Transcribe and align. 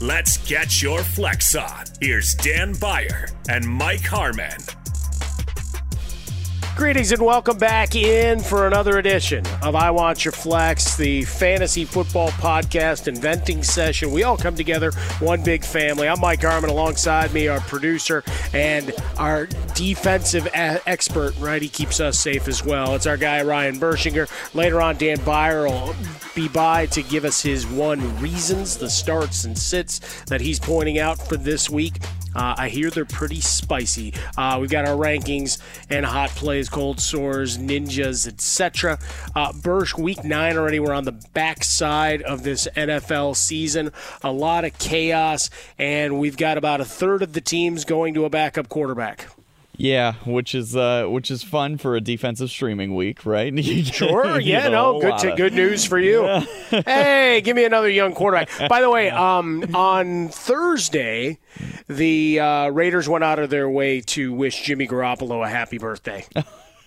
let's 0.00 0.38
get 0.38 0.82
your 0.82 1.02
flex 1.02 1.54
on. 1.54 1.84
Here's 2.00 2.34
Dan 2.34 2.74
Beyer 2.74 3.28
and 3.48 3.66
Mike 3.66 4.00
Harmon. 4.00 4.58
Greetings 6.80 7.12
and 7.12 7.20
welcome 7.20 7.58
back 7.58 7.94
in 7.94 8.40
for 8.40 8.66
another 8.66 8.98
edition 8.98 9.44
of 9.62 9.74
I 9.74 9.90
Want 9.90 10.24
Your 10.24 10.32
Flex, 10.32 10.96
the 10.96 11.24
fantasy 11.24 11.84
football 11.84 12.30
podcast 12.30 13.06
inventing 13.06 13.62
session. 13.62 14.10
We 14.10 14.22
all 14.22 14.38
come 14.38 14.54
together, 14.54 14.90
one 15.18 15.42
big 15.42 15.62
family. 15.62 16.08
I'm 16.08 16.18
Mike 16.20 16.40
Harmon. 16.40 16.70
Alongside 16.70 17.34
me, 17.34 17.48
our 17.48 17.60
producer 17.60 18.24
and 18.54 18.94
our 19.18 19.44
defensive 19.74 20.46
a- 20.46 20.80
expert, 20.88 21.38
right? 21.38 21.60
He 21.60 21.68
keeps 21.68 22.00
us 22.00 22.18
safe 22.18 22.48
as 22.48 22.64
well. 22.64 22.94
It's 22.94 23.06
our 23.06 23.18
guy, 23.18 23.42
Ryan 23.42 23.78
Burschinger. 23.78 24.30
Later 24.54 24.80
on, 24.80 24.96
Dan 24.96 25.22
Beyer 25.22 25.66
will 25.66 25.94
be 26.34 26.48
by 26.48 26.86
to 26.86 27.02
give 27.02 27.26
us 27.26 27.42
his 27.42 27.66
one 27.66 28.18
reasons, 28.22 28.78
the 28.78 28.88
starts 28.88 29.44
and 29.44 29.56
sits 29.56 30.22
that 30.24 30.40
he's 30.40 30.58
pointing 30.58 30.98
out 30.98 31.18
for 31.28 31.36
this 31.36 31.68
week. 31.68 31.98
Uh, 32.34 32.54
I 32.56 32.68
hear 32.68 32.90
they're 32.90 33.04
pretty 33.04 33.40
spicy. 33.40 34.14
Uh, 34.36 34.58
we've 34.60 34.70
got 34.70 34.86
our 34.86 34.96
rankings 34.96 35.58
and 35.88 36.04
hot 36.06 36.30
plays, 36.30 36.68
cold 36.68 37.00
sores, 37.00 37.58
ninjas, 37.58 38.26
etc. 38.26 38.98
Uh, 39.34 39.52
Bursch, 39.52 39.96
week 39.96 40.24
nine 40.24 40.56
already. 40.56 40.80
We're 40.80 40.92
on 40.92 41.04
the 41.04 41.20
backside 41.32 42.22
of 42.22 42.42
this 42.42 42.68
NFL 42.76 43.36
season. 43.36 43.92
A 44.22 44.32
lot 44.32 44.64
of 44.64 44.76
chaos, 44.78 45.50
and 45.78 46.18
we've 46.18 46.36
got 46.36 46.58
about 46.58 46.80
a 46.80 46.84
third 46.84 47.22
of 47.22 47.32
the 47.32 47.40
teams 47.40 47.84
going 47.84 48.14
to 48.14 48.24
a 48.24 48.30
backup 48.30 48.68
quarterback. 48.68 49.26
Yeah, 49.80 50.12
which 50.26 50.54
is 50.54 50.76
uh, 50.76 51.06
which 51.06 51.30
is 51.30 51.42
fun 51.42 51.78
for 51.78 51.96
a 51.96 52.02
defensive 52.02 52.50
streaming 52.50 52.94
week, 52.94 53.24
right? 53.24 53.50
Sure. 53.90 54.38
Yeah. 54.38 54.68
No. 54.68 55.00
Good. 55.00 55.18
To, 55.20 55.30
of- 55.30 55.36
good 55.38 55.54
news 55.54 55.86
for 55.86 55.98
you. 55.98 56.22
hey, 56.70 57.40
give 57.42 57.56
me 57.56 57.64
another 57.64 57.88
young 57.88 58.12
quarterback. 58.12 58.68
By 58.68 58.82
the 58.82 58.90
way, 58.90 59.08
um, 59.08 59.64
on 59.74 60.28
Thursday, 60.28 61.38
the 61.88 62.40
uh, 62.40 62.68
Raiders 62.68 63.08
went 63.08 63.24
out 63.24 63.38
of 63.38 63.48
their 63.48 63.70
way 63.70 64.02
to 64.02 64.34
wish 64.34 64.62
Jimmy 64.62 64.86
Garoppolo 64.86 65.44
a 65.44 65.48
happy 65.48 65.78
birthday. 65.78 66.26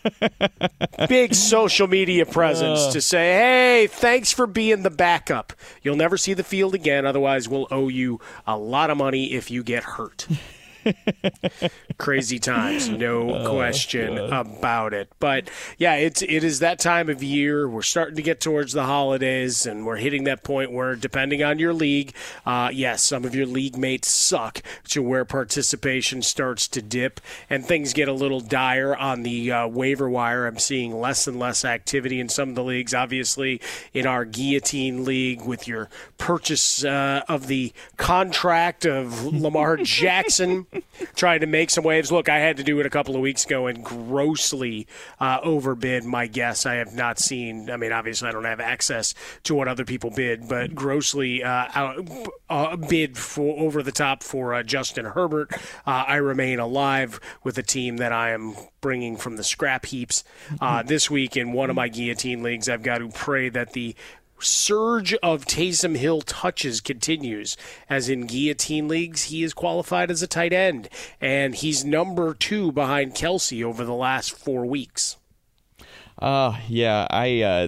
Big 1.10 1.34
social 1.34 1.88
media 1.88 2.28
presence 2.28 2.88
to 2.94 3.02
say, 3.02 3.34
"Hey, 3.34 3.88
thanks 3.88 4.32
for 4.32 4.46
being 4.46 4.84
the 4.84 4.92
backup. 4.92 5.54
You'll 5.82 5.96
never 5.96 6.16
see 6.18 6.36
the 6.36 6.44
field 6.44 6.76
again. 6.76 7.08
Otherwise, 7.08 7.50
we'll 7.50 7.68
owe 7.72 7.88
you 7.88 8.20
a 8.46 8.56
lot 8.56 8.92
of 8.92 8.98
money 8.98 9.34
if 9.34 9.50
you 9.50 9.64
get 9.64 9.84
hurt." 9.84 10.28
Crazy 11.98 12.40
times, 12.40 12.90
no 12.90 13.50
question 13.50 14.18
about 14.18 14.94
it. 14.94 15.10
But 15.20 15.50
yeah, 15.78 15.96
it's 15.96 16.22
it 16.22 16.44
is 16.44 16.60
that 16.60 16.80
time 16.80 17.10
of 17.10 17.24
year. 17.24 17.68
We're 17.68 17.82
starting 17.82 18.16
to 18.16 18.22
get 18.22 18.40
towards 18.40 18.74
the 18.74 18.84
holidays, 18.86 19.66
and 19.66 19.86
we're 19.86 19.98
hitting 19.98 20.24
that 20.26 20.44
point 20.44 20.72
where, 20.72 20.96
depending 20.96 21.44
on 21.44 21.60
your 21.60 21.74
league, 21.74 22.14
uh, 22.46 22.70
yes, 22.74 23.04
some 23.04 23.26
of 23.26 23.36
your 23.36 23.46
league 23.46 23.78
mates 23.78 24.10
suck 24.10 24.62
to 24.90 25.02
where 25.02 25.26
participation 25.26 26.22
starts 26.22 26.68
to 26.70 26.82
dip, 26.82 27.20
and 27.50 27.66
things 27.66 27.94
get 27.94 28.08
a 28.08 28.14
little 28.14 28.40
dire 28.40 28.96
on 28.96 29.24
the 29.24 29.52
uh, 29.52 29.68
waiver 29.68 30.10
wire. 30.10 30.46
I'm 30.46 30.60
seeing 30.60 31.00
less 31.00 31.28
and 31.28 31.40
less 31.40 31.66
activity 31.66 32.20
in 32.20 32.30
some 32.30 32.50
of 32.50 32.56
the 32.56 32.64
leagues. 32.64 32.94
Obviously, 32.94 33.62
in 33.94 34.06
our 34.06 34.26
guillotine 34.26 35.06
league, 35.06 35.44
with 35.46 35.68
your 35.68 35.90
purchase 36.24 36.86
uh, 36.86 37.22
of 37.28 37.48
the 37.48 37.74
contract 37.98 38.86
of 38.86 39.26
Lamar 39.26 39.76
Jackson, 39.84 40.66
trying 41.16 41.42
to 41.42 41.48
make 41.48 41.70
some 41.70 41.84
waves. 41.84 42.14
Look, 42.14 42.30
I 42.30 42.40
had 42.40 42.56
to 42.58 42.64
do 42.64 42.80
it 42.80 42.86
a 42.86 42.90
couple 42.90 43.14
of 43.14 43.20
weeks 43.20 43.44
ago 43.44 43.68
and 43.68 43.84
grossly 43.84 44.88
uh, 45.20 45.40
overbid 45.44 46.06
my 46.06 46.28
guess. 46.28 46.66
I 46.66 46.76
have 46.76 46.94
not 46.94 47.20
seen. 47.20 47.70
I 47.70 47.76
mean, 47.76 47.92
obviously, 47.92 48.30
I 48.30 48.32
don't 48.32 48.46
have 48.46 48.62
access 48.62 49.14
to 49.44 49.54
what 49.54 49.68
other 49.68 49.84
people 49.84 50.12
bid, 50.12 50.48
but 50.48 50.74
grossly 50.74 51.44
uh, 51.44 51.68
out, 51.76 52.08
uh, 52.50 52.78
bid 52.78 53.18
for 53.18 53.60
over 53.60 53.84
the 53.84 53.92
top 53.92 54.24
for 54.24 54.54
uh, 54.54 54.64
Justin 54.64 55.04
Herbert. 55.04 55.52
Uh, 55.86 56.06
I 56.08 56.16
remain 56.16 56.58
alive 56.60 57.20
with 57.44 57.58
a 57.58 57.64
team 57.64 57.98
that 57.98 58.14
I 58.14 58.30
am 58.30 58.56
bringing 58.80 59.18
from 59.18 59.36
the 59.36 59.44
scrap 59.44 59.86
heaps 59.88 60.24
uh, 60.62 60.84
this 60.84 61.12
week 61.12 61.36
in 61.36 61.52
one 61.52 61.70
of 61.70 61.76
my 61.76 61.90
guillotine 61.90 62.44
leagues. 62.44 62.70
I've 62.70 62.84
got 62.84 63.00
to 63.00 63.10
pray 63.10 63.50
that 63.50 63.74
the 63.74 63.94
surge 64.44 65.14
of 65.16 65.46
Taysom 65.46 65.98
Hill 65.98 66.22
touches 66.22 66.82
continues. 66.82 67.58
As 67.90 68.10
in 68.10 68.28
guillotine 68.28 68.88
leagues, 68.88 69.26
he 69.26 69.44
is 69.44 69.54
qualified 69.54 70.12
as 70.12 70.22
a 70.22 70.28
tight 70.28 70.54
end, 70.54 70.90
and 71.20 71.56
he's 71.56 71.84
number 71.86 72.34
two 72.34 72.72
behind 72.72 73.16
Kelce 73.16 73.64
over 73.64 73.84
the 73.84 73.94
last 73.94 74.32
four 74.32 74.66
weeks. 74.66 75.18
Uh, 76.20 76.58
yeah, 76.68 77.08
I 77.10 77.42
uh, 77.42 77.68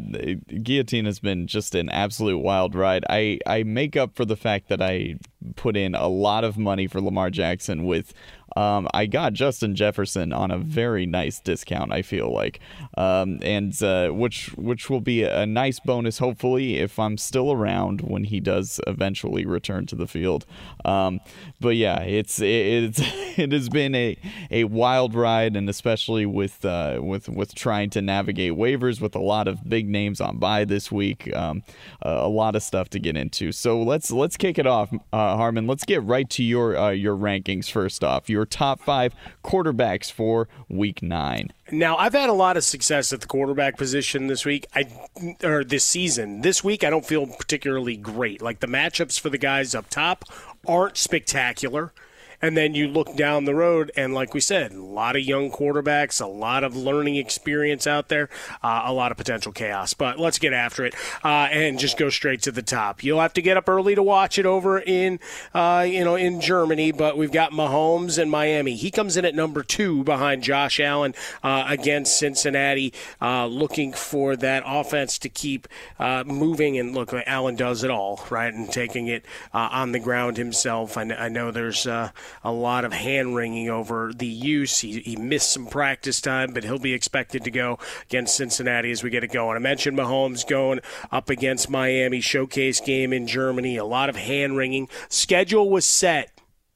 guillotine 0.64 1.06
has 1.06 1.20
been 1.20 1.48
just 1.48 1.74
an 1.76 1.90
absolute 1.90 2.38
wild 2.38 2.76
ride. 2.76 3.04
I 3.10 3.40
I 3.46 3.64
make 3.64 3.98
up 3.98 4.16
for 4.16 4.24
the 4.24 4.38
fact 4.38 4.70
that 4.70 4.82
I 4.82 5.16
put 5.56 5.76
in 5.76 5.96
a 5.96 6.08
lot 6.08 6.44
of 6.44 6.58
money 6.58 6.88
for 6.88 7.02
Lamar 7.02 7.30
Jackson 7.32 7.86
with 7.86 8.14
um, 8.56 8.88
I 8.94 9.06
got 9.06 9.34
Justin 9.34 9.76
Jefferson 9.76 10.32
on 10.32 10.50
a 10.50 10.58
very 10.58 11.06
nice 11.06 11.40
discount. 11.40 11.92
I 11.92 12.02
feel 12.02 12.32
like, 12.32 12.62
um, 12.98 13.40
and 13.42 13.82
uh, 13.84 14.10
which 14.10 14.48
which 14.56 14.90
will 14.90 15.02
be 15.02 15.24
a 15.24 15.46
nice 15.46 15.80
bonus, 15.80 16.20
hopefully, 16.20 16.78
if 16.78 16.98
I'm 16.98 17.18
still 17.18 17.52
around 17.52 18.02
when 18.02 18.24
he 18.24 18.40
does 18.40 18.80
eventually 18.88 19.46
return 19.46 19.86
to 19.88 19.96
the 19.96 20.08
field. 20.08 20.46
Um, 20.86 21.20
but 21.60 21.76
yeah, 21.76 22.00
it's 22.02 22.40
it's 22.42 23.02
it 23.38 23.52
has 23.52 23.68
been 23.68 23.94
a, 23.94 24.18
a 24.50 24.64
wild 24.66 25.16
ride, 25.16 25.58
and 25.58 25.70
especially 25.70 26.26
with 26.26 26.64
uh, 26.64 27.00
with 27.02 27.28
with 27.28 27.56
trying 27.56 27.90
to 27.92 28.02
navigate 28.02 28.54
waivers 28.54 29.02
with 29.02 29.16
a 29.16 29.22
lot 29.22 29.50
of 29.50 29.68
big 29.68 29.90
names 29.90 30.22
on 30.22 30.38
by 30.38 30.64
this 30.64 30.90
week, 30.92 31.34
um, 31.36 31.62
a 32.02 32.30
lot 32.30 32.56
of 32.56 32.64
stuff 32.64 32.90
to 32.90 33.00
get 33.00 33.18
into. 33.18 33.52
So 33.52 33.82
let's 33.82 34.12
let's 34.12 34.38
kick 34.38 34.58
it 34.58 34.66
off, 34.66 34.94
uh, 35.12 35.36
Harmon. 35.36 35.68
Let's 35.68 35.84
get 35.84 36.02
right 36.04 36.30
to 36.30 36.44
your 36.44 36.78
uh, 36.78 36.92
your 36.92 37.18
rankings 37.18 37.70
first 37.70 38.02
off. 38.02 38.30
Your 38.30 38.45
top 38.46 38.80
five 38.82 39.14
quarterbacks 39.44 40.12
for 40.12 40.48
Week 40.70 41.02
Nine. 41.02 41.52
Now, 41.72 41.98
I've 41.98 42.14
had 42.14 42.30
a 42.30 42.34
lot 42.34 42.58
of 42.58 42.64
success 42.64 43.12
at 43.12 43.22
the 43.22 43.28
quarterback 43.28 43.78
position 43.78 44.28
this 44.28 44.46
week, 44.46 44.68
I 44.74 44.86
or 45.44 45.64
this 45.64 45.84
season. 45.84 46.42
This 46.42 46.64
week, 46.64 46.84
I 46.84 46.90
don't 46.90 47.06
feel 47.06 47.26
particularly 47.28 47.98
great. 47.98 48.42
Like 48.42 48.60
the 48.60 48.68
matchups 48.68 49.20
for 49.20 49.30
the 49.30 49.38
guys 49.38 49.74
up 49.74 49.90
top 49.90 50.26
aren't 50.68 50.98
spectacular. 50.98 51.92
And 52.46 52.56
then 52.56 52.76
you 52.76 52.88
look 52.88 53.16
down 53.16 53.46
the 53.46 53.56
road, 53.56 53.92
and 53.98 54.14
like 54.14 54.36
we 54.36 54.40
said, 54.40 54.72
a 54.72 54.80
lot 54.80 55.16
of 55.16 55.24
young 55.24 55.50
quarterbacks, 55.50 56.22
a 56.22 56.28
lot 56.28 56.64
of 56.64 56.76
learning 56.76 57.16
experience 57.16 57.88
out 57.88 58.08
there, 58.08 58.30
uh, 58.62 58.84
a 58.86 58.94
lot 58.94 59.10
of 59.10 59.18
potential 59.18 59.52
chaos. 59.52 59.96
But 59.96 60.20
let's 60.20 60.38
get 60.38 60.54
after 60.54 60.86
it 60.86 60.94
uh, 61.24 61.48
and 61.50 61.80
just 61.80 61.98
go 61.98 62.12
straight 62.12 62.44
to 62.44 62.52
the 62.52 62.62
top. 62.62 63.04
You'll 63.04 63.20
have 63.20 63.34
to 63.34 63.42
get 63.42 63.58
up 63.58 63.68
early 63.68 63.96
to 63.96 64.04
watch 64.04 64.38
it 64.38 64.46
over 64.46 64.78
in, 64.78 65.20
uh, 65.56 65.88
you 65.90 66.04
know, 66.04 66.14
in 66.14 66.40
Germany. 66.40 66.92
But 66.92 67.18
we've 67.18 67.32
got 67.32 67.52
Mahomes 67.52 68.20
and 68.20 68.30
Miami. 68.30 68.76
He 68.76 68.92
comes 68.92 69.18
in 69.18 69.26
at 69.26 69.34
number 69.34 69.64
two 69.64 70.04
behind 70.04 70.44
Josh 70.44 70.80
Allen 70.80 71.16
uh, 71.42 71.66
against 71.68 72.20
Cincinnati, 72.20 72.94
uh, 73.24 73.48
looking 73.48 73.92
for 73.92 74.36
that 74.36 74.62
offense 74.68 75.18
to 75.18 75.30
keep 75.30 75.68
uh, 75.98 76.24
moving. 76.28 76.78
And 76.78 76.94
look, 76.94 77.12
Allen 77.26 77.56
does 77.56 77.84
it 77.84 77.90
all 77.90 78.24
right, 78.30 78.54
and 78.54 78.72
taking 78.72 79.08
it 79.08 79.26
on 79.52 79.94
the 79.94 80.00
ground 80.00 80.38
himself. 80.38 80.96
I, 80.96 81.12
I 81.12 81.30
know 81.30 81.50
there's 81.50 81.88
a 82.44 82.52
lot 82.52 82.86
of 82.86 82.94
hand 82.94 83.36
wringing 83.36 83.70
over 83.70 84.12
the 84.14 84.28
use. 84.28 84.80
He, 84.80 85.00
he 85.00 85.16
missed 85.16 85.52
some 85.52 85.68
practice 85.68 86.22
time, 86.22 86.54
but 86.54 86.64
he'll 86.64 86.80
be 86.80 86.94
expected 86.94 87.44
to 87.44 87.52
go 87.52 87.80
against 88.04 88.36
Cincinnati 88.36 88.92
as 88.92 89.04
we 89.04 89.10
get 89.10 89.24
it 89.24 89.32
going. 89.32 89.56
I 89.56 89.60
mentioned 89.60 89.98
Mahomes 89.98 90.48
going 90.48 90.80
up 91.12 91.30
against 91.30 91.70
Miami 91.70 92.22
showcase 92.22 92.80
game 92.80 93.14
in 93.14 93.28
Germany. 93.28 93.78
A 93.78 93.86
lot 93.86 94.10
of 94.10 94.16
hand 94.16 94.58
wringing. 94.58 94.90
Schedule 95.10 95.70
was 95.70 95.86
set 95.86 96.32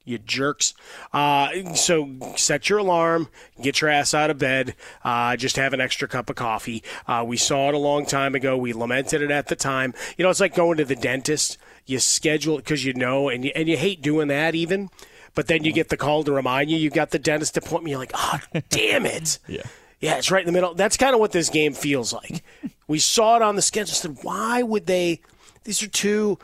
you 0.09 0.17
jerks. 0.17 0.73
Uh, 1.13 1.73
so 1.75 2.09
set 2.35 2.67
your 2.67 2.79
alarm, 2.79 3.29
get 3.61 3.79
your 3.79 3.89
ass 3.89 4.13
out 4.13 4.29
of 4.29 4.39
bed, 4.39 4.75
uh, 5.03 5.35
just 5.35 5.55
have 5.55 5.73
an 5.73 5.79
extra 5.79 6.07
cup 6.07 6.29
of 6.29 6.35
coffee. 6.35 6.83
Uh, 7.07 7.23
we 7.25 7.37
saw 7.37 7.69
it 7.69 7.75
a 7.75 7.79
long 7.79 8.05
time 8.05 8.33
ago. 8.33 8.57
We 8.57 8.73
lamented 8.73 9.21
it 9.21 9.31
at 9.31 9.47
the 9.47 9.55
time. 9.55 9.93
You 10.17 10.23
know, 10.23 10.29
it's 10.29 10.39
like 10.39 10.55
going 10.55 10.77
to 10.77 10.85
the 10.85 10.95
dentist. 10.95 11.57
You 11.85 11.99
schedule 11.99 12.57
it 12.57 12.63
because 12.63 12.83
you 12.83 12.93
know, 12.93 13.29
and 13.29 13.45
you, 13.45 13.51
and 13.55 13.69
you 13.69 13.77
hate 13.77 14.01
doing 14.01 14.27
that 14.29 14.55
even 14.55 14.89
but 15.35 15.47
then 15.47 15.63
you 15.63 15.71
get 15.71 15.89
the 15.89 15.97
call 15.97 16.23
to 16.23 16.31
remind 16.31 16.69
you 16.69 16.77
you 16.77 16.89
got 16.89 17.11
the 17.11 17.19
dentist 17.19 17.57
appointment. 17.57 17.91
You're 17.91 17.99
like, 17.99 18.11
oh, 18.13 18.39
damn 18.69 19.05
it. 19.05 19.39
yeah. 19.47 19.63
Yeah, 20.01 20.15
it's 20.17 20.31
right 20.31 20.41
in 20.41 20.45
the 20.45 20.53
middle. 20.53 20.73
That's 20.73 20.95
kind 20.95 21.13
of 21.13 21.19
what 21.19 21.33
this 21.33 21.49
game 21.49 21.73
feels 21.73 22.13
like. 22.13 22.41
we 22.87 22.99
saw 22.99 23.35
it 23.35 23.41
on 23.41 23.55
the 23.57 23.61
schedule. 23.61 23.93
Said, 23.93 24.17
why 24.21 24.63
would 24.63 24.85
they? 24.85 25.19
These 25.65 25.83
are 25.83 25.87
two 25.87 26.39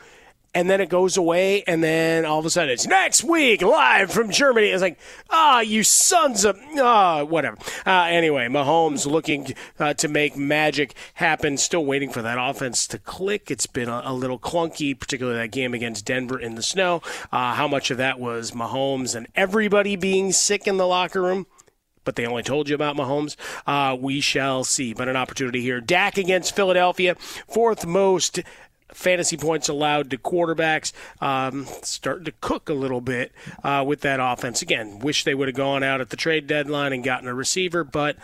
and 0.56 0.70
then 0.70 0.80
it 0.80 0.88
goes 0.88 1.18
away, 1.18 1.62
and 1.64 1.84
then 1.84 2.24
all 2.24 2.38
of 2.38 2.46
a 2.46 2.50
sudden 2.50 2.70
it's 2.70 2.86
next 2.86 3.22
week 3.22 3.60
live 3.60 4.10
from 4.10 4.30
Germany. 4.30 4.68
It's 4.68 4.80
like, 4.80 4.98
ah, 5.28 5.58
oh, 5.58 5.60
you 5.60 5.82
sons 5.82 6.46
of 6.46 6.58
ah, 6.78 7.20
oh, 7.20 7.24
whatever. 7.26 7.58
Uh, 7.84 8.06
anyway, 8.08 8.48
Mahomes 8.48 9.04
looking 9.04 9.54
uh, 9.78 9.92
to 9.92 10.08
make 10.08 10.34
magic 10.34 10.94
happen. 11.12 11.58
Still 11.58 11.84
waiting 11.84 12.08
for 12.08 12.22
that 12.22 12.38
offense 12.40 12.86
to 12.86 12.98
click. 12.98 13.50
It's 13.50 13.66
been 13.66 13.90
a, 13.90 14.00
a 14.06 14.14
little 14.14 14.38
clunky, 14.38 14.98
particularly 14.98 15.38
that 15.40 15.50
game 15.50 15.74
against 15.74 16.06
Denver 16.06 16.38
in 16.38 16.54
the 16.54 16.62
snow. 16.62 17.02
Uh, 17.30 17.52
how 17.52 17.68
much 17.68 17.90
of 17.90 17.98
that 17.98 18.18
was 18.18 18.52
Mahomes 18.52 19.14
and 19.14 19.26
everybody 19.34 19.94
being 19.94 20.32
sick 20.32 20.66
in 20.66 20.78
the 20.78 20.86
locker 20.86 21.20
room? 21.20 21.46
but 22.06 22.14
they 22.14 22.24
only 22.24 22.42
told 22.42 22.68
you 22.68 22.74
about 22.74 22.96
Mahomes. 22.96 23.36
Uh, 23.66 23.94
we 24.00 24.22
shall 24.22 24.64
see. 24.64 24.94
But 24.94 25.08
an 25.08 25.16
opportunity 25.16 25.60
here. 25.60 25.82
Dak 25.82 26.16
against 26.16 26.56
Philadelphia, 26.56 27.16
fourth 27.16 27.84
most 27.84 28.40
fantasy 28.96 29.36
points 29.36 29.68
allowed 29.68 30.10
to 30.10 30.18
quarterbacks. 30.18 30.92
Um, 31.20 31.66
starting 31.82 32.24
to 32.24 32.32
cook 32.40 32.68
a 32.68 32.74
little 32.74 33.00
bit 33.00 33.32
uh, 33.62 33.84
with 33.86 34.00
that 34.00 34.18
offense. 34.20 34.62
Again, 34.62 34.98
wish 34.98 35.24
they 35.24 35.34
would 35.34 35.48
have 35.48 35.54
gone 35.54 35.82
out 35.82 36.00
at 36.00 36.10
the 36.10 36.16
trade 36.16 36.46
deadline 36.46 36.92
and 36.92 37.04
gotten 37.04 37.28
a 37.28 37.34
receiver, 37.34 37.84
but 37.84 38.16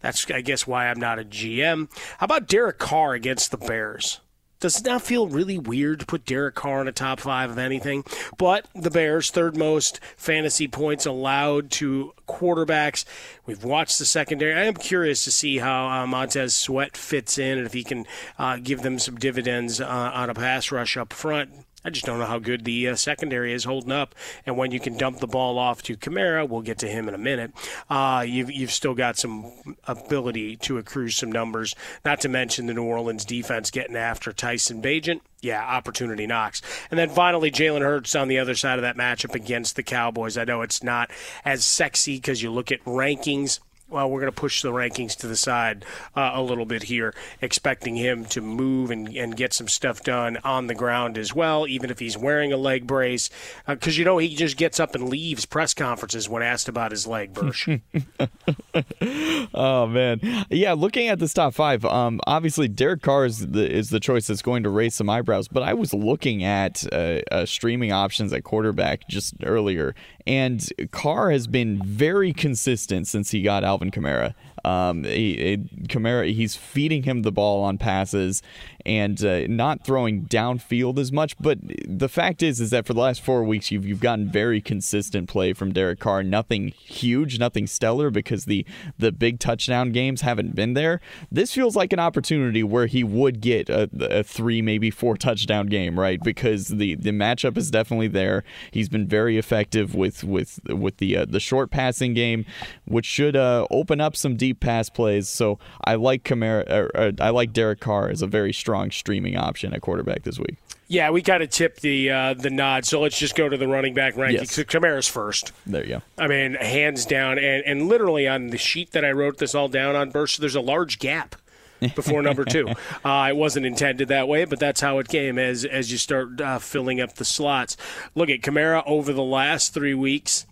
that's, 0.00 0.30
I 0.30 0.40
guess, 0.40 0.66
why 0.66 0.88
I'm 0.88 0.98
not 0.98 1.18
a 1.18 1.24
GM. 1.24 1.88
How 2.18 2.24
about 2.24 2.48
Derek 2.48 2.78
Carr 2.78 3.14
against 3.14 3.50
the 3.50 3.56
Bears? 3.56 4.20
Does 4.64 4.80
it 4.80 4.86
not 4.86 5.02
feel 5.02 5.28
really 5.28 5.58
weird 5.58 6.00
to 6.00 6.06
put 6.06 6.24
Derek 6.24 6.54
Carr 6.54 6.80
in 6.80 6.88
a 6.88 6.92
top 6.92 7.20
five 7.20 7.50
of 7.50 7.58
anything? 7.58 8.02
But 8.38 8.66
the 8.74 8.90
Bears, 8.90 9.30
third 9.30 9.58
most 9.58 10.00
fantasy 10.16 10.68
points 10.68 11.04
allowed 11.04 11.70
to 11.72 12.14
quarterbacks. 12.26 13.04
We've 13.44 13.62
watched 13.62 13.98
the 13.98 14.06
secondary. 14.06 14.54
I 14.54 14.64
am 14.64 14.72
curious 14.72 15.22
to 15.24 15.30
see 15.30 15.58
how 15.58 15.88
uh, 15.88 16.06
Montez 16.06 16.56
Sweat 16.56 16.96
fits 16.96 17.36
in 17.36 17.58
and 17.58 17.66
if 17.66 17.74
he 17.74 17.84
can 17.84 18.06
uh, 18.38 18.56
give 18.56 18.80
them 18.80 18.98
some 18.98 19.16
dividends 19.16 19.82
uh, 19.82 19.86
on 19.86 20.30
a 20.30 20.34
pass 20.34 20.72
rush 20.72 20.96
up 20.96 21.12
front. 21.12 21.50
I 21.84 21.90
just 21.90 22.06
don't 22.06 22.18
know 22.18 22.26
how 22.26 22.38
good 22.38 22.64
the 22.64 22.88
uh, 22.88 22.96
secondary 22.96 23.52
is 23.52 23.64
holding 23.64 23.92
up. 23.92 24.14
And 24.46 24.56
when 24.56 24.70
you 24.70 24.80
can 24.80 24.96
dump 24.96 25.18
the 25.18 25.26
ball 25.26 25.58
off 25.58 25.82
to 25.84 25.96
Kamara, 25.96 26.48
we'll 26.48 26.62
get 26.62 26.78
to 26.78 26.88
him 26.88 27.08
in 27.08 27.14
a 27.14 27.18
minute. 27.18 27.52
Uh, 27.90 28.24
you've 28.26 28.50
you've 28.50 28.72
still 28.72 28.94
got 28.94 29.18
some 29.18 29.52
ability 29.86 30.56
to 30.56 30.78
accrue 30.78 31.10
some 31.10 31.30
numbers. 31.30 31.74
Not 32.04 32.20
to 32.22 32.28
mention 32.28 32.66
the 32.66 32.74
New 32.74 32.84
Orleans 32.84 33.24
defense 33.24 33.70
getting 33.70 33.96
after 33.96 34.32
Tyson 34.32 34.80
Bagent 34.80 35.20
yeah, 35.44 35.62
opportunity 35.62 36.26
knocks. 36.26 36.62
And 36.90 36.98
then 36.98 37.10
finally, 37.10 37.50
Jalen 37.50 37.82
Hurts 37.82 38.14
on 38.14 38.28
the 38.28 38.38
other 38.38 38.54
side 38.54 38.78
of 38.78 38.82
that 38.82 38.96
matchup 38.96 39.34
against 39.34 39.76
the 39.76 39.82
Cowboys. 39.82 40.38
I 40.38 40.44
know 40.44 40.62
it's 40.62 40.82
not 40.82 41.10
as 41.44 41.64
sexy 41.64 42.16
because 42.16 42.42
you 42.42 42.50
look 42.50 42.72
at 42.72 42.82
rankings 42.84 43.60
well, 43.94 44.10
we're 44.10 44.20
going 44.20 44.32
to 44.32 44.40
push 44.40 44.60
the 44.60 44.72
rankings 44.72 45.16
to 45.18 45.28
the 45.28 45.36
side 45.36 45.84
uh, 46.16 46.32
a 46.34 46.42
little 46.42 46.64
bit 46.66 46.82
here, 46.82 47.14
expecting 47.40 47.94
him 47.94 48.24
to 48.24 48.40
move 48.40 48.90
and, 48.90 49.08
and 49.16 49.36
get 49.36 49.52
some 49.52 49.68
stuff 49.68 50.02
done 50.02 50.36
on 50.42 50.66
the 50.66 50.74
ground 50.74 51.16
as 51.16 51.32
well, 51.32 51.68
even 51.68 51.90
if 51.90 52.00
he's 52.00 52.18
wearing 52.18 52.52
a 52.52 52.56
leg 52.56 52.88
brace. 52.88 53.30
Because, 53.68 53.96
uh, 53.96 53.98
you 53.98 54.04
know, 54.04 54.18
he 54.18 54.34
just 54.34 54.56
gets 54.56 54.80
up 54.80 54.96
and 54.96 55.08
leaves 55.08 55.46
press 55.46 55.74
conferences 55.74 56.28
when 56.28 56.42
asked 56.42 56.68
about 56.68 56.90
his 56.90 57.06
leg, 57.06 57.32
Bursch. 57.34 57.68
oh, 59.54 59.86
man. 59.86 60.20
Yeah, 60.50 60.72
looking 60.72 61.06
at 61.06 61.20
this 61.20 61.32
top 61.32 61.54
five, 61.54 61.84
um, 61.84 62.20
obviously 62.26 62.66
Derek 62.66 63.00
Carr 63.00 63.26
is 63.26 63.46
the, 63.46 63.70
is 63.72 63.90
the 63.90 64.00
choice 64.00 64.26
that's 64.26 64.42
going 64.42 64.64
to 64.64 64.70
raise 64.70 64.96
some 64.96 65.08
eyebrows, 65.08 65.46
but 65.46 65.62
I 65.62 65.74
was 65.74 65.94
looking 65.94 66.42
at 66.42 66.84
uh, 66.92 67.20
uh 67.30 67.46
streaming 67.46 67.92
options 67.92 68.32
at 68.32 68.42
quarterback 68.42 69.06
just 69.08 69.34
earlier, 69.44 69.94
and 70.26 70.66
Carr 70.90 71.30
has 71.30 71.46
been 71.46 71.82
very 71.84 72.32
consistent 72.32 73.06
since 73.06 73.30
he 73.30 73.42
got 73.42 73.64
Alvin 73.64 73.90
Kamara. 73.90 74.34
Um, 74.64 75.04
he, 75.04 75.36
he, 75.36 75.56
Kamara, 75.86 76.32
he's 76.32 76.56
feeding 76.56 77.02
him 77.02 77.22
the 77.22 77.32
ball 77.32 77.62
on 77.62 77.78
passes 77.78 78.42
and 78.86 79.22
uh, 79.24 79.46
not 79.46 79.84
throwing 79.84 80.26
downfield 80.26 80.98
as 80.98 81.10
much. 81.10 81.36
But 81.38 81.58
the 81.86 82.08
fact 82.08 82.42
is, 82.42 82.60
is 82.60 82.70
that 82.70 82.86
for 82.86 82.94
the 82.94 83.00
last 83.00 83.22
four 83.22 83.44
weeks, 83.44 83.70
you've 83.70 83.86
you've 83.86 84.00
gotten 84.00 84.30
very 84.30 84.60
consistent 84.60 85.28
play 85.28 85.52
from 85.52 85.72
Derek 85.72 86.00
Carr. 86.00 86.22
Nothing 86.22 86.68
huge, 86.68 87.38
nothing 87.38 87.66
stellar, 87.66 88.10
because 88.10 88.44
the 88.44 88.66
the 88.98 89.12
big 89.12 89.38
touchdown 89.38 89.92
games 89.92 90.20
haven't 90.20 90.54
been 90.54 90.74
there. 90.74 91.00
This 91.30 91.52
feels 91.52 91.76
like 91.76 91.92
an 91.92 91.98
opportunity 91.98 92.62
where 92.62 92.86
he 92.86 93.04
would 93.04 93.40
get 93.40 93.68
a, 93.68 93.88
a 94.00 94.22
three, 94.22 94.60
maybe 94.62 94.90
four 94.90 95.16
touchdown 95.16 95.66
game, 95.66 95.98
right? 95.98 96.22
Because 96.22 96.68
the 96.68 96.94
the 96.94 97.10
matchup 97.10 97.56
is 97.56 97.70
definitely 97.70 98.08
there. 98.08 98.44
He's 98.70 98.88
been 98.88 99.06
very 99.06 99.38
effective 99.38 99.94
with 99.94 100.24
with 100.24 100.60
with 100.66 100.98
the 100.98 101.16
uh, 101.16 101.24
the 101.26 101.40
short 101.40 101.70
passing 101.70 102.14
game, 102.14 102.44
which 102.84 103.06
should 103.06 103.36
uh, 103.36 103.66
open 103.70 104.00
up 104.00 104.16
some 104.16 104.36
deep 104.36 104.53
pass 104.54 104.88
plays. 104.88 105.28
So 105.28 105.58
I 105.84 105.94
like 105.96 106.24
Kamara, 106.24 106.68
er, 106.70 106.90
er, 106.94 107.12
I 107.20 107.30
like 107.30 107.52
Derek 107.52 107.80
Carr 107.80 108.08
as 108.08 108.22
a 108.22 108.26
very 108.26 108.52
strong 108.52 108.90
streaming 108.90 109.36
option 109.36 109.74
at 109.74 109.80
quarterback 109.80 110.22
this 110.22 110.38
week. 110.38 110.56
Yeah, 110.86 111.10
we 111.10 111.22
got 111.22 111.38
to 111.38 111.46
tip 111.46 111.80
the 111.80 112.10
uh, 112.10 112.34
the 112.34 112.50
nod. 112.50 112.84
So 112.84 113.00
let's 113.00 113.18
just 113.18 113.34
go 113.34 113.48
to 113.48 113.56
the 113.56 113.66
running 113.66 113.94
back 113.94 114.14
rankings. 114.14 114.56
Yes. 114.56 114.58
Kamara's 114.58 115.08
first. 115.08 115.52
There 115.66 115.82
you 115.82 115.88
go. 115.94 116.02
I 116.18 116.28
mean, 116.28 116.54
hands 116.54 117.06
down, 117.06 117.38
and, 117.38 117.64
and 117.64 117.88
literally 117.88 118.28
on 118.28 118.48
the 118.48 118.58
sheet 118.58 118.92
that 118.92 119.04
I 119.04 119.12
wrote 119.12 119.38
this 119.38 119.54
all 119.54 119.68
down 119.68 119.96
on, 119.96 120.10
Bursch, 120.10 120.36
there's 120.36 120.54
a 120.54 120.60
large 120.60 120.98
gap 120.98 121.36
before 121.80 122.22
number 122.22 122.44
two. 122.44 122.68
uh, 123.04 123.26
it 123.30 123.36
wasn't 123.36 123.66
intended 123.66 124.08
that 124.08 124.28
way, 124.28 124.44
but 124.44 124.60
that's 124.60 124.80
how 124.80 124.98
it 124.98 125.08
came 125.08 125.38
as 125.38 125.64
as 125.64 125.90
you 125.90 125.98
start 125.98 126.40
uh, 126.40 126.58
filling 126.58 127.00
up 127.00 127.14
the 127.14 127.24
slots. 127.24 127.76
Look 128.14 128.28
at 128.28 128.40
Kamara 128.40 128.82
over 128.86 129.12
the 129.12 129.22
last 129.22 129.72
three 129.72 129.94
weeks 129.94 130.46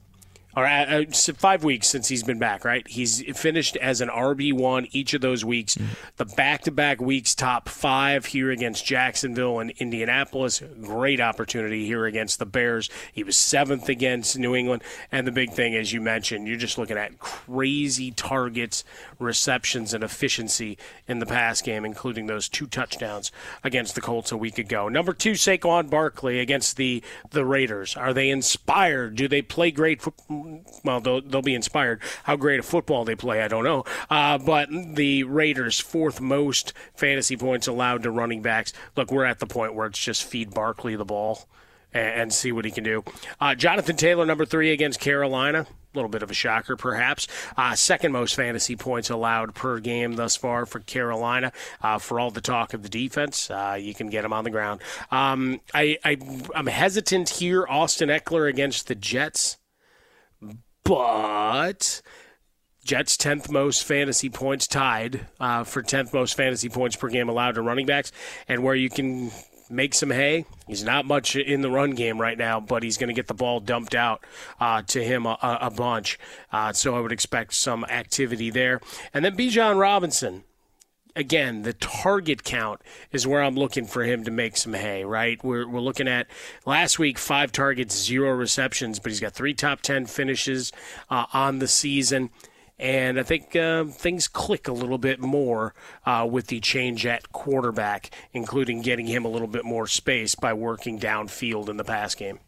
or 0.56 0.66
uh, 0.66 1.02
uh 1.02 1.04
five 1.12 1.64
weeks 1.64 1.88
since 1.88 2.08
he's 2.08 2.22
been 2.22 2.38
back, 2.38 2.64
right? 2.64 2.86
He's 2.86 3.22
finished 3.36 3.76
as 3.76 4.00
an 4.00 4.08
RB 4.08 4.52
one 4.52 4.86
each 4.92 5.14
of 5.14 5.20
those 5.20 5.44
weeks. 5.44 5.74
Mm-hmm. 5.74 5.92
The 6.16 6.24
back 6.26 6.62
to 6.62 6.70
back 6.70 7.00
weeks, 7.00 7.34
top 7.34 7.68
five 7.68 8.26
here 8.26 8.50
against 8.50 8.84
Jacksonville 8.84 9.60
and 9.60 9.70
Indianapolis. 9.78 10.62
Great 10.82 11.20
opportunity 11.20 11.86
here 11.86 12.06
against 12.06 12.38
the 12.38 12.46
Bears. 12.46 12.90
He 13.12 13.24
was 13.24 13.36
seventh 13.36 13.88
against 13.88 14.38
New 14.38 14.54
England, 14.54 14.82
and 15.10 15.26
the 15.26 15.32
big 15.32 15.52
thing, 15.52 15.74
as 15.74 15.92
you 15.92 16.00
mentioned, 16.00 16.46
you're 16.48 16.56
just 16.56 16.78
looking 16.78 16.98
at 16.98 17.18
crazy 17.18 18.10
targets, 18.10 18.84
receptions, 19.18 19.94
and 19.94 20.04
efficiency 20.04 20.76
in 21.08 21.18
the 21.18 21.26
pass 21.26 21.62
game, 21.62 21.84
including 21.84 22.26
those 22.26 22.48
two 22.48 22.66
touchdowns 22.66 23.32
against 23.64 23.94
the 23.94 24.00
Colts 24.00 24.32
a 24.32 24.36
week 24.36 24.58
ago. 24.58 24.88
Number 24.88 25.12
two, 25.12 25.32
Saquon 25.32 25.88
Barkley 25.88 26.40
against 26.40 26.76
the 26.76 27.02
the 27.30 27.44
Raiders. 27.44 27.96
Are 27.96 28.12
they 28.12 28.28
inspired? 28.28 29.16
Do 29.16 29.28
they 29.28 29.42
play 29.42 29.70
great? 29.70 30.02
football? 30.02 30.41
Well, 30.84 31.00
they'll, 31.00 31.20
they'll 31.20 31.42
be 31.42 31.54
inspired. 31.54 32.00
How 32.24 32.36
great 32.36 32.60
a 32.60 32.62
football 32.62 33.04
they 33.04 33.16
play, 33.16 33.42
I 33.42 33.48
don't 33.48 33.64
know. 33.64 33.84
Uh, 34.10 34.38
but 34.38 34.68
the 34.70 35.24
Raiders' 35.24 35.80
fourth 35.80 36.20
most 36.20 36.72
fantasy 36.94 37.36
points 37.36 37.66
allowed 37.66 38.02
to 38.02 38.10
running 38.10 38.42
backs. 38.42 38.72
Look, 38.96 39.10
we're 39.10 39.24
at 39.24 39.38
the 39.38 39.46
point 39.46 39.74
where 39.74 39.86
it's 39.86 39.98
just 39.98 40.24
feed 40.24 40.52
Barkley 40.52 40.96
the 40.96 41.04
ball 41.04 41.46
and, 41.94 42.32
see 42.32 42.52
what 42.52 42.64
he 42.64 42.70
can 42.70 42.84
do. 42.84 43.04
Uh, 43.40 43.54
Jonathan 43.54 43.96
Taylor, 43.96 44.24
number 44.24 44.46
three 44.46 44.72
against 44.72 45.00
Carolina. 45.00 45.66
A 45.68 45.98
little 45.98 46.08
bit 46.08 46.22
of 46.22 46.30
a 46.30 46.34
shocker, 46.34 46.74
perhaps. 46.74 47.28
Uh, 47.56 47.74
second 47.74 48.12
most 48.12 48.34
fantasy 48.34 48.76
points 48.76 49.10
allowed 49.10 49.54
per 49.54 49.78
game 49.78 50.14
thus 50.14 50.36
far 50.36 50.64
for 50.64 50.80
Carolina. 50.80 51.52
Uh, 51.82 51.98
for 51.98 52.18
all 52.18 52.30
the 52.30 52.40
talk 52.40 52.72
of 52.72 52.82
the 52.82 52.88
defense, 52.88 53.50
uh, 53.50 53.76
you 53.78 53.92
can 53.92 54.08
get 54.08 54.24
him 54.24 54.32
on 54.32 54.44
the 54.44 54.50
ground. 54.50 54.80
Um, 55.10 55.60
I, 55.74 55.98
I, 56.02 56.16
I'm 56.54 56.66
hesitant 56.66 57.28
here. 57.28 57.66
Austin 57.68 58.08
Ekeler 58.08 58.48
against 58.48 58.88
the 58.88 58.94
Jets 58.94 59.58
but 60.84 62.02
Jets 62.84 63.16
10th 63.16 63.50
most 63.50 63.84
fantasy 63.84 64.28
points 64.28 64.66
tied 64.66 65.26
uh, 65.38 65.64
for 65.64 65.82
10th 65.82 66.12
most 66.12 66.36
fantasy 66.36 66.68
points 66.68 66.96
per 66.96 67.08
game 67.08 67.28
allowed 67.28 67.54
to 67.54 67.62
running 67.62 67.86
backs, 67.86 68.12
and 68.48 68.62
where 68.62 68.74
you 68.74 68.90
can 68.90 69.30
make 69.70 69.94
some 69.94 70.10
hay. 70.10 70.44
He's 70.66 70.84
not 70.84 71.06
much 71.06 71.34
in 71.34 71.62
the 71.62 71.70
run 71.70 71.92
game 71.92 72.20
right 72.20 72.36
now, 72.36 72.60
but 72.60 72.82
he's 72.82 72.98
going 72.98 73.08
to 73.08 73.14
get 73.14 73.26
the 73.26 73.34
ball 73.34 73.58
dumped 73.58 73.94
out 73.94 74.24
uh, 74.60 74.82
to 74.88 75.02
him 75.02 75.26
a, 75.26 75.38
a 75.42 75.70
bunch. 75.70 76.18
Uh, 76.52 76.72
so 76.72 76.94
I 76.94 77.00
would 77.00 77.12
expect 77.12 77.54
some 77.54 77.84
activity 77.84 78.50
there. 78.50 78.80
And 79.14 79.24
then 79.24 79.36
Bijan 79.36 79.78
Robinson, 79.80 80.44
again, 81.14 81.62
the 81.62 81.72
target 81.74 82.44
count 82.44 82.80
is 83.10 83.26
where 83.26 83.42
I'm 83.42 83.54
looking 83.54 83.86
for 83.86 84.04
him 84.04 84.24
to 84.24 84.30
make 84.30 84.56
some 84.56 84.74
hay, 84.74 85.04
right? 85.04 85.42
We're, 85.44 85.68
we're 85.68 85.80
looking 85.80 86.08
at 86.08 86.26
last 86.66 86.98
week, 86.98 87.18
five 87.18 87.52
targets, 87.52 87.96
zero 87.96 88.30
receptions, 88.30 88.98
but 88.98 89.10
he's 89.10 89.20
got 89.20 89.32
three 89.32 89.54
top 89.54 89.82
10 89.82 90.06
finishes 90.06 90.72
uh, 91.10 91.26
on 91.32 91.58
the 91.58 91.68
season. 91.68 92.30
And 92.82 93.20
I 93.20 93.22
think 93.22 93.54
uh, 93.54 93.84
things 93.84 94.26
click 94.26 94.66
a 94.66 94.72
little 94.72 94.98
bit 94.98 95.20
more 95.20 95.72
uh, 96.04 96.26
with 96.28 96.48
the 96.48 96.58
change 96.58 97.06
at 97.06 97.30
quarterback, 97.30 98.10
including 98.32 98.82
getting 98.82 99.06
him 99.06 99.24
a 99.24 99.28
little 99.28 99.46
bit 99.46 99.64
more 99.64 99.86
space 99.86 100.34
by 100.34 100.52
working 100.52 100.98
downfield 100.98 101.68
in 101.68 101.76
the 101.76 101.84
pass 101.84 102.16
game. 102.16 102.40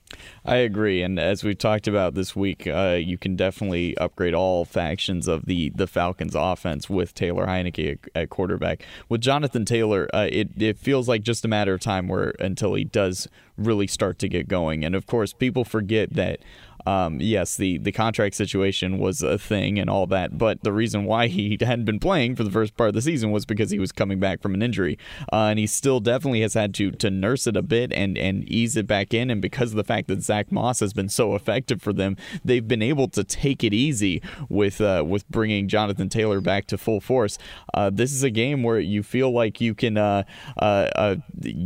I 0.45 0.57
agree, 0.57 1.03
and 1.03 1.19
as 1.19 1.45
we've 1.45 1.59
talked 1.59 1.87
about 1.87 2.15
this 2.15 2.35
week, 2.35 2.67
uh, 2.67 2.99
you 3.01 3.17
can 3.17 3.37
definitely 3.37 3.97
upgrade 3.97 4.35
all 4.35 4.65
factions 4.65 5.29
of 5.29 5.47
the 5.47 5.71
the 5.71 5.87
Falcons' 5.87 6.35
offense 6.35 6.91
with 6.91 7.15
Taylor 7.15 7.47
Heinicke 7.47 7.93
at, 7.93 7.99
at 8.15 8.31
quarterback. 8.31 8.85
With 9.09 9.21
Jonathan 9.21 9.65
Taylor, 9.65 10.09
uh, 10.13 10.29
it 10.31 10.51
it 10.59 10.79
feels 10.79 11.09
like 11.09 11.23
just 11.23 11.45
a 11.45 11.49
matter 11.49 11.75
of 11.75 11.81
time 11.81 12.09
where 12.09 12.35
until 12.39 12.75
he 12.75 12.85
does 12.85 13.29
really 13.57 13.87
start 13.87 14.19
to 14.19 14.29
get 14.29 14.49
going. 14.49 14.85
And 14.85 14.95
of 14.95 15.07
course, 15.07 15.33
people 15.33 15.65
forget 15.65 16.13
that 16.15 16.41
um, 16.87 17.21
yes, 17.21 17.57
the, 17.57 17.79
the 17.79 17.93
contract 17.93 18.35
situation 18.35 18.99
was 18.99 19.23
a 19.23 19.39
thing 19.39 19.79
and 19.79 19.89
all 19.89 20.07
that, 20.09 20.37
but 20.37 20.63
the 20.63 20.73
reason 20.73 21.05
why 21.05 21.29
he 21.29 21.57
hadn't 21.61 21.85
been 21.85 21.99
playing 21.99 22.37
for 22.37 22.45
the 22.45 22.51
first 22.51 22.77
part 22.77 22.89
of 22.89 22.95
the 22.95 23.03
season 23.03 23.31
was 23.31 23.47
because 23.47 23.71
he 23.71 23.79
was 23.79 23.93
coming 23.93 24.21
back 24.21 24.43
from 24.43 24.55
an 24.55 24.63
injury. 24.63 24.99
Uh, 25.33 25.47
and 25.47 25.59
he 25.59 25.67
still 25.67 26.01
definitely 26.01 26.43
has 26.43 26.55
had 26.55 26.75
to, 26.75 26.91
to 26.91 27.11
nurse 27.11 27.47
it 27.47 27.57
a 27.57 27.63
bit 27.63 27.93
and, 27.93 28.19
and 28.19 28.49
ease 28.49 28.77
it 28.77 28.87
back 28.87 29.15
in. 29.15 29.31
And 29.31 29.41
because 29.41 29.71
of 29.71 29.77
the 29.77 29.85
fact 29.85 30.09
that 30.09 30.23
Zach 30.23 30.53
Moss 30.53 30.81
has 30.81 30.93
been 30.93 31.09
so 31.09 31.35
effective 31.35 31.81
for 31.81 31.93
them, 31.93 32.17
they've 32.45 32.67
been 32.67 32.83
able 32.83 33.09
to 33.09 33.25
take 33.25 33.65
it 33.65 33.73
easy 33.73 34.23
with, 34.49 34.81
uh, 34.81 35.05
with 35.07 35.29
bringing 35.29 35.69
Jonathan 35.69 36.09
Taylor 36.09 36.41
back 36.41 36.67
to 36.67 36.79
full 36.79 37.01
force. 37.01 37.39
Uh, 37.73 37.91
this 37.91 38.13
is 38.13 38.23
a 38.23 38.31
game 38.31 38.63
where 38.63 38.79
you 38.79 39.03
feel 39.03 39.31
like 39.31 39.61
you 39.61 39.75
can 39.75 39.97
uh, 39.97 40.25
uh, 40.59 40.89
uh, 40.97 41.17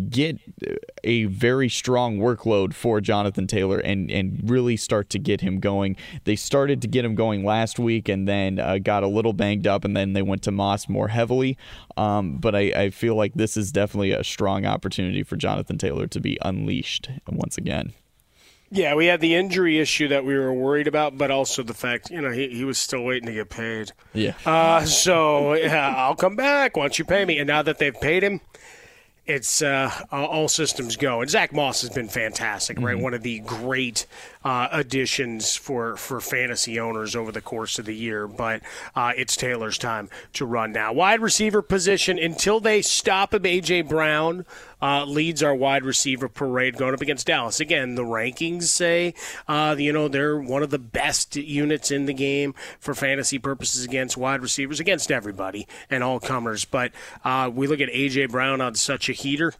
get 0.08 0.38
a 1.04 1.24
very 1.24 1.68
strong 1.68 2.18
workload 2.18 2.74
for 2.74 3.00
Jonathan 3.00 3.46
Taylor 3.46 3.78
and, 3.78 4.10
and 4.10 4.48
really 4.48 4.76
start 4.76 5.07
to 5.10 5.18
get 5.18 5.40
him 5.40 5.60
going. 5.60 5.96
They 6.24 6.36
started 6.36 6.82
to 6.82 6.88
get 6.88 7.04
him 7.04 7.14
going 7.14 7.44
last 7.44 7.78
week 7.78 8.08
and 8.08 8.26
then 8.26 8.58
uh, 8.58 8.78
got 8.78 9.02
a 9.02 9.08
little 9.08 9.32
banged 9.32 9.66
up, 9.66 9.84
and 9.84 9.96
then 9.96 10.12
they 10.12 10.22
went 10.22 10.42
to 10.42 10.50
Moss 10.50 10.88
more 10.88 11.08
heavily. 11.08 11.56
Um, 11.96 12.38
but 12.38 12.54
I, 12.54 12.72
I 12.74 12.90
feel 12.90 13.14
like 13.14 13.34
this 13.34 13.56
is 13.56 13.72
definitely 13.72 14.12
a 14.12 14.24
strong 14.24 14.66
opportunity 14.66 15.22
for 15.22 15.36
Jonathan 15.36 15.78
Taylor 15.78 16.06
to 16.06 16.20
be 16.20 16.38
unleashed 16.42 17.10
once 17.28 17.58
again. 17.58 17.92
Yeah, 18.70 18.94
we 18.94 19.06
had 19.06 19.20
the 19.20 19.34
injury 19.34 19.78
issue 19.78 20.08
that 20.08 20.26
we 20.26 20.36
were 20.36 20.52
worried 20.52 20.86
about, 20.88 21.16
but 21.16 21.30
also 21.30 21.62
the 21.62 21.72
fact, 21.72 22.10
you 22.10 22.20
know, 22.20 22.30
he, 22.30 22.48
he 22.48 22.64
was 22.64 22.76
still 22.76 23.02
waiting 23.02 23.26
to 23.26 23.32
get 23.32 23.48
paid. 23.48 23.92
Yeah. 24.12 24.34
Uh, 24.44 24.84
so 24.84 25.54
yeah, 25.54 25.94
I'll 25.96 26.14
come 26.14 26.36
back 26.36 26.76
once 26.76 26.98
you 26.98 27.06
pay 27.06 27.24
me. 27.24 27.38
And 27.38 27.46
now 27.46 27.62
that 27.62 27.78
they've 27.78 27.98
paid 27.98 28.22
him, 28.22 28.42
it's 29.24 29.62
uh, 29.62 29.90
all 30.12 30.48
systems 30.48 30.96
go. 30.96 31.22
And 31.22 31.30
Zach 31.30 31.52
Moss 31.52 31.80
has 31.80 31.90
been 31.90 32.08
fantastic, 32.08 32.78
right? 32.78 32.94
Mm-hmm. 32.94 33.04
One 33.04 33.14
of 33.14 33.22
the 33.22 33.40
great 33.40 34.06
uh, 34.48 34.66
additions 34.72 35.56
for, 35.56 35.94
for 35.96 36.22
fantasy 36.22 36.80
owners 36.80 37.14
over 37.14 37.30
the 37.30 37.42
course 37.42 37.78
of 37.78 37.84
the 37.84 37.94
year. 37.94 38.26
But 38.26 38.62
uh, 38.96 39.12
it's 39.14 39.36
Taylor's 39.36 39.76
time 39.76 40.08
to 40.32 40.46
run 40.46 40.72
now. 40.72 40.90
Wide 40.90 41.20
receiver 41.20 41.60
position 41.60 42.18
until 42.18 42.58
they 42.58 42.80
stop 42.80 43.34
him. 43.34 43.44
A.J. 43.44 43.82
Brown 43.82 44.46
uh, 44.80 45.04
leads 45.04 45.42
our 45.42 45.54
wide 45.54 45.84
receiver 45.84 46.30
parade 46.30 46.78
going 46.78 46.94
up 46.94 47.02
against 47.02 47.26
Dallas. 47.26 47.60
Again, 47.60 47.94
the 47.94 48.04
rankings 48.04 48.62
say, 48.62 49.12
uh, 49.48 49.76
you 49.78 49.92
know, 49.92 50.08
they're 50.08 50.40
one 50.40 50.62
of 50.62 50.70
the 50.70 50.78
best 50.78 51.36
units 51.36 51.90
in 51.90 52.06
the 52.06 52.14
game 52.14 52.54
for 52.80 52.94
fantasy 52.94 53.38
purposes 53.38 53.84
against 53.84 54.16
wide 54.16 54.40
receivers, 54.40 54.80
against 54.80 55.12
everybody 55.12 55.68
and 55.90 56.02
all 56.02 56.20
comers. 56.20 56.64
But 56.64 56.92
uh, 57.22 57.50
we 57.54 57.66
look 57.66 57.82
at 57.82 57.90
A.J. 57.92 58.26
Brown 58.26 58.62
on 58.62 58.76
such 58.76 59.10
a 59.10 59.12
heater 59.12 59.52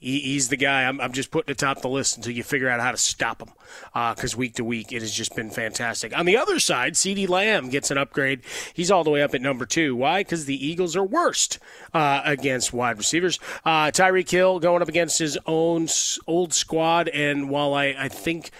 he, 0.00 0.18
he's 0.20 0.48
the 0.48 0.56
guy. 0.56 0.84
I'm, 0.84 1.00
I'm, 1.00 1.12
just 1.12 1.30
putting 1.30 1.52
atop 1.52 1.82
the 1.82 1.88
list 1.88 2.16
until 2.16 2.32
you 2.32 2.42
figure 2.42 2.68
out 2.68 2.80
how 2.80 2.90
to 2.90 2.96
stop 2.96 3.42
him. 3.42 3.50
Because 3.92 4.34
uh, 4.34 4.38
week 4.38 4.54
to 4.54 4.64
week, 4.64 4.92
it 4.92 5.02
has 5.02 5.12
just 5.12 5.36
been 5.36 5.50
fantastic. 5.50 6.16
On 6.16 6.24
the 6.24 6.36
other 6.36 6.58
side, 6.58 6.94
CeeDee 6.94 7.28
Lamb 7.28 7.68
gets 7.68 7.90
an 7.90 7.98
upgrade. 7.98 8.40
He's 8.72 8.90
all 8.90 9.04
the 9.04 9.10
way 9.10 9.22
up 9.22 9.34
at 9.34 9.42
number 9.42 9.66
two. 9.66 9.94
Why? 9.94 10.22
Because 10.22 10.46
the 10.46 10.66
Eagles 10.66 10.96
are 10.96 11.04
worst 11.04 11.58
uh, 11.92 12.22
against 12.24 12.72
wide 12.72 12.96
receivers. 12.98 13.38
Uh, 13.64 13.92
Hill 13.94 14.58
going 14.58 14.82
up 14.82 14.88
against 14.88 15.18
his 15.18 15.38
own 15.46 15.86
old 16.26 16.54
squad. 16.54 17.08
And 17.08 17.50
while 17.50 17.74
I, 17.74 17.94
I 17.98 18.08
think 18.08 18.50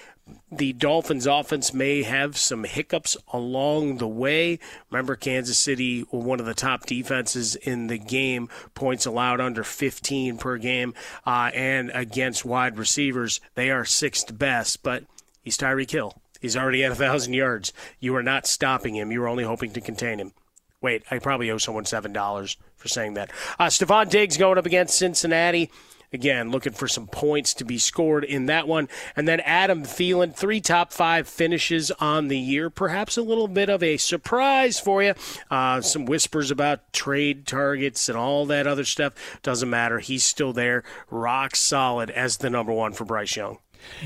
the 0.51 0.73
Dolphins' 0.73 1.27
offense 1.27 1.73
may 1.73 2.03
have 2.03 2.37
some 2.37 2.65
hiccups 2.65 3.17
along 3.33 3.99
the 3.99 4.09
way. 4.09 4.59
Remember, 4.91 5.15
Kansas 5.15 5.59
City, 5.59 6.01
one 6.11 6.41
of 6.41 6.47
the 6.47 6.55
top 6.55 6.87
defenses 6.87 7.55
in 7.57 7.87
the 7.87 7.99
game, 7.99 8.49
points 8.75 9.07
allowed 9.07 9.41
under 9.41 9.63
15 9.63 10.39
per 10.39 10.59
game, 10.59 10.95
uh, 11.25 11.51
and 11.55 11.91
against 11.95 12.45
wide 12.45 12.79
receivers, 12.79 13.41
they 13.55 13.71
are 13.71 13.85
sixth 13.85 14.37
best. 14.37 14.83
But 14.83 15.05
he's 15.43 15.57
Tyreek 15.57 15.91
Hill. 15.91 16.15
He's 16.41 16.57
already 16.57 16.83
at 16.85 16.93
a 16.93 16.97
thousand 16.97 17.35
yards. 17.35 17.73
You 18.01 18.17
are 18.17 18.23
not 18.23 18.47
stopping 18.47 18.97
him. 18.97 19.13
You 19.13 19.23
are 19.23 19.29
only 19.29 19.45
hoping 19.45 19.73
to 19.73 19.81
contain 19.81 20.19
him. 20.19 20.33
Wait, 20.81 21.05
I 21.11 21.19
probably 21.19 21.51
owe 21.51 21.59
someone 21.59 21.85
seven 21.85 22.13
dollars 22.13 22.57
for 22.77 22.89
saying 22.89 23.15
that. 23.15 23.31
Uh, 23.59 23.67
Stefon 23.67 24.09
Diggs 24.09 24.39
going 24.39 24.59
up 24.59 24.67
against 24.67 24.97
Cincinnati. 24.97 25.71
Again, 26.13 26.51
looking 26.51 26.73
for 26.73 26.89
some 26.89 27.07
points 27.07 27.55
to 27.55 27.65
be 27.65 27.79
scored 27.79 28.25
in 28.25 28.47
that 28.47 28.67
one. 28.67 28.89
And 29.15 29.29
then 29.29 29.41
Adam 29.41 29.85
Thielen, 29.85 30.35
three 30.35 30.61
top 30.61 30.93
five 30.93 31.29
finishes 31.29 31.93
on 31.93 32.29
the 32.29 32.39
year. 32.39 32.69
Perhaps 32.69 33.17
a 33.17 33.23
little 33.23 33.47
bit 33.47 33.69
of 33.69 33.83
a 33.83 33.97
surprise 33.97 34.81
for 34.81 35.03
you. 35.03 35.15
Uh, 35.51 35.81
some 35.81 36.07
whispers 36.07 36.51
about 36.51 36.93
trade 36.93 37.47
targets 37.47 38.09
and 38.09 38.19
all 38.19 38.45
that 38.47 38.67
other 38.67 38.85
stuff. 38.85 39.15
Doesn't 39.43 39.71
matter. 39.71 40.01
He's 40.01 40.25
still 40.25 40.53
there, 40.53 40.83
rock 41.11 41.55
solid 41.55 42.11
as 42.11 42.39
the 42.39 42.51
number 42.51 42.73
one 42.73 42.93
for 42.93 43.05
Bryce 43.05 43.37
Young. 43.37 43.59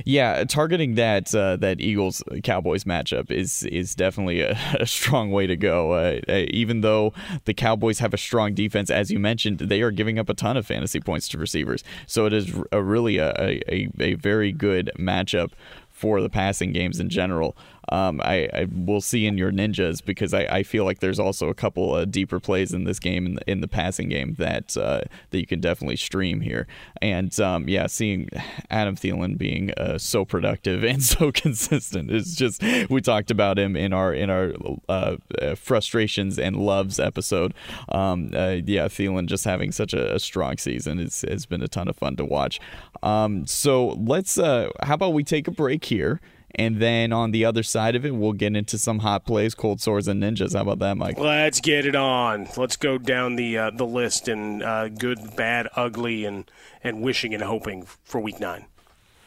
Yeah, 0.04 0.44
targeting 0.44 0.94
that 0.94 1.34
uh, 1.34 1.56
that 1.56 1.80
Eagles 1.80 2.22
Cowboys 2.42 2.84
matchup 2.84 3.30
is 3.30 3.64
is 3.64 3.94
definitely 3.94 4.40
a, 4.40 4.58
a 4.80 4.86
strong 4.86 5.30
way 5.30 5.46
to 5.46 5.56
go. 5.56 5.92
Uh, 5.92 6.20
uh, 6.28 6.44
even 6.48 6.80
though 6.80 7.12
the 7.44 7.54
Cowboys 7.54 7.98
have 7.98 8.14
a 8.14 8.18
strong 8.18 8.54
defense, 8.54 8.90
as 8.90 9.10
you 9.10 9.18
mentioned, 9.18 9.58
they 9.58 9.82
are 9.82 9.90
giving 9.90 10.18
up 10.18 10.28
a 10.28 10.34
ton 10.34 10.56
of 10.56 10.66
fantasy 10.66 11.00
points 11.00 11.28
to 11.28 11.38
receivers. 11.38 11.84
So 12.06 12.26
it 12.26 12.32
is 12.32 12.52
a 12.72 12.82
really 12.82 13.18
a, 13.18 13.32
a, 13.68 13.88
a 14.00 14.14
very 14.14 14.52
good 14.52 14.90
matchup 14.98 15.52
for 15.90 16.20
the 16.20 16.28
passing 16.28 16.72
games 16.72 17.00
in 17.00 17.08
general. 17.08 17.56
Um, 17.94 18.20
I, 18.24 18.48
I 18.52 18.66
will 18.72 19.00
see 19.00 19.24
in 19.24 19.38
your 19.38 19.52
ninjas 19.52 20.04
because 20.04 20.34
I, 20.34 20.42
I 20.46 20.62
feel 20.64 20.84
like 20.84 20.98
there's 20.98 21.20
also 21.20 21.48
a 21.48 21.54
couple 21.54 21.94
of 21.94 22.10
deeper 22.10 22.40
plays 22.40 22.74
in 22.74 22.82
this 22.82 22.98
game 22.98 23.24
in 23.24 23.34
the, 23.34 23.50
in 23.50 23.60
the 23.60 23.68
passing 23.68 24.08
game 24.08 24.34
that 24.40 24.76
uh, 24.76 25.02
that 25.30 25.38
you 25.38 25.46
can 25.46 25.60
definitely 25.60 25.94
stream 25.94 26.40
here. 26.40 26.66
And 27.00 27.38
um, 27.38 27.68
yeah, 27.68 27.86
seeing 27.86 28.28
Adam 28.68 28.96
Thielen 28.96 29.38
being 29.38 29.70
uh, 29.74 29.98
so 29.98 30.24
productive 30.24 30.82
and 30.92 31.04
so 31.04 31.30
consistent 31.44 32.10
is 32.10 32.34
just 32.34 32.64
we 32.90 33.00
talked 33.00 33.30
about 33.30 33.60
him 33.60 33.76
in 33.76 33.92
our 33.92 34.12
in 34.12 34.28
our 34.28 34.54
uh, 34.88 35.16
uh 35.40 35.54
frustrations 35.54 36.36
and 36.36 36.56
loves 36.56 36.98
episode. 36.98 37.54
Um, 37.90 38.32
uh, 38.34 38.56
yeah, 38.64 38.86
Thielen 38.86 39.26
just 39.26 39.44
having 39.44 39.70
such 39.70 39.94
a, 39.94 40.16
a 40.16 40.18
strong 40.18 40.56
season 40.56 40.98
has, 40.98 41.24
has 41.28 41.46
been 41.46 41.62
a 41.62 41.68
ton 41.68 41.86
of 41.86 41.96
fun 41.96 42.16
to 42.16 42.24
watch. 42.24 42.58
Um, 43.04 43.46
so 43.46 43.90
let's 43.90 44.36
uh, 44.36 44.70
how 44.82 44.94
about 44.94 45.12
we 45.12 45.22
take 45.22 45.46
a 45.46 45.52
break 45.52 45.84
here 45.84 46.20
and 46.56 46.80
then 46.80 47.12
on 47.12 47.30
the 47.30 47.44
other 47.44 47.62
side 47.62 47.96
of 47.96 48.04
it, 48.04 48.14
we'll 48.14 48.32
get 48.32 48.56
into 48.56 48.78
some 48.78 49.00
hot 49.00 49.24
plays, 49.24 49.54
cold 49.54 49.80
sores, 49.80 50.08
and 50.08 50.22
ninjas. 50.22 50.54
How 50.54 50.62
about 50.62 50.78
that, 50.80 50.96
Mike? 50.96 51.18
Let's 51.18 51.60
get 51.60 51.86
it 51.86 51.96
on. 51.96 52.48
Let's 52.56 52.76
go 52.76 52.98
down 52.98 53.36
the 53.36 53.58
uh, 53.58 53.70
the 53.70 53.86
list 53.86 54.28
and 54.28 54.62
uh, 54.62 54.88
good, 54.88 55.36
bad, 55.36 55.68
ugly, 55.76 56.24
and 56.24 56.50
and 56.82 57.02
wishing 57.02 57.34
and 57.34 57.42
hoping 57.42 57.86
for 58.04 58.20
week 58.20 58.40
nine. 58.40 58.66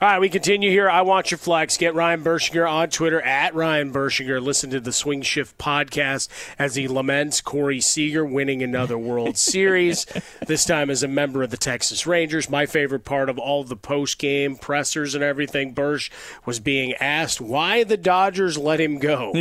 All 0.00 0.08
right, 0.08 0.20
we 0.20 0.28
continue 0.28 0.70
here. 0.70 0.88
I 0.88 1.02
want 1.02 1.32
your 1.32 1.38
flex. 1.38 1.76
Get 1.76 1.92
Ryan 1.92 2.22
Burschinger 2.22 2.70
on 2.70 2.88
Twitter 2.88 3.20
at 3.20 3.52
Ryan 3.52 3.92
Burschinger. 3.92 4.40
Listen 4.40 4.70
to 4.70 4.78
the 4.78 4.92
Swing 4.92 5.22
Shift 5.22 5.58
podcast 5.58 6.28
as 6.56 6.76
he 6.76 6.86
laments 6.86 7.40
Corey 7.40 7.80
Seager 7.80 8.24
winning 8.24 8.62
another 8.62 8.96
World 8.96 9.36
Series. 9.36 10.06
This 10.46 10.64
time 10.64 10.88
as 10.88 11.02
a 11.02 11.08
member 11.08 11.42
of 11.42 11.50
the 11.50 11.56
Texas 11.56 12.06
Rangers. 12.06 12.48
My 12.48 12.64
favorite 12.64 13.04
part 13.04 13.28
of 13.28 13.40
all 13.40 13.64
the 13.64 13.74
post 13.74 14.18
game 14.20 14.54
pressers 14.54 15.16
and 15.16 15.24
everything, 15.24 15.72
Bursch 15.72 16.12
was 16.46 16.60
being 16.60 16.94
asked 17.00 17.40
why 17.40 17.82
the 17.82 17.96
Dodgers 17.96 18.56
let 18.56 18.80
him 18.80 19.00
go. 19.00 19.32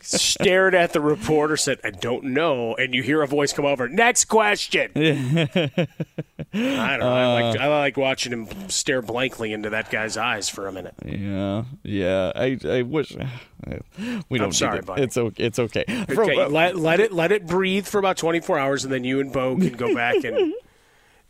Stared 0.00 0.74
at 0.74 0.92
the 0.92 1.00
reporter, 1.00 1.56
said, 1.56 1.78
I 1.84 1.90
don't 1.90 2.24
know. 2.24 2.74
And 2.74 2.94
you 2.94 3.02
hear 3.02 3.22
a 3.22 3.26
voice 3.26 3.52
come 3.52 3.64
over, 3.64 3.88
next 3.88 4.26
question. 4.26 4.90
I 4.96 5.68
don't 6.52 6.54
know. 6.54 7.06
I, 7.06 7.42
like, 7.42 7.60
I 7.60 7.68
like 7.68 7.96
watching 7.96 8.32
him 8.32 8.48
stare 8.68 9.02
blankly 9.02 9.52
into 9.52 9.70
that 9.70 9.90
guy's 9.90 10.16
eyes 10.16 10.48
for 10.48 10.66
a 10.66 10.72
minute. 10.72 10.94
Yeah, 11.04 11.64
yeah. 11.82 12.32
I, 12.34 12.58
I 12.64 12.82
wish 12.82 13.12
we 14.28 14.38
don't. 14.38 14.46
I'm 14.46 14.52
sorry, 14.52 14.78
it. 14.78 14.86
buddy. 14.86 15.02
It's 15.02 15.16
okay. 15.16 15.44
It's 15.44 15.58
okay. 15.58 15.84
Okay, 15.88 16.14
From- 16.14 16.30
uh, 16.30 16.48
let, 16.48 16.76
let 16.76 17.00
it 17.00 17.12
let 17.12 17.32
it 17.32 17.46
breathe 17.46 17.86
for 17.86 17.98
about 17.98 18.16
24 18.16 18.58
hours, 18.58 18.84
and 18.84 18.92
then 18.92 19.04
you 19.04 19.20
and 19.20 19.32
Bo 19.32 19.56
can 19.56 19.72
go 19.72 19.94
back 19.94 20.22
and 20.24 20.54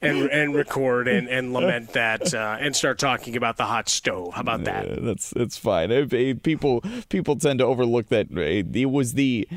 and 0.05 0.31
and 0.31 0.55
record 0.55 1.09
and, 1.09 1.29
and 1.29 1.53
lament 1.53 1.93
that 1.93 2.35
uh, 2.35 2.57
and 2.61 2.75
start 2.75 2.99
talking 2.99 3.37
about 3.37 3.57
the 3.57 3.65
hot 3.65 3.89
stove. 3.89 4.35
How 4.35 4.41
about 4.41 4.65
that? 4.65 4.91
Uh, 4.91 4.97
that's 5.01 5.33
it's 5.33 5.57
fine. 5.57 6.09
People 6.41 6.83
people 7.09 7.37
tend 7.37 7.59
to 7.61 7.65
overlook 7.65 8.09
that 8.09 8.29
it 8.31 8.91
was 8.91 9.15
the 9.15 9.49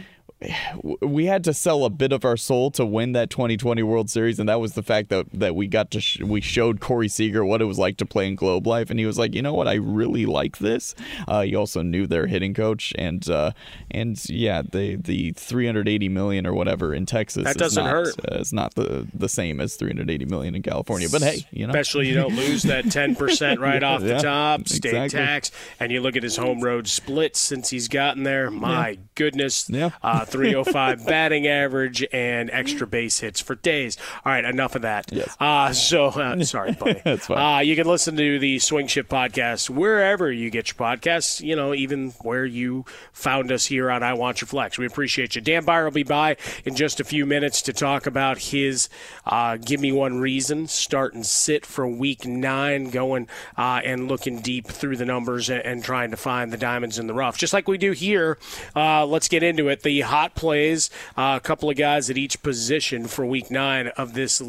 we 1.01 1.25
had 1.25 1.43
to 1.45 1.53
sell 1.53 1.83
a 1.83 1.89
bit 1.89 2.11
of 2.11 2.23
our 2.23 2.37
soul 2.37 2.69
to 2.71 2.85
win 2.85 3.13
that 3.13 3.29
2020 3.29 3.81
World 3.83 4.09
Series, 4.09 4.39
and 4.39 4.47
that 4.47 4.59
was 4.59 4.73
the 4.73 4.83
fact 4.83 5.09
that 5.09 5.25
that 5.33 5.55
we 5.55 5.67
got 5.67 5.89
to 5.91 6.01
sh- 6.01 6.19
we 6.21 6.41
showed 6.41 6.79
Corey 6.79 7.07
Seager 7.07 7.43
what 7.43 7.61
it 7.61 7.65
was 7.65 7.79
like 7.79 7.97
to 7.97 8.05
play 8.05 8.27
in 8.27 8.35
Globe 8.35 8.67
Life, 8.67 8.89
and 8.91 8.99
he 8.99 9.05
was 9.05 9.17
like, 9.17 9.33
you 9.33 9.41
know 9.41 9.53
what, 9.53 9.67
I 9.67 9.73
really 9.75 10.25
like 10.27 10.57
this. 10.59 10.93
Uh, 11.27 11.41
he 11.41 11.55
also 11.55 11.81
knew 11.81 12.05
their 12.05 12.27
hitting 12.27 12.53
coach, 12.53 12.93
and 12.97 13.27
uh, 13.29 13.51
and 13.89 14.17
yeah, 14.29 14.61
the 14.61 14.95
the 14.95 15.31
380 15.31 16.09
million 16.09 16.45
or 16.45 16.53
whatever 16.53 16.93
in 16.93 17.05
Texas 17.07 17.43
That 17.45 17.57
doesn't 17.57 17.83
not, 17.83 17.91
hurt. 17.91 18.15
Uh, 18.19 18.37
it's 18.39 18.53
not 18.53 18.75
the 18.75 19.07
the 19.13 19.29
same 19.29 19.59
as 19.59 19.75
380 19.75 20.25
million 20.25 20.53
in 20.53 20.61
California, 20.61 21.07
but 21.11 21.21
hey, 21.23 21.45
you 21.51 21.65
know, 21.65 21.71
Especially 21.71 22.07
you 22.09 22.13
don't 22.13 22.35
lose 22.35 22.63
that 22.63 22.85
10% 22.97 23.59
right 23.59 23.81
off 23.81 24.01
the 24.01 24.07
Yeah, 24.09 24.19
top, 24.19 24.67
state 24.67 24.93
exactly. 24.93 25.19
tax, 25.19 25.51
and 25.79 25.91
you 25.91 25.99
look 26.01 26.15
at 26.15 26.23
his 26.23 26.37
home 26.37 26.61
road 26.61 26.87
splits 26.87 27.39
since 27.39 27.69
he's 27.71 27.87
gotten 27.87 28.23
there. 28.23 28.51
My 28.51 28.99
goodness. 29.15 29.67
Yeah. 29.69 29.91
Uh, 30.27 30.31
305 30.31 31.05
batting 31.07 31.47
average, 31.47 32.05
and 32.11 32.49
extra 32.51 32.87
base 32.87 33.19
hits 33.19 33.41
for 33.41 33.55
days. 33.55 33.97
All 34.25 34.31
right, 34.31 34.45
enough 34.45 34.75
of 34.75 34.81
that. 34.83 35.11
Yes. 35.11 35.35
Uh, 35.39 35.73
so, 35.73 36.07
uh, 36.07 36.43
sorry, 36.43 36.73
buddy. 36.73 37.01
That's 37.03 37.27
fine. 37.27 37.37
Uh, 37.37 37.59
you 37.59 37.75
can 37.75 37.87
listen 37.87 38.15
to 38.17 38.39
the 38.39 38.59
Swing 38.59 38.87
Shift 38.87 39.09
podcast 39.09 39.69
wherever 39.69 40.31
you 40.31 40.49
get 40.49 40.67
your 40.67 40.75
podcasts, 40.75 41.41
you 41.41 41.55
know, 41.55 41.73
even 41.73 42.11
where 42.21 42.45
you 42.45 42.85
found 43.11 43.51
us 43.51 43.65
here 43.65 43.89
on 43.89 44.03
I 44.03 44.13
Want 44.13 44.41
Your 44.41 44.47
Flex. 44.47 44.77
We 44.77 44.85
appreciate 44.85 45.35
you. 45.35 45.41
Dan 45.41 45.65
Beyer 45.65 45.85
will 45.85 45.91
be 45.91 46.03
by 46.03 46.37
in 46.65 46.75
just 46.75 46.99
a 46.99 47.03
few 47.03 47.25
minutes 47.25 47.61
to 47.63 47.73
talk 47.73 48.05
about 48.05 48.37
his 48.37 48.89
uh, 49.25 49.57
Give 49.57 49.79
Me 49.79 49.91
One 49.91 50.19
Reason 50.19 50.67
start 50.67 51.13
and 51.13 51.25
sit 51.25 51.65
for 51.65 51.87
week 51.87 52.25
nine, 52.25 52.89
going 52.89 53.27
uh, 53.57 53.81
and 53.83 54.07
looking 54.07 54.39
deep 54.39 54.67
through 54.67 54.97
the 54.97 55.05
numbers 55.05 55.49
and, 55.49 55.61
and 55.61 55.83
trying 55.83 56.11
to 56.11 56.17
find 56.17 56.51
the 56.51 56.57
diamonds 56.57 56.99
in 56.99 57.07
the 57.07 57.13
rough. 57.13 57.37
Just 57.37 57.53
like 57.53 57.67
we 57.67 57.77
do 57.77 57.91
here, 57.91 58.37
uh, 58.75 59.05
let's 59.05 59.27
get 59.27 59.43
into 59.43 59.67
it. 59.69 59.83
The 59.83 60.01
hot 60.17 60.33
plays, 60.33 60.89
uh, 61.15 61.37
a 61.37 61.39
couple 61.39 61.69
of 61.69 61.77
guys 61.77 62.09
at 62.09 62.17
each 62.17 62.41
position 62.41 63.05
for 63.05 63.23
week 63.23 63.51
nine 63.51 63.89
of 63.89 64.15
this 64.15 64.41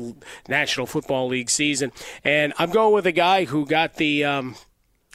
National 0.49 0.87
Football 0.87 1.29
League 1.29 1.51
season. 1.51 1.93
And 2.25 2.55
I'm 2.59 2.71
going 2.71 2.95
with 2.95 3.07
a 3.07 3.13
guy 3.13 3.45
who 3.45 3.67
got 3.67 3.97
the. 3.97 4.25
Um, 4.25 4.55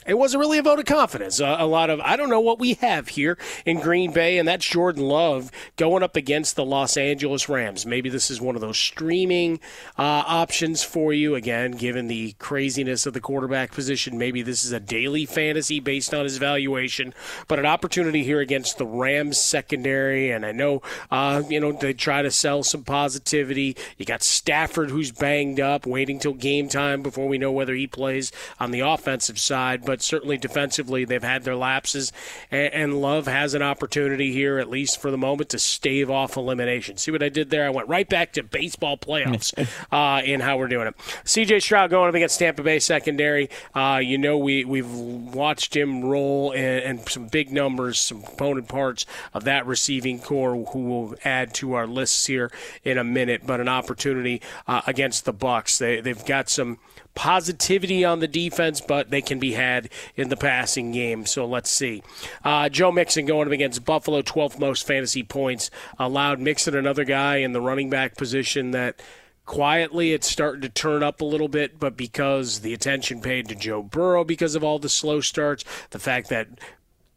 it 0.06 0.16
wasn't 0.16 0.42
really 0.42 0.58
a 0.58 0.64
vote 0.64 0.80
of 0.80 0.86
confidence. 0.86 1.40
Uh, 1.40 1.56
a 1.60 1.66
lot 1.66 1.90
of 1.90 2.00
I 2.02 2.16
don't 2.16 2.30
know 2.30 2.40
what 2.40 2.60
we 2.60 2.76
have 2.76 3.10
here 3.10 3.38
in 3.66 3.80
Green 3.80 4.12
Bay, 4.12 4.38
and 4.38 4.48
that's 4.48 4.66
Jordan 4.66 5.04
Love 5.04 5.52
going 5.78 6.04
up 6.04 6.16
against 6.16 6.56
the 6.56 6.66
Los 6.66 6.98
Angeles 6.98 7.50
Rams. 7.50 7.86
Maybe 7.86 8.10
this 8.10 8.30
is 8.30 8.42
one 8.42 8.56
of 8.56 8.62
those 8.62 8.78
streaming 8.78 9.60
uh, 9.98 10.24
options 10.26 10.84
for 10.84 11.14
you. 11.14 11.36
Again, 11.36 11.72
given 11.72 12.08
the 12.08 12.34
craziness 12.34 13.06
of 13.06 13.14
the 13.14 13.22
quarterback 13.22 13.72
position, 13.72 14.18
maybe 14.18 14.42
this 14.42 14.64
is 14.64 14.72
a 14.72 14.80
daily 14.80 15.26
fantasy 15.26 15.80
based 15.80 16.14
on 16.14 16.24
his 16.24 16.38
valuation. 16.38 17.14
But 17.48 17.60
an 17.60 17.66
opportunity 17.66 18.24
here 18.24 18.40
against 18.40 18.78
the 18.78 18.86
Rams 18.86 19.38
secondary, 19.38 20.32
and 20.32 20.46
I 20.46 20.52
know 20.52 20.82
uh, 21.12 21.44
you 21.50 21.60
know 21.60 21.72
they 21.72 21.94
try 21.94 22.22
to 22.22 22.32
sell 22.32 22.64
some 22.64 22.84
positivity. 22.84 23.76
You 23.98 24.06
got 24.06 24.24
Stafford 24.24 24.90
who's 24.90 25.12
banged 25.12 25.60
up, 25.60 25.86
waiting 25.86 26.20
till 26.20 26.34
game 26.34 26.68
time 26.68 27.02
before 27.02 27.28
we 27.28 27.38
know 27.38 27.52
whether 27.52 27.76
he 27.76 27.88
plays 27.88 28.32
on 28.60 28.72
the 28.72 28.82
offensive 28.82 29.40
side, 29.40 29.86
but 29.86 29.93
but 29.94 30.02
certainly 30.02 30.40
defensively 30.40 31.06
they've 31.06 31.22
had 31.22 31.44
their 31.44 31.56
lapses. 31.56 32.12
And, 32.50 32.74
and, 32.74 33.02
Love 33.04 33.28
has 33.28 33.54
an 33.54 33.62
opportunity 33.62 34.32
here, 34.32 34.58
at 34.58 34.68
least 34.68 35.00
for 35.00 35.12
the 35.12 35.20
moment, 35.20 35.50
to 35.50 35.60
stave 35.60 36.10
off 36.10 36.36
elimination. 36.36 36.98
See 36.98 37.12
what 37.12 37.22
I 37.22 37.30
did 37.30 37.52
there? 37.52 37.64
I 37.64 37.70
went 37.70 37.88
right 37.88 38.10
back 38.10 38.34
to 38.34 38.42
baseball 38.42 38.98
playoffs 38.98 39.54
uh, 39.92 40.24
in 40.26 40.40
how 40.40 40.58
we're 40.58 40.68
doing 40.68 40.88
it. 40.88 40.96
C.J. 41.26 41.60
Stroud 41.60 41.92
going 41.92 42.10
up 42.10 42.16
against 42.16 42.40
Tampa 42.40 42.64
Bay 42.64 42.80
secondary. 42.80 43.52
Uh, 43.76 44.00
you 44.04 44.18
know 44.18 44.36
we 44.36 44.66
we've 44.66 44.92
watched 44.92 45.76
him 45.76 46.04
roll 46.04 46.52
and, 46.54 47.00
and 47.00 47.08
some 47.08 47.28
big 47.28 47.52
numbers, 47.52 48.00
some 48.02 48.24
component 48.24 48.68
parts 48.68 49.06
of 49.32 49.44
that 49.44 49.68
receiving 49.68 50.20
corps, 50.20 50.66
who 50.72 50.86
will 50.86 51.16
add 51.24 51.54
to 51.54 51.74
our 51.74 51.86
lists 51.86 52.26
here 52.26 52.52
in 52.84 52.98
a 52.98 53.04
minute. 53.04 53.44
But 53.46 53.60
an 53.60 53.68
opportunity 53.68 54.42
uh, 54.66 54.82
against 54.88 55.26
the 55.26 55.34
Bucs, 55.36 55.78
They 55.78 56.02
they've 56.02 56.26
got 56.26 56.50
some 56.50 56.80
positivity 57.16 58.04
on 58.04 58.20
the 58.20 58.28
defense, 58.28 58.82
but 58.82 59.10
they 59.10 59.22
can 59.22 59.40
be 59.40 59.54
had 59.54 59.90
in 60.16 60.30
the 60.30 60.38
passing 60.38 60.92
game. 60.92 61.26
So 61.26 61.46
let's 61.46 61.70
see. 61.70 62.04
Uh, 62.44 62.70
Joe 62.70 62.92
Mixon 62.92 63.26
going 63.26 63.48
up 63.48 63.54
against 63.54 63.86
Buffalo, 63.86 64.22
12th 64.22 64.60
most 64.60 64.86
fantasy 64.86 65.24
points 65.24 65.70
allowed. 66.00 66.40
Mixon, 66.40 66.76
another 66.76 67.06
guy 67.06 67.38
in 67.38 67.52
the 67.52 67.62
running 67.62 67.90
back 67.90 68.16
position 68.18 68.72
that 68.72 69.02
quietly 69.46 70.14
it's 70.14 70.30
starting 70.30 70.62
to 70.62 70.70
turn 70.70 71.04
up 71.04 71.22
a 71.22 71.26
little 71.26 71.48
bit, 71.48 71.80
but 71.80 71.98
because 71.98 72.62
the 72.62 72.74
attention 72.74 73.22
paid 73.22 73.48
to 73.50 73.56
Joe 73.56 73.84
Burrow 73.84 74.24
because 74.24 74.56
of 74.56 74.64
all 74.64 74.80
the 74.80 74.90
slow 74.90 75.22
starts, 75.22 75.64
the 75.92 76.00
fact 76.00 76.30
that 76.30 76.48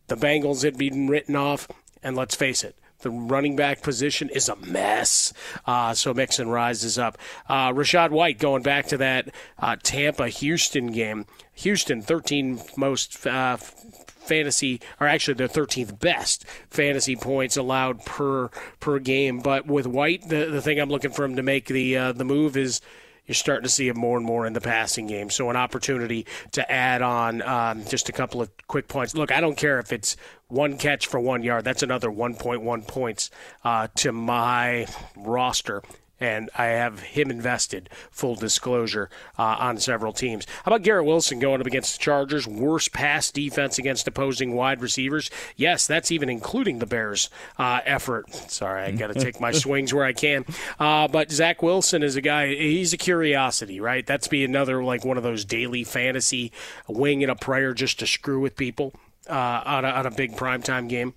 the 0.08 0.16
Bengals 0.16 0.62
had 0.62 0.76
been 0.76 1.08
written 1.08 1.36
off, 1.36 1.68
and 2.02 2.16
let's 2.16 2.34
face 2.34 2.62
it, 2.62 2.76
the 3.06 3.10
running 3.10 3.54
back 3.54 3.82
position 3.82 4.28
is 4.30 4.48
a 4.48 4.56
mess. 4.56 5.32
Uh, 5.64 5.94
so 5.94 6.12
Mixon 6.12 6.48
rises 6.48 6.98
up. 6.98 7.16
Uh, 7.48 7.70
Rachaad 7.70 8.10
White 8.10 8.40
going 8.40 8.64
back 8.64 8.86
to 8.88 8.96
that 8.96 9.28
uh, 9.60 9.76
Tampa 9.80 10.28
Houston 10.28 10.88
game. 10.88 11.24
Houston, 11.54 12.02
13 12.02 12.60
most 12.76 13.24
uh, 13.24 13.56
fantasy, 13.56 14.80
or 15.00 15.06
actually 15.06 15.34
their 15.34 15.46
13th 15.46 16.00
best 16.00 16.44
fantasy 16.68 17.14
points 17.14 17.56
allowed 17.56 18.04
per 18.04 18.50
per 18.80 18.98
game. 18.98 19.38
But 19.38 19.68
with 19.68 19.86
White, 19.86 20.28
the, 20.28 20.46
the 20.46 20.60
thing 20.60 20.80
I'm 20.80 20.90
looking 20.90 21.12
for 21.12 21.24
him 21.24 21.36
to 21.36 21.42
make 21.44 21.66
the 21.66 21.96
uh, 21.96 22.12
the 22.12 22.24
move 22.24 22.56
is 22.56 22.80
you're 23.26 23.34
starting 23.34 23.64
to 23.64 23.68
see 23.68 23.88
him 23.88 23.98
more 23.98 24.16
and 24.16 24.26
more 24.26 24.46
in 24.46 24.52
the 24.52 24.60
passing 24.60 25.06
game. 25.06 25.30
So 25.30 25.50
an 25.50 25.56
opportunity 25.56 26.26
to 26.52 26.70
add 26.70 27.02
on 27.02 27.42
um, 27.42 27.84
just 27.84 28.08
a 28.08 28.12
couple 28.12 28.40
of 28.40 28.50
quick 28.66 28.88
points. 28.88 29.14
Look, 29.14 29.32
I 29.32 29.40
don't 29.40 29.56
care 29.56 29.78
if 29.78 29.92
it's 29.92 30.16
one 30.48 30.78
catch 30.78 31.06
for 31.06 31.20
one 31.20 31.42
yard. 31.42 31.64
That's 31.64 31.82
another 31.82 32.08
1.1 32.08 32.86
points 32.86 33.30
uh, 33.64 33.88
to 33.96 34.12
my 34.12 34.86
roster 35.16 35.82
and 36.20 36.50
I 36.56 36.66
have 36.66 37.00
him 37.00 37.30
invested, 37.30 37.90
full 38.10 38.34
disclosure, 38.34 39.10
uh, 39.38 39.56
on 39.58 39.78
several 39.78 40.12
teams. 40.12 40.46
How 40.64 40.70
about 40.70 40.82
Garrett 40.82 41.04
Wilson 41.04 41.38
going 41.38 41.60
up 41.60 41.66
against 41.66 41.98
the 41.98 42.02
Chargers? 42.02 42.46
Worst 42.46 42.92
pass 42.92 43.30
defense 43.30 43.78
against 43.78 44.08
opposing 44.08 44.54
wide 44.54 44.80
receivers. 44.80 45.30
Yes, 45.56 45.86
that's 45.86 46.10
even 46.10 46.28
including 46.28 46.78
the 46.78 46.86
Bears' 46.86 47.28
uh, 47.58 47.80
effort. 47.84 48.32
Sorry, 48.50 48.82
I 48.82 48.90
got 48.92 49.12
to 49.12 49.20
take 49.20 49.40
my 49.40 49.52
swings 49.52 49.92
where 49.92 50.04
I 50.04 50.12
can. 50.12 50.44
Uh, 50.78 51.08
but 51.08 51.30
Zach 51.30 51.62
Wilson 51.62 52.02
is 52.02 52.16
a 52.16 52.20
guy, 52.20 52.48
he's 52.48 52.92
a 52.92 52.98
curiosity, 52.98 53.80
right? 53.80 54.06
That's 54.06 54.28
be 54.28 54.44
another, 54.44 54.82
like, 54.82 55.04
one 55.04 55.16
of 55.16 55.22
those 55.22 55.44
daily 55.44 55.84
fantasy 55.84 56.52
wing 56.88 57.22
and 57.22 57.30
a 57.30 57.36
prayer 57.36 57.74
just 57.74 57.98
to 57.98 58.06
screw 58.06 58.40
with 58.40 58.56
people 58.56 58.92
uh, 59.28 59.62
on, 59.64 59.84
a, 59.84 59.88
on 59.88 60.06
a 60.06 60.10
big 60.10 60.36
primetime 60.36 60.88
game. 60.88 61.14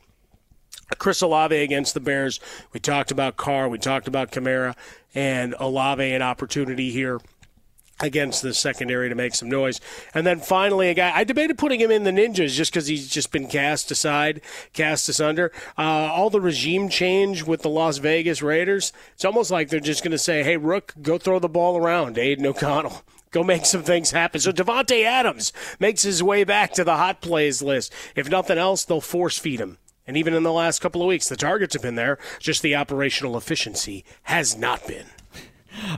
Chris 0.98 1.22
Olave 1.22 1.56
against 1.56 1.94
the 1.94 2.00
Bears. 2.00 2.40
We 2.74 2.80
talked 2.80 3.12
about 3.12 3.38
Carr. 3.38 3.70
We 3.70 3.78
talked 3.78 4.08
about 4.08 4.32
Kamara 4.32 4.76
and 5.14 5.56
Olave 5.60 6.12
an 6.12 6.22
opportunity 6.22 6.92
here 6.92 7.20
against 8.02 8.42
the 8.42 8.54
secondary 8.54 9.10
to 9.10 9.16
make 9.16 9.36
some 9.36 9.50
noise. 9.50 9.80
And 10.14 10.26
then 10.26 10.40
finally, 10.40 10.90
a 10.90 10.94
guy 10.94 11.12
I 11.14 11.24
debated 11.24 11.58
putting 11.58 11.80
him 11.80 11.92
in 11.92 12.04
the 12.04 12.12
Ninjas 12.12 12.54
just 12.54 12.72
because 12.72 12.88
he's 12.88 13.10
just 13.10 13.32
been 13.32 13.48
cast 13.48 13.92
aside, 13.92 14.42
cast 14.74 15.10
asunder. 15.10 15.52
Uh, 15.78 15.82
all 15.82 16.30
the 16.30 16.42
regime 16.42 16.90
change 16.90 17.44
with 17.44 17.62
the 17.62 17.70
Las 17.70 17.98
Vegas 17.98 18.42
Raiders, 18.42 18.94
it's 19.14 19.26
almost 19.26 19.52
like 19.52 19.70
they're 19.70 19.80
just 19.80 20.04
going 20.04 20.12
to 20.12 20.18
say, 20.18 20.44
"Hey, 20.44 20.58
Rook, 20.58 20.94
go 21.02 21.18
throw 21.18 21.40
the 21.40 21.50
ball 21.50 21.78
around." 21.78 22.18
Aidan 22.18 22.46
O'Connell. 22.46 23.04
Go 23.32 23.44
make 23.44 23.68
some 23.68 23.84
things 23.84 24.10
happen. 24.10 24.42
So 24.42 24.52
Davante 24.52 25.04
Adams 25.04 25.54
makes 25.80 26.02
his 26.02 26.24
way 26.24 26.44
back 26.44 26.74
to 26.74 26.84
the 26.84 26.98
hot 26.98 27.22
plays 27.22 27.62
list. 27.62 27.94
If 28.16 28.28
nothing 28.28 28.58
else, 28.58 28.84
they'll 28.84 29.02
force 29.02 29.38
feed 29.38 29.62
him. 29.62 29.78
And 30.10 30.18
even 30.18 30.34
in 30.34 30.42
the 30.42 30.52
last 30.52 30.80
couple 30.80 31.04
of 31.04 31.08
weeks, 31.08 31.30
the 31.30 31.36
targets 31.36 31.76
have 31.76 31.84
been 31.84 31.94
there, 31.94 32.18
just 32.40 32.64
the 32.64 32.76
operational 32.76 33.38
efficiency 33.38 34.04
has 34.24 34.58
not 34.58 34.88
been. 34.88 35.06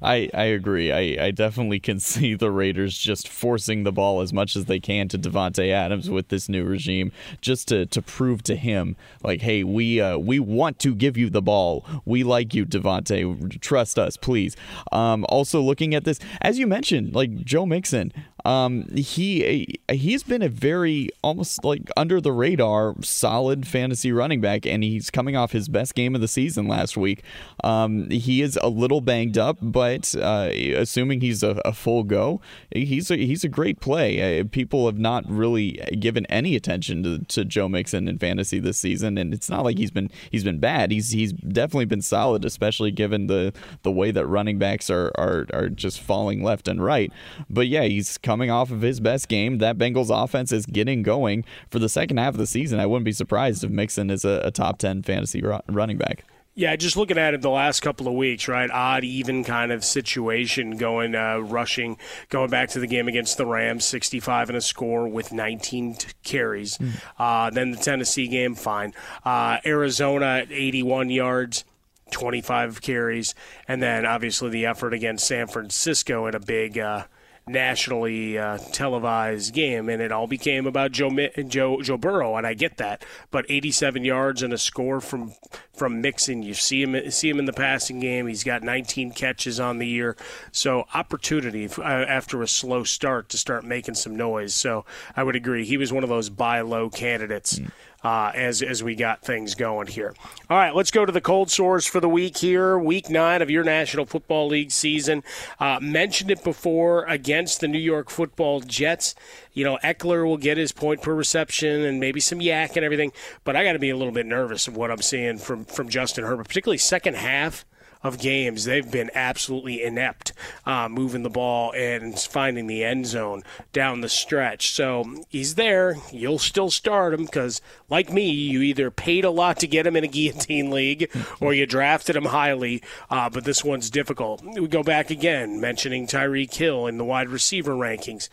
I, 0.01 0.29
I 0.33 0.43
agree. 0.43 0.91
I, 0.91 1.27
I 1.27 1.31
definitely 1.31 1.79
can 1.79 1.99
see 2.01 2.33
the 2.33 2.51
Raiders 2.51 2.97
just 2.97 3.29
forcing 3.29 3.83
the 3.83 3.91
ball 3.93 4.19
as 4.19 4.33
much 4.33 4.57
as 4.57 4.65
they 4.65 4.81
can 4.81 5.07
to 5.07 5.17
Davante 5.17 5.71
Adams 5.71 6.09
with 6.09 6.27
this 6.27 6.49
new 6.49 6.65
regime, 6.65 7.13
just 7.39 7.69
to, 7.69 7.85
to 7.85 8.01
prove 8.01 8.43
to 8.43 8.57
him, 8.57 8.95
like, 9.23 9.41
hey, 9.41 9.63
we 9.63 10.01
uh, 10.01 10.17
we 10.17 10.39
want 10.39 10.77
to 10.79 10.93
give 10.93 11.15
you 11.15 11.29
the 11.29 11.41
ball. 11.41 11.85
We 12.03 12.23
like 12.23 12.53
you, 12.53 12.65
Devonte. 12.65 13.61
Trust 13.61 13.97
us, 13.97 14.17
please. 14.17 14.55
Um, 14.91 15.25
also, 15.29 15.61
looking 15.61 15.95
at 15.95 16.03
this, 16.03 16.19
as 16.41 16.59
you 16.59 16.67
mentioned, 16.67 17.15
like 17.15 17.45
Joe 17.45 17.65
Mixon, 17.65 18.11
um, 18.45 18.87
he 18.95 19.79
he's 19.91 20.23
been 20.23 20.41
a 20.41 20.49
very 20.49 21.09
almost 21.23 21.63
like 21.63 21.89
under 21.95 22.19
the 22.19 22.31
radar 22.31 22.95
solid 23.01 23.67
fantasy 23.67 24.11
running 24.11 24.41
back, 24.41 24.65
and 24.65 24.83
he's 24.83 25.09
coming 25.09 25.35
off 25.35 25.51
his 25.51 25.69
best 25.69 25.95
game 25.95 26.15
of 26.15 26.21
the 26.21 26.27
season 26.27 26.67
last 26.67 26.97
week. 26.97 27.23
Um, 27.63 28.09
he 28.09 28.41
is 28.41 28.57
a 28.61 28.69
little 28.69 29.01
banged 29.01 29.37
up, 29.37 29.57
but 29.61 30.15
uh, 30.15 30.49
assuming 30.75 31.21
he's 31.21 31.43
a, 31.43 31.61
a, 31.63 31.73
full 31.73 32.03
go, 32.03 32.41
he's 32.71 33.11
a, 33.11 33.17
he's 33.17 33.43
a 33.43 33.49
great 33.49 33.79
play. 33.79 34.39
Uh, 34.39 34.43
people 34.49 34.85
have 34.87 34.97
not 34.97 35.23
really 35.27 35.73
given 35.99 36.25
any 36.27 36.55
attention 36.55 37.03
to, 37.03 37.19
to 37.25 37.45
Joe 37.45 37.67
Mixon 37.67 38.07
in 38.07 38.17
fantasy 38.17 38.59
this 38.59 38.77
season, 38.77 39.17
and 39.17 39.33
it's 39.33 39.49
not 39.49 39.63
like 39.63 39.77
he's 39.77 39.91
been 39.91 40.09
he's 40.31 40.43
been 40.43 40.59
bad. 40.59 40.91
He's 40.91 41.11
he's 41.11 41.33
definitely 41.33 41.85
been 41.85 42.01
solid, 42.01 42.45
especially 42.45 42.91
given 42.91 43.27
the 43.27 43.53
the 43.83 43.91
way 43.91 44.11
that 44.11 44.25
running 44.25 44.57
backs 44.57 44.89
are 44.89 45.11
are, 45.15 45.45
are 45.53 45.69
just 45.69 45.99
falling 45.99 46.43
left 46.43 46.67
and 46.67 46.83
right. 46.83 47.11
But 47.49 47.67
yeah, 47.67 47.83
he's 47.83 48.17
off 48.49 48.71
of 48.71 48.81
his 48.81 48.99
best 48.99 49.27
game. 49.27 49.57
That 49.57 49.77
Bengals 49.77 50.09
offense 50.11 50.51
is 50.51 50.65
getting 50.65 51.03
going 51.03 51.43
for 51.69 51.79
the 51.79 51.89
second 51.89 52.17
half 52.17 52.33
of 52.33 52.37
the 52.37 52.47
season. 52.47 52.79
I 52.79 52.85
wouldn't 52.85 53.05
be 53.05 53.11
surprised 53.11 53.63
if 53.63 53.71
Mixon 53.71 54.09
is 54.09 54.23
a, 54.23 54.41
a 54.45 54.51
top 54.51 54.77
10 54.77 55.03
fantasy 55.03 55.43
running 55.67 55.97
back. 55.97 56.23
Yeah, 56.53 56.75
just 56.75 56.97
looking 56.97 57.17
at 57.17 57.33
it 57.33 57.41
the 57.41 57.49
last 57.49 57.79
couple 57.79 58.09
of 58.09 58.13
weeks, 58.13 58.49
right? 58.49 58.69
Odd, 58.69 59.05
even 59.05 59.45
kind 59.45 59.71
of 59.71 59.85
situation 59.85 60.75
going, 60.75 61.15
uh, 61.15 61.37
rushing, 61.37 61.97
going 62.27 62.49
back 62.49 62.69
to 62.69 62.79
the 62.79 62.87
game 62.87 63.07
against 63.07 63.37
the 63.37 63.45
Rams, 63.45 63.85
65 63.85 64.49
and 64.49 64.57
a 64.57 64.61
score 64.61 65.07
with 65.07 65.31
19 65.31 65.95
t- 65.95 66.09
carries. 66.23 66.77
Mm. 66.77 67.01
Uh, 67.17 67.49
then 67.51 67.71
the 67.71 67.77
Tennessee 67.77 68.27
game, 68.27 68.55
fine. 68.55 68.93
Uh, 69.23 69.57
Arizona 69.65 70.45
81 70.49 71.09
yards. 71.09 71.65
25 72.11 72.81
carries, 72.81 73.33
and 73.69 73.81
then 73.81 74.05
obviously 74.05 74.49
the 74.49 74.65
effort 74.65 74.93
against 74.93 75.25
San 75.25 75.47
Francisco 75.47 76.27
in 76.27 76.35
a 76.35 76.41
big 76.41 76.77
uh, 76.77 77.05
nationally 77.47 78.37
uh, 78.37 78.57
televised 78.71 79.53
game, 79.53 79.89
and 79.89 80.01
it 80.01 80.11
all 80.11 80.27
became 80.27 80.67
about 80.67 80.91
Joe 80.91 81.11
Joe 81.47 81.81
Joe 81.81 81.97
Burrow, 81.97 82.35
and 82.35 82.45
I 82.45 82.53
get 82.53 82.77
that. 82.77 83.03
But 83.29 83.45
87 83.49 84.03
yards 84.03 84.41
and 84.41 84.53
a 84.53 84.57
score 84.57 85.01
from 85.01 85.33
from 85.73 86.01
Mixon. 86.01 86.43
You 86.43 86.53
see 86.53 86.83
him 86.83 87.11
see 87.11 87.29
him 87.29 87.39
in 87.39 87.45
the 87.45 87.53
passing 87.53 87.99
game. 87.99 88.27
He's 88.27 88.43
got 88.43 88.63
19 88.63 89.11
catches 89.11 89.59
on 89.59 89.79
the 89.79 89.87
year, 89.87 90.15
so 90.51 90.85
opportunity 90.93 91.67
uh, 91.77 91.81
after 91.81 92.41
a 92.41 92.47
slow 92.47 92.83
start 92.83 93.29
to 93.29 93.37
start 93.37 93.63
making 93.63 93.95
some 93.95 94.15
noise. 94.15 94.53
So 94.53 94.85
I 95.15 95.23
would 95.23 95.35
agree 95.35 95.65
he 95.65 95.77
was 95.77 95.91
one 95.91 96.03
of 96.03 96.09
those 96.09 96.29
buy 96.29 96.61
low 96.61 96.89
candidates. 96.89 97.59
Mm 97.59 97.71
uh, 98.03 98.31
as 98.33 98.61
as 98.61 98.83
we 98.83 98.95
got 98.95 99.21
things 99.21 99.55
going 99.55 99.87
here. 99.87 100.13
All 100.49 100.57
right, 100.57 100.75
let's 100.75 100.91
go 100.91 101.05
to 101.05 101.11
the 101.11 101.21
cold 101.21 101.51
sores 101.51 101.85
for 101.85 101.99
the 101.99 102.09
week 102.09 102.37
here. 102.37 102.77
Week 102.77 103.09
nine 103.09 103.41
of 103.41 103.49
your 103.49 103.63
National 103.63 104.05
Football 104.05 104.47
League 104.47 104.71
season. 104.71 105.23
Uh, 105.59 105.79
mentioned 105.81 106.31
it 106.31 106.43
before 106.43 107.05
against 107.05 107.59
the 107.61 107.67
New 107.67 107.79
York 107.79 108.09
Football 108.09 108.61
Jets. 108.61 109.15
You 109.53 109.63
know, 109.63 109.77
Ekeler 109.83 110.25
will 110.25 110.37
get 110.37 110.57
his 110.57 110.71
point 110.71 111.01
per 111.01 111.13
reception 111.13 111.81
and 111.81 111.99
maybe 111.99 112.19
some 112.19 112.41
yak 112.41 112.75
and 112.75 112.85
everything, 112.85 113.11
but 113.43 113.55
I 113.55 113.63
got 113.63 113.73
to 113.73 113.79
be 113.79 113.89
a 113.89 113.97
little 113.97 114.13
bit 114.13 114.25
nervous 114.25 114.67
of 114.67 114.75
what 114.75 114.91
I'm 114.91 115.01
seeing 115.01 115.37
from 115.37 115.65
from 115.65 115.89
Justin 115.89 116.23
Herbert, 116.23 116.47
particularly 116.47 116.77
second 116.77 117.15
half 117.15 117.65
of 118.03 118.19
games, 118.19 118.65
they've 118.65 118.89
been 118.89 119.11
absolutely 119.13 119.83
inept 119.83 120.33
uh, 120.65 120.89
moving 120.89 121.23
the 121.23 121.29
ball 121.29 121.71
and 121.73 122.17
finding 122.19 122.67
the 122.67 122.83
end 122.83 123.05
zone 123.07 123.43
down 123.73 124.01
the 124.01 124.09
stretch. 124.09 124.71
So 124.71 125.23
he's 125.29 125.55
there. 125.55 125.97
You'll 126.11 126.39
still 126.39 126.71
start 126.71 127.13
him 127.13 127.25
because, 127.25 127.61
like 127.89 128.11
me, 128.11 128.29
you 128.29 128.61
either 128.61 128.91
paid 128.91 129.25
a 129.25 129.29
lot 129.29 129.59
to 129.59 129.67
get 129.67 129.87
him 129.87 129.95
in 129.95 130.03
a 130.03 130.07
guillotine 130.07 130.71
league 130.71 131.11
or 131.39 131.53
you 131.53 131.65
drafted 131.65 132.15
him 132.15 132.25
highly. 132.25 132.81
Uh, 133.09 133.29
but 133.29 133.43
this 133.43 133.63
one's 133.63 133.89
difficult. 133.89 134.43
We 134.43 134.67
go 134.67 134.83
back 134.83 135.09
again, 135.09 135.59
mentioning 135.59 136.07
Tyreek 136.07 136.53
Hill 136.53 136.87
in 136.87 136.97
the 136.97 137.05
wide 137.05 137.29
receiver 137.29 137.73
rankings. 137.73 138.29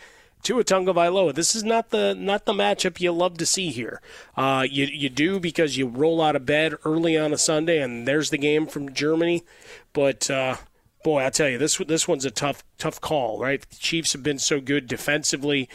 Tua 0.48 0.64
Tagovailoa. 0.64 1.34
This 1.34 1.54
is 1.54 1.62
not 1.62 1.90
the 1.90 2.14
not 2.14 2.46
the 2.46 2.54
matchup 2.54 3.02
you 3.02 3.12
love 3.12 3.36
to 3.36 3.44
see 3.44 3.68
here. 3.68 4.00
Uh, 4.34 4.64
you 4.66 4.86
you 4.86 5.10
do 5.10 5.38
because 5.38 5.76
you 5.76 5.86
roll 5.86 6.22
out 6.22 6.36
of 6.36 6.46
bed 6.46 6.74
early 6.86 7.18
on 7.18 7.34
a 7.34 7.36
Sunday 7.36 7.82
and 7.82 8.08
there's 8.08 8.30
the 8.30 8.38
game 8.38 8.66
from 8.66 8.94
Germany. 8.94 9.44
But 9.92 10.30
uh, 10.30 10.56
boy, 11.04 11.22
I 11.22 11.28
tell 11.28 11.50
you, 11.50 11.58
this 11.58 11.76
this 11.76 12.08
one's 12.08 12.24
a 12.24 12.30
tough 12.30 12.64
tough 12.78 12.98
call. 12.98 13.38
Right, 13.38 13.60
the 13.60 13.76
Chiefs 13.76 14.14
have 14.14 14.22
been 14.22 14.38
so 14.38 14.58
good 14.58 14.86
defensively, 14.86 15.68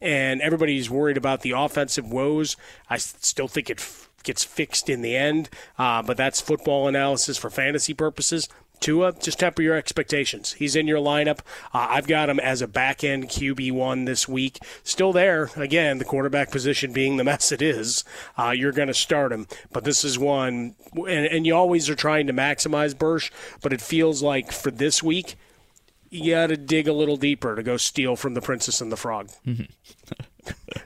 and 0.00 0.40
everybody's 0.40 0.88
worried 0.88 1.16
about 1.16 1.40
the 1.40 1.50
offensive 1.50 2.08
woes. 2.08 2.56
I 2.88 2.98
still 2.98 3.48
think 3.48 3.70
it 3.70 3.80
f- 3.80 4.08
gets 4.22 4.44
fixed 4.44 4.88
in 4.88 5.02
the 5.02 5.16
end, 5.16 5.50
uh, 5.80 6.00
but 6.00 6.16
that's 6.16 6.40
football 6.40 6.86
analysis 6.86 7.38
for 7.38 7.50
fantasy 7.50 7.92
purposes. 7.92 8.48
Tua, 8.82 9.12
just 9.12 9.38
temper 9.38 9.62
your 9.62 9.76
expectations. 9.76 10.52
He's 10.52 10.76
in 10.76 10.86
your 10.86 10.98
lineup. 10.98 11.38
Uh, 11.72 11.86
I've 11.90 12.06
got 12.06 12.28
him 12.28 12.40
as 12.40 12.60
a 12.60 12.66
back 12.66 13.02
end 13.02 13.28
QB1 13.28 14.06
this 14.06 14.28
week. 14.28 14.58
Still 14.82 15.12
there. 15.12 15.50
Again, 15.56 15.98
the 15.98 16.04
quarterback 16.04 16.50
position 16.50 16.92
being 16.92 17.16
the 17.16 17.24
mess 17.32 17.52
it 17.52 17.62
is, 17.62 18.04
uh, 18.36 18.50
you're 18.50 18.72
going 18.72 18.88
to 18.88 18.94
start 18.94 19.32
him. 19.32 19.46
But 19.72 19.84
this 19.84 20.04
is 20.04 20.18
one, 20.18 20.74
and, 20.94 21.26
and 21.26 21.46
you 21.46 21.54
always 21.54 21.88
are 21.88 21.94
trying 21.94 22.26
to 22.26 22.32
maximize 22.32 22.98
Bursch, 22.98 23.30
but 23.62 23.72
it 23.72 23.80
feels 23.80 24.22
like 24.22 24.52
for 24.52 24.70
this 24.70 25.02
week, 25.02 25.36
you 26.10 26.34
got 26.34 26.48
to 26.48 26.56
dig 26.58 26.88
a 26.88 26.92
little 26.92 27.16
deeper 27.16 27.56
to 27.56 27.62
go 27.62 27.78
steal 27.78 28.16
from 28.16 28.34
the 28.34 28.42
Princess 28.42 28.80
and 28.80 28.92
the 28.92 28.96
Frog. 28.96 29.30
Mm-hmm. 29.46 29.62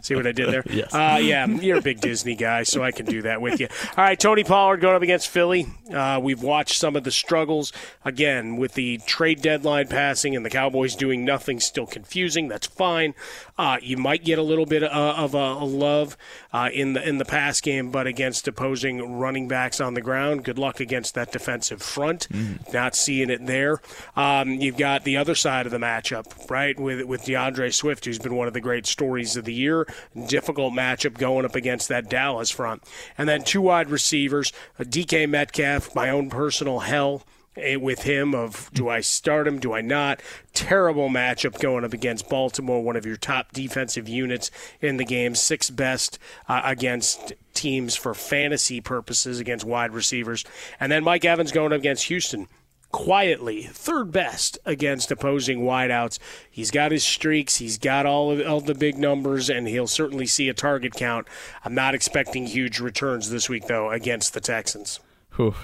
See 0.02 0.14
what 0.14 0.26
I 0.26 0.32
did 0.32 0.50
there? 0.50 0.62
yes. 0.70 0.94
Uh, 0.94 1.18
yeah, 1.20 1.46
you're 1.46 1.78
a 1.78 1.82
big 1.82 2.00
Disney 2.00 2.34
guy, 2.34 2.62
so 2.62 2.82
I 2.82 2.92
can 2.92 3.06
do 3.06 3.22
that 3.22 3.40
with 3.40 3.60
you. 3.60 3.68
All 3.96 4.04
right, 4.04 4.18
Tony 4.18 4.44
Pollard 4.44 4.80
going 4.80 4.96
up 4.96 5.02
against 5.02 5.28
Philly. 5.28 5.66
Uh, 5.92 6.20
we've 6.22 6.42
watched 6.42 6.78
some 6.78 6.96
of 6.96 7.04
the 7.04 7.10
struggles 7.10 7.72
again 8.04 8.56
with 8.56 8.74
the 8.74 8.98
trade 9.06 9.42
deadline 9.42 9.88
passing 9.88 10.36
and 10.36 10.44
the 10.44 10.50
Cowboys 10.50 10.96
doing 10.96 11.24
nothing. 11.24 11.60
Still 11.60 11.86
confusing. 11.86 12.48
That's 12.48 12.66
fine. 12.66 13.14
Uh, 13.58 13.78
you 13.80 13.96
might 13.96 14.24
get 14.24 14.38
a 14.38 14.42
little 14.42 14.66
bit 14.66 14.82
uh, 14.82 15.14
of 15.16 15.34
a, 15.34 15.38
a 15.38 15.64
love 15.64 16.16
uh, 16.52 16.68
in 16.72 16.92
the 16.92 17.08
in 17.08 17.18
the 17.18 17.24
pass 17.24 17.60
game, 17.60 17.90
but 17.90 18.06
against 18.06 18.46
opposing 18.46 19.18
running 19.18 19.48
backs 19.48 19.80
on 19.80 19.94
the 19.94 20.02
ground, 20.02 20.44
good 20.44 20.58
luck 20.58 20.80
against 20.80 21.14
that 21.14 21.32
defensive 21.32 21.80
front. 21.80 22.28
Mm. 22.28 22.72
Not 22.72 22.94
seeing 22.94 23.30
it 23.30 23.46
there. 23.46 23.80
Um, 24.14 24.50
you've 24.50 24.76
got 24.76 25.04
the 25.04 25.16
other 25.16 25.34
side 25.34 25.64
of 25.66 25.72
the 25.72 25.78
matchup, 25.78 26.50
right, 26.50 26.78
with 26.78 27.02
with 27.04 27.24
D'Andre 27.24 27.70
Swift, 27.70 28.04
who's 28.04 28.18
been 28.18 28.34
one 28.34 28.46
of 28.46 28.54
the 28.54 28.60
great 28.60 28.86
stories 28.86 29.36
of 29.36 29.45
the 29.46 29.54
year. 29.54 29.86
Difficult 30.26 30.74
matchup 30.74 31.18
going 31.18 31.44
up 31.44 31.54
against 31.54 31.88
that 31.88 32.10
Dallas 32.10 32.50
front. 32.50 32.82
And 33.16 33.28
then 33.28 33.42
two 33.42 33.62
wide 33.62 33.90
receivers, 33.90 34.52
DK 34.78 35.28
Metcalf, 35.28 35.94
my 35.94 36.10
own 36.10 36.28
personal 36.28 36.80
hell 36.80 37.22
eh, 37.56 37.76
with 37.76 38.02
him 38.02 38.34
of 38.34 38.70
do 38.74 38.88
I 38.88 39.00
start 39.00 39.46
him, 39.46 39.58
do 39.58 39.72
I 39.72 39.80
not? 39.80 40.20
Terrible 40.52 41.08
matchup 41.08 41.60
going 41.60 41.84
up 41.84 41.92
against 41.92 42.28
Baltimore, 42.28 42.82
one 42.82 42.96
of 42.96 43.06
your 43.06 43.16
top 43.16 43.52
defensive 43.52 44.08
units 44.08 44.50
in 44.80 44.98
the 44.98 45.04
game, 45.04 45.34
sixth 45.34 45.74
best 45.74 46.18
uh, 46.48 46.60
against 46.64 47.32
teams 47.54 47.96
for 47.96 48.12
fantasy 48.14 48.80
purposes 48.80 49.40
against 49.40 49.64
wide 49.64 49.92
receivers. 49.92 50.44
And 50.78 50.92
then 50.92 51.02
Mike 51.02 51.24
Evans 51.24 51.52
going 51.52 51.72
up 51.72 51.78
against 51.78 52.04
Houston 52.04 52.48
quietly 52.92 53.64
third 53.64 54.12
best 54.12 54.58
against 54.64 55.10
opposing 55.10 55.60
wideouts. 55.60 56.18
He's 56.50 56.70
got 56.70 56.92
his 56.92 57.04
streaks, 57.04 57.56
he's 57.56 57.78
got 57.78 58.06
all 58.06 58.30
of, 58.30 58.46
all 58.46 58.60
the 58.60 58.74
big 58.74 58.98
numbers, 58.98 59.50
and 59.50 59.68
he'll 59.68 59.86
certainly 59.86 60.26
see 60.26 60.48
a 60.48 60.54
target 60.54 60.94
count. 60.94 61.26
I'm 61.64 61.74
not 61.74 61.94
expecting 61.94 62.46
huge 62.46 62.80
returns 62.80 63.30
this 63.30 63.48
week, 63.48 63.66
though, 63.66 63.90
against 63.90 64.34
the 64.34 64.40
Texans. 64.40 65.00
Whew. 65.36 65.54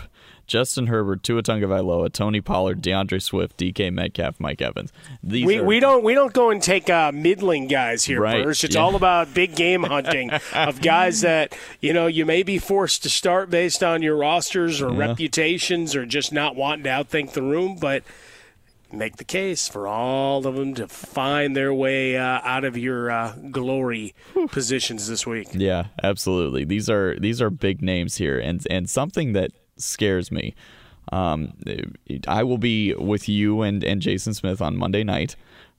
Justin 0.53 0.89
Herbert, 0.89 1.23
Tua 1.23 1.43
Tagovailoa, 1.43 2.13
Tony 2.13 2.43
Pollard, 2.43 2.83
D'Andre 2.83 3.19
Swift, 3.19 3.57
DK 3.57 3.91
Metcalf, 3.91 4.39
Mike 4.39 4.61
Evans. 4.61 4.93
These 5.23 5.47
we, 5.47 5.59
are... 5.59 5.65
we 5.65 5.81
don't 5.81 6.05
we 6.05 6.13
don't 6.13 6.35
go 6.35 6.51
and 6.51 6.63
take 6.63 6.91
uh, 6.91 7.11
middling 7.11 7.69
guys 7.69 8.05
here, 8.05 8.21
right. 8.21 8.45
Bursch. 8.45 8.63
It's 8.63 8.75
yeah. 8.75 8.83
all 8.83 8.95
about 8.95 9.33
big 9.33 9.55
game 9.57 9.83
hunting 9.83 10.31
of 10.53 10.83
guys 10.83 11.23
that 11.23 11.57
you 11.81 11.95
know 11.95 12.07
you 12.07 12.27
may 12.27 12.43
be 12.43 12.59
forced 12.59 13.03
to 13.05 13.09
start 13.09 13.49
based 13.49 13.83
on 13.83 14.03
your 14.03 14.15
rosters 14.15 14.83
or 14.83 14.93
yeah. 14.93 14.99
reputations 14.99 15.97
or 15.97 16.05
just 16.05 16.35
not 16.35 16.55
wanting 16.55 16.85
to 16.85 16.91
outthink 16.91 17.33
the 17.33 17.41
room, 17.41 17.79
but 17.81 18.03
make 18.93 19.17
the 19.17 19.25
case 19.25 19.69
for 19.69 19.89
all 19.89 20.47
of 20.47 20.55
them 20.55 20.75
to 20.75 20.87
find 20.87 21.57
their 21.57 21.73
way 21.73 22.19
uh, 22.19 22.41
out 22.45 22.65
of 22.65 22.77
your 22.77 23.11
uh, 23.11 23.35
glory 23.51 24.15
positions 24.51 25.09
this 25.09 25.27
week. 25.27 25.49
Yeah, 25.55 25.87
absolutely. 26.03 26.67
These 26.67 26.91
are 26.91 27.19
these 27.19 27.41
are 27.41 27.49
big 27.49 27.81
names 27.81 28.17
here, 28.17 28.39
and 28.39 28.67
and 28.69 28.91
something 28.91 29.33
that 29.33 29.51
scares 29.83 30.31
me. 30.31 30.55
Um, 31.11 31.55
I 32.29 32.43
will 32.43 32.59
be 32.59 32.95
with 32.95 33.29
you 33.29 33.63
and, 33.63 33.83
and 33.85 34.01
Jason 34.01 34.35
Smith 34.35 34.61
on 34.61 34.77
Monday 34.77 35.05
night, 35.05 35.37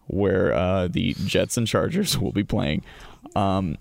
where 0.07 0.53
uh, 0.53 0.87
the 0.87 1.15
Jets 1.25 1.57
and 1.57 1.65
Chargers 1.65 2.17
will 2.19 2.31
be 2.31 2.43
playing. 2.43 2.83
Um, 3.35 3.77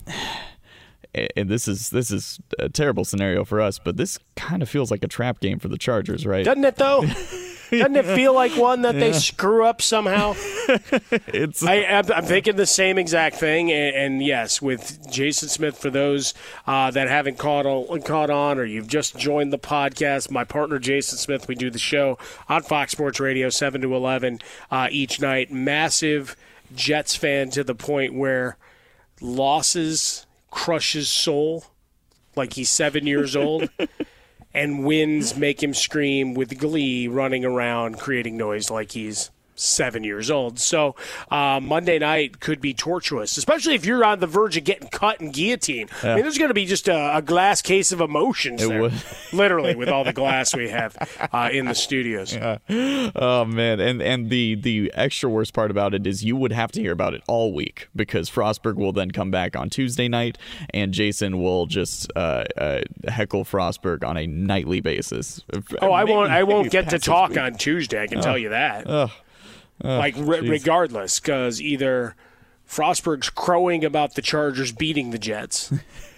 and 1.37 1.48
this 1.48 1.68
is 1.68 1.90
this 1.90 2.11
is 2.11 2.40
a 2.58 2.68
terrible 2.68 3.04
scenario 3.04 3.44
for 3.44 3.61
us, 3.61 3.78
but 3.78 3.96
this 3.96 4.18
kind 4.37 4.62
of 4.62 4.68
feels 4.68 4.90
like 4.90 5.04
a 5.04 5.08
trap 5.08 5.40
game 5.40 5.58
for 5.58 5.68
the 5.68 5.76
Chargers, 5.76 6.24
right? 6.24 6.44
Doesn't 6.44 6.64
it 6.64 6.76
though? 6.76 7.04
Doesn't 7.72 7.96
it 7.96 8.04
feel 8.04 8.35
like 8.35 8.52
one 8.52 8.82
that 8.82 8.94
yeah. 8.94 9.00
they 9.00 9.12
screw 9.14 9.64
up 9.64 9.80
somehow? 9.80 10.35
it's 11.28 11.62
I, 11.62 11.76
am 11.76 12.04
thinking 12.04 12.56
the 12.56 12.66
same 12.66 12.98
exact 12.98 13.37
thing, 13.37 13.72
and, 13.72 13.96
and, 13.96 14.22
yes, 14.22 14.61
with 14.61 15.11
Jason 15.11 15.48
Smith. 15.48 15.78
For 15.78 15.88
those 15.88 16.35
uh, 16.66 16.90
that 16.90 17.08
haven't 17.08 17.38
caught 17.38 17.64
on, 17.64 18.02
caught 18.02 18.28
on, 18.28 18.58
or 18.58 18.64
you've 18.64 18.88
just 18.88 19.16
joined 19.16 19.52
the 19.52 19.58
podcast, 19.58 20.30
my 20.30 20.44
partner 20.44 20.78
Jason 20.78 21.16
Smith, 21.16 21.48
we 21.48 21.54
do 21.54 21.70
the 21.70 21.78
show 21.78 22.18
on 22.48 22.62
Fox 22.62 22.92
Sports 22.92 23.18
Radio, 23.18 23.48
seven 23.48 23.80
to 23.80 23.94
eleven 23.94 24.40
uh, 24.70 24.88
each 24.90 25.18
night. 25.18 25.50
Massive 25.50 26.37
Jets 26.74 27.16
fan 27.16 27.50
to 27.50 27.64
the 27.64 27.74
point 27.74 28.12
where 28.14 28.58
losses 29.22 30.26
crushes 30.50 31.08
soul, 31.08 31.64
like 32.37 32.52
he's 32.52 32.68
seven 32.70 33.06
years 33.06 33.35
old. 33.35 33.70
and 34.55 34.85
winds 34.85 35.37
make 35.37 35.62
him 35.62 35.75
scream 35.75 36.35
with 36.35 36.59
glee, 36.59 37.09
running 37.09 37.45
around, 37.45 37.99
creating 37.99 38.37
noise 38.37 38.71
like 38.71 38.93
he's 38.93 39.31
seven 39.55 40.05
years 40.05 40.31
old. 40.31 40.59
So 40.59 40.95
uh, 41.31 41.61
Monday 41.62 41.99
night 41.99 42.41
could 42.41 42.61
be 42.61 42.75
tortuous, 42.75 43.37
especially 43.37 43.75
if 43.75 43.85
you're 43.85 44.05
on 44.05 44.21
the 44.21 44.27
verge 44.27 44.57
of 44.57 44.65
getting 44.65 44.88
cut 44.88 45.21
and 45.21 45.33
guillotine. 45.33 45.88
Yeah. 46.03 46.12
I 46.12 46.15
mean, 46.15 46.25
there's 46.25 46.38
going 46.38 46.49
to 46.49 46.55
be 46.55 46.67
just 46.67 46.88
a, 46.88 47.17
a, 47.17 47.23
glass 47.23 47.62
case 47.62 47.93
of 47.93 48.01
emotions 48.01 48.62
it 48.62 48.69
there, 48.69 48.91
literally, 49.33 49.75
with 49.75 49.88
all 49.88 50.05
the 50.05 50.12
glass 50.12 50.55
we 50.55 50.69
have 50.69 50.97
uh, 51.33 51.51
in 51.53 51.67
the 51.67 51.75
studios. 51.75 52.33
Yeah. 52.43 53.11
Oh 53.15 53.45
man, 53.45 53.79
and 53.81 54.03
and 54.03 54.31
the 54.31 54.55
the 54.55 54.91
extra 54.95 55.29
worst 55.29 55.53
part 55.53 55.71
about 55.71 55.95
it 55.95 56.07
is 56.07 56.25
you 56.25 56.37
would 56.37 56.53
have 56.53 56.73
to 56.73 56.81
hear 56.81 56.93
about 56.93 57.15
it 57.15 57.23
all 57.29 57.53
week 57.53 57.88
because 57.95 58.31
Frostberg 58.31 58.77
will 58.77 58.93
then 58.93 59.11
come 59.11 59.31
back 59.31 59.55
on 59.55 59.71
Tuesday 59.71 60.09
night, 60.09 60.38
and 60.71 60.93
Jason 60.93 61.41
will 61.41 61.67
just 61.67 62.11
uh, 62.17 62.45
uh 62.57 62.81
heckle 63.07 63.45
Frostberg 63.45 64.05
on 64.05 64.17
a 64.17 64.27
nightly 64.27 64.81
basis. 64.81 65.45
Oh, 65.81 65.93
I 65.93 66.05
won't. 66.05 66.31
I 66.31 66.43
won't 66.43 66.71
get 66.71 66.91
to 66.91 66.99
talk 66.99 67.37
on 67.37 67.55
Tuesday. 67.55 68.03
I 68.03 68.07
can 68.07 68.21
tell 68.21 68.38
you 68.38 68.51
that. 68.51 68.88
Oh, 68.88 69.11
like 69.83 70.14
re- 70.16 70.49
regardless, 70.49 71.21
because 71.21 71.61
either 71.61 72.14
Frostberg's 72.68 73.31
crowing 73.31 73.85
about 73.85 74.14
the 74.14 74.23
Chargers 74.23 74.73
beating 74.73 75.11
the 75.11 75.18
Jets, 75.18 75.73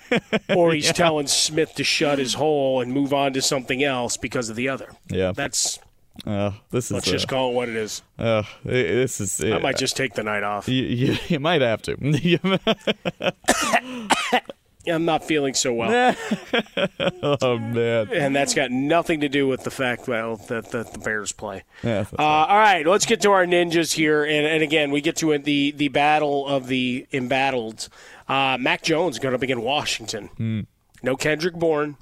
or 0.55 0.73
he's 0.73 0.87
yeah. 0.87 0.93
telling 0.93 1.27
Smith 1.27 1.75
to 1.77 1.85
shut 1.85 2.19
his 2.19 2.35
hole 2.35 2.81
and 2.81 2.93
move 2.93 3.13
on 3.13 3.33
to 3.33 3.43
something 3.43 3.83
else 3.83 4.17
because 4.17 4.49
of 4.49 4.57
the 4.57 4.69
other. 4.69 4.91
Yeah, 5.09 5.33
that's. 5.33 5.79
Uh, 6.25 6.53
this 6.71 6.87
is. 6.87 6.93
Let's 6.93 7.09
uh, 7.09 7.11
just 7.11 7.29
call 7.29 7.51
it 7.51 7.55
what 7.55 7.69
it 7.69 7.77
is. 7.77 8.03
Uh, 8.19 8.45
this 8.65 9.21
is. 9.21 9.43
I 9.43 9.59
might 9.59 9.77
just 9.77 9.97
take 9.97 10.15
the 10.15 10.23
night 10.23 10.45
off. 10.45 10.69
You, 10.69 10.85
you, 10.85 11.17
you 11.29 11.41
might 11.41 11.61
have 11.61 11.83
to. 11.83 11.97
I'm 14.87 15.05
not 15.05 15.25
feeling 15.25 15.55
so 15.55 15.73
well. 15.73 16.17
oh 17.23 17.59
man! 17.59 18.09
And 18.13 18.35
that's 18.35 18.55
got 18.55 18.71
nothing 18.71 19.21
to 19.21 19.29
do 19.29 19.49
with 19.49 19.65
the 19.65 19.71
fact 19.71 20.09
well 20.09 20.37
that, 20.37 20.71
that 20.71 20.93
the 20.93 20.99
Bears 20.99 21.33
play. 21.33 21.65
Yeah, 21.83 22.05
uh, 22.19 22.23
all 22.23 22.59
right, 22.59 22.87
let's 22.87 23.07
get 23.07 23.21
to 23.23 23.31
our 23.31 23.47
ninjas 23.47 23.93
here, 23.93 24.25
and, 24.25 24.47
and 24.47 24.63
again, 24.63 24.91
we 24.91 25.01
get 25.01 25.17
to 25.17 25.37
the 25.39 25.73
the 25.73 25.89
battle 25.89 26.47
of 26.47 26.67
the 26.67 27.07
embattled. 27.13 27.89
Uh, 28.29 28.57
Mac 28.59 28.83
Jones 28.83 29.19
going 29.19 29.33
to 29.33 29.39
begin 29.39 29.63
Washington. 29.63 30.31
Mm. 30.39 30.67
No 31.03 31.17
Kendrick 31.17 31.55
Bourne, 31.55 31.97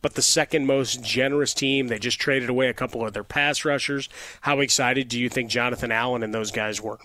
but 0.00 0.14
the 0.14 0.22
second 0.22 0.66
most 0.66 1.02
generous 1.02 1.54
team. 1.54 1.88
They 1.88 1.98
just 1.98 2.18
traded 2.18 2.48
away 2.48 2.68
a 2.68 2.74
couple 2.74 3.06
of 3.06 3.12
their 3.12 3.24
pass 3.24 3.64
rushers. 3.64 4.08
How 4.42 4.60
excited 4.60 5.08
do 5.08 5.18
you 5.18 5.28
think 5.28 5.50
Jonathan 5.50 5.92
Allen 5.92 6.22
and 6.22 6.34
those 6.34 6.50
guys 6.50 6.80
were? 6.80 6.98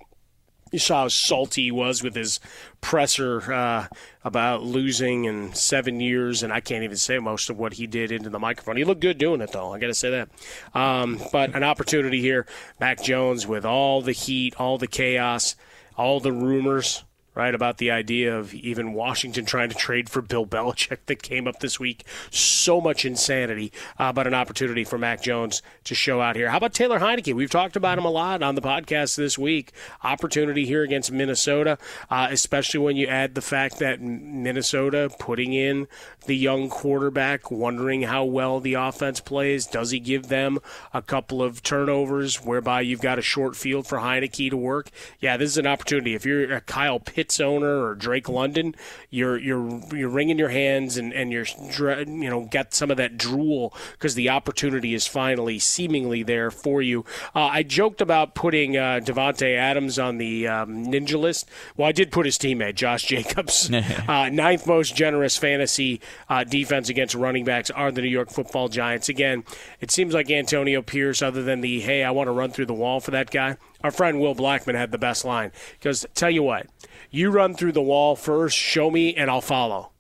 You 0.71 0.80
saw 0.80 1.03
how 1.03 1.08
salty 1.08 1.63
he 1.63 1.71
was 1.71 2.03
with 2.03 2.15
his 2.15 2.39
presser 2.82 3.51
uh, 3.51 3.88
about 4.23 4.63
losing 4.63 5.25
in 5.25 5.53
seven 5.53 5.99
years, 5.99 6.43
and 6.43 6.51
I 6.51 6.60
can't 6.60 6.84
even 6.84 6.97
say 6.97 7.19
most 7.19 7.49
of 7.49 7.58
what 7.58 7.73
he 7.73 7.88
did 7.88 8.12
into 8.12 8.30
the 8.30 8.39
microphone. 8.39 8.77
He 8.77 8.84
looked 8.84 9.01
good 9.01 9.17
doing 9.17 9.41
it, 9.41 9.51
though. 9.51 9.73
I 9.73 9.80
got 9.80 9.88
to 9.88 9.93
say 9.93 10.12
that. 10.12 10.30
Um, 10.73 11.19
but 11.32 11.56
an 11.56 11.63
opportunity 11.63 12.21
here, 12.21 12.45
Mac 12.80 13.01
Jones, 13.01 13.47
with 13.47 13.65
all 13.65 14.01
the 14.01 14.12
heat, 14.12 14.56
all 14.60 14.77
the 14.77 14.88
chaos, 14.88 15.56
all 15.97 16.19
the 16.19 16.32
rumors 16.32 17.03
right, 17.38 17.54
about 17.54 17.78
the 17.78 17.91
idea 17.91 18.36
of 18.36 18.54
even 18.56 18.93
Washington 18.93 19.45
trying 19.45 19.69
to 19.69 19.76
trade 19.76 20.10
for 20.10 20.23
Bill 20.23 20.45
Belichick 20.45 20.97
that 21.06 21.21
came 21.21 21.47
up 21.47 21.60
this 21.60 21.80
week. 21.80 22.04
So 22.32 22.82
much 22.82 23.06
insanity, 23.06 23.71
uh, 24.00 24.12
but 24.12 24.26
an 24.26 24.34
opportunity 24.34 24.84
for 24.84 24.97
Mac 24.97 25.21
Jones 25.21 25.62
to 25.84 25.93
show 25.93 26.19
out 26.19 26.36
here. 26.36 26.50
How 26.50 26.58
about 26.58 26.73
Taylor 26.73 27.00
Heinicke? 27.00 27.36
We've 27.36 27.50
talked 27.50 27.76
about 27.76 28.00
him 28.00 28.06
a 28.06 28.10
lot 28.10 28.41
on 28.41 28.56
the 28.56 28.62
podcast 28.62 29.17
this 29.17 29.38
week. 29.38 29.71
Opportunity 30.04 30.65
here 30.65 30.82
against 30.82 31.12
Minnesota, 31.12 31.78
uh, 32.10 32.28
especially 32.32 32.80
when 32.80 32.95
you 32.95 33.06
add 33.06 33.36
the 33.36 33.41
fact 33.41 33.78
that 33.78 34.02
Minnesota 34.02 35.12
putting 35.19 35.54
in 35.54 35.88
the 36.26 36.36
young 36.36 36.69
quarterback, 36.69 37.52
wondering 37.52 38.02
how 38.02 38.26
well 38.26 38.60
the 38.60 38.73
offense 38.73 39.19
plays. 39.19 39.67
Does 39.67 39.91
he 39.91 40.00
give 40.00 40.28
them 40.28 40.58
a 40.91 41.04
couple 41.04 41.43
of 41.43 41.62
turnovers 41.62 42.43
whereby 42.43 42.82
you've 42.82 43.02
got 43.02 43.19
a 43.19 43.21
short 43.21 43.56
field 43.56 43.86
for 43.86 44.00
Heinicke 44.00 44.50
to 44.50 44.58
work? 44.58 44.89
Yeah, 45.19 45.38
this 45.38 45.52
is 45.52 45.58
an 45.60 45.67
opportunity. 45.67 46.15
If 46.15 46.26
you're 46.26 46.52
a 46.52 46.62
Kyle 46.62 47.00
Pitts 47.27 47.41
owner 47.41 47.83
or 47.83 47.93
Drake 47.93 48.29
London, 48.29 48.73
you're 49.09 49.37
you're 49.37 49.81
you're 49.93 50.07
wringing 50.07 50.39
your 50.39 50.47
hands 50.47 50.95
and 50.95 51.11
and 51.11 51.29
you're 51.29 51.45
you 51.45 52.29
know 52.29 52.47
got 52.49 52.73
some 52.73 52.89
of 52.89 52.95
that 52.97 53.17
drool 53.17 53.73
because 53.91 54.15
the 54.15 54.29
opportunity 54.29 54.93
is 54.93 55.05
finally 55.05 55.59
seemingly 55.59 56.23
there 56.23 56.49
for 56.49 56.81
you. 56.81 57.03
Uh, 57.35 57.49
I 57.51 57.63
joked 57.63 57.99
about 57.99 58.33
putting 58.33 58.77
uh, 58.77 59.01
Davante 59.03 59.57
Adams 59.57 59.99
on 59.99 60.19
the 60.19 60.47
um, 60.47 60.85
ninja 60.85 61.19
list. 61.19 61.49
Well, 61.75 61.89
I 61.89 61.91
did 61.91 62.11
put 62.11 62.25
his 62.25 62.37
teammate 62.37 62.75
Josh 62.75 63.03
Jacobs, 63.03 63.69
uh, 64.07 64.29
ninth 64.29 64.65
most 64.65 64.95
generous 64.95 65.35
fantasy 65.35 65.99
uh, 66.29 66.45
defense 66.45 66.87
against 66.87 67.13
running 67.13 67.43
backs 67.43 67.69
are 67.71 67.91
the 67.91 68.01
New 68.01 68.07
York 68.07 68.29
Football 68.29 68.69
Giants. 68.69 69.09
Again, 69.09 69.43
it 69.81 69.91
seems 69.91 70.13
like 70.13 70.31
Antonio 70.31 70.81
Pierce, 70.81 71.21
other 71.21 71.43
than 71.43 71.59
the 71.59 71.81
hey, 71.81 72.05
I 72.05 72.11
want 72.11 72.27
to 72.27 72.31
run 72.31 72.51
through 72.51 72.67
the 72.67 72.73
wall 72.73 73.01
for 73.01 73.11
that 73.11 73.31
guy. 73.31 73.57
Our 73.83 73.91
friend 73.91 74.21
Will 74.21 74.33
Blackman 74.33 74.77
had 74.77 74.91
the 74.91 74.97
best 74.97 75.25
line 75.25 75.51
because 75.77 76.05
tell 76.15 76.31
you 76.31 76.43
what 76.43 76.67
you 77.12 77.32
run 77.32 77.54
through 77.54 77.74
the 77.74 77.82
wall 77.82 78.15
first, 78.15 78.56
show 78.58 78.89
me, 78.91 79.15
and 79.15 79.30
I'll 79.30 79.41
follow, 79.41 79.91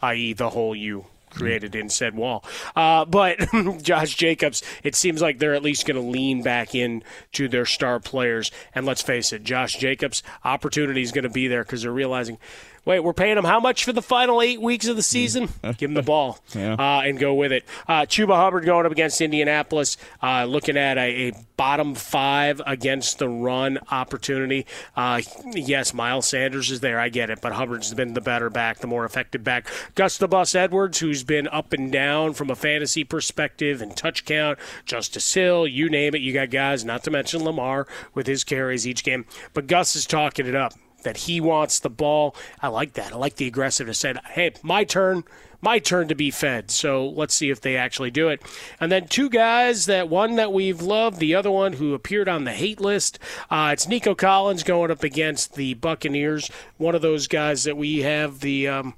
i.e., 0.00 0.32
the 0.32 0.50
hole 0.50 0.74
you 0.74 1.06
created 1.30 1.74
in 1.74 1.88
said 1.88 2.14
wall. 2.14 2.44
Uh, 2.76 3.04
but 3.04 3.38
Josh 3.82 4.14
Jacobs, 4.14 4.62
it 4.82 4.94
seems 4.94 5.20
like 5.20 5.38
they're 5.38 5.54
at 5.54 5.62
least 5.62 5.86
going 5.86 6.00
to 6.00 6.08
lean 6.08 6.42
back 6.42 6.74
in 6.74 7.02
to 7.32 7.48
their 7.48 7.66
star 7.66 7.98
players. 7.98 8.50
And 8.74 8.86
let's 8.86 9.02
face 9.02 9.32
it, 9.32 9.42
Josh 9.42 9.74
Jacobs' 9.74 10.22
opportunity 10.44 11.02
is 11.02 11.10
going 11.12 11.24
to 11.24 11.30
be 11.30 11.48
there 11.48 11.64
because 11.64 11.82
they're 11.82 11.92
realizing– 11.92 12.38
Wait, 12.84 13.00
we're 13.00 13.14
paying 13.14 13.38
him 13.38 13.44
how 13.44 13.60
much 13.60 13.82
for 13.82 13.94
the 13.94 14.02
final 14.02 14.42
eight 14.42 14.60
weeks 14.60 14.86
of 14.86 14.96
the 14.96 15.02
season? 15.02 15.48
Give 15.78 15.88
him 15.88 15.94
the 15.94 16.02
ball 16.02 16.38
yeah. 16.54 16.74
uh, 16.74 17.00
and 17.00 17.18
go 17.18 17.32
with 17.32 17.50
it. 17.50 17.64
Uh, 17.88 18.02
Chuba 18.02 18.36
Hubbard 18.36 18.66
going 18.66 18.84
up 18.84 18.92
against 18.92 19.22
Indianapolis, 19.22 19.96
uh, 20.22 20.44
looking 20.44 20.76
at 20.76 20.98
a, 20.98 21.28
a, 21.28 21.32
bottom 21.56 21.94
five 21.94 22.60
against 22.66 23.20
the 23.20 23.28
run 23.28 23.78
opportunity. 23.90 24.66
Uh, 24.96 25.22
yes, 25.52 25.94
Miles 25.94 26.26
Sanders 26.26 26.70
is 26.70 26.80
there. 26.80 26.98
I 26.98 27.08
get 27.08 27.30
it, 27.30 27.40
but 27.40 27.52
Hubbard's 27.52 27.94
been 27.94 28.12
the 28.12 28.20
better 28.20 28.50
back, 28.50 28.80
the 28.80 28.88
more 28.88 29.04
effective 29.04 29.44
back. 29.44 29.68
Gus 29.94 30.18
the 30.18 30.26
Bus 30.26 30.54
Edwards, 30.54 30.98
who's 30.98 31.22
been 31.22 31.46
up 31.48 31.72
and 31.72 31.92
down 31.92 32.34
from 32.34 32.50
a 32.50 32.56
fantasy 32.56 33.04
perspective 33.04 33.80
and 33.80 33.96
touch 33.96 34.24
count. 34.24 34.58
Justice 34.84 35.32
Hill, 35.32 35.66
you 35.66 35.88
name 35.88 36.14
it. 36.14 36.22
You 36.22 36.32
got 36.32 36.50
guys, 36.50 36.84
not 36.84 37.04
to 37.04 37.10
mention 37.10 37.44
Lamar 37.44 37.86
with 38.14 38.26
his 38.26 38.42
carries 38.42 38.86
each 38.86 39.04
game. 39.04 39.24
But 39.54 39.68
Gus 39.68 39.94
is 39.94 40.06
talking 40.06 40.46
it 40.46 40.56
up 40.56 40.74
that 41.04 41.18
he 41.18 41.40
wants 41.40 41.78
the 41.78 41.90
ball. 41.90 42.34
I 42.60 42.68
like 42.68 42.94
that. 42.94 43.12
I 43.12 43.16
like 43.16 43.36
the 43.36 43.46
aggressiveness. 43.46 43.98
Said, 43.98 44.18
hey, 44.32 44.52
my 44.62 44.84
turn, 44.84 45.24
my 45.60 45.78
turn 45.78 46.08
to 46.08 46.14
be 46.14 46.30
fed. 46.30 46.70
So 46.70 47.08
let's 47.08 47.34
see 47.34 47.50
if 47.50 47.60
they 47.60 47.76
actually 47.76 48.10
do 48.10 48.28
it. 48.28 48.42
And 48.80 48.90
then 48.90 49.08
two 49.08 49.30
guys 49.30 49.86
that 49.86 50.08
one 50.08 50.36
that 50.36 50.52
we've 50.52 50.82
loved, 50.82 51.18
the 51.18 51.34
other 51.34 51.50
one 51.50 51.74
who 51.74 51.94
appeared 51.94 52.28
on 52.28 52.44
the 52.44 52.52
hate 52.52 52.80
list. 52.80 53.18
Uh, 53.50 53.70
it's 53.72 53.88
Nico 53.88 54.14
Collins 54.14 54.62
going 54.62 54.90
up 54.90 55.02
against 55.02 55.54
the 55.54 55.74
Buccaneers. 55.74 56.50
One 56.76 56.94
of 56.94 57.02
those 57.02 57.26
guys 57.28 57.64
that 57.64 57.76
we 57.76 58.02
have 58.02 58.40
the. 58.40 58.68
Um, 58.68 58.94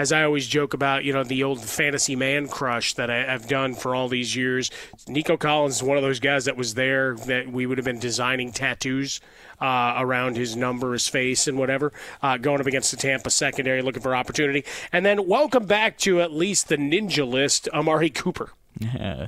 as 0.00 0.12
I 0.12 0.24
always 0.24 0.46
joke 0.46 0.72
about, 0.72 1.04
you 1.04 1.12
know, 1.12 1.24
the 1.24 1.42
old 1.42 1.62
fantasy 1.62 2.16
man 2.16 2.48
crush 2.48 2.94
that 2.94 3.10
I, 3.10 3.16
have 3.16 3.46
done 3.46 3.74
for 3.74 3.94
all 3.94 4.08
these 4.08 4.34
years. 4.34 4.70
Nico 5.06 5.36
Collins 5.36 5.76
is 5.76 5.82
one 5.82 5.98
of 5.98 6.02
those 6.02 6.20
guys 6.20 6.46
that 6.46 6.56
was 6.56 6.72
there 6.72 7.16
that 7.26 7.52
we 7.52 7.66
would 7.66 7.76
have 7.76 7.84
been 7.84 7.98
designing 7.98 8.50
tattoos 8.50 9.20
uh, 9.60 9.96
around 9.98 10.38
his 10.38 10.56
number, 10.56 10.94
his 10.94 11.06
face, 11.06 11.46
and 11.46 11.58
whatever, 11.58 11.92
uh, 12.22 12.38
going 12.38 12.62
up 12.62 12.66
against 12.66 12.90
the 12.92 12.96
Tampa 12.96 13.28
secondary, 13.28 13.82
looking 13.82 14.00
for 14.00 14.16
opportunity. 14.16 14.64
And 14.90 15.04
then 15.04 15.28
welcome 15.28 15.66
back 15.66 15.98
to 15.98 16.22
at 16.22 16.32
least 16.32 16.68
the 16.68 16.78
ninja 16.78 17.28
list, 17.28 17.68
Amari 17.68 18.08
Cooper. 18.08 18.52
Yeah. 18.78 19.26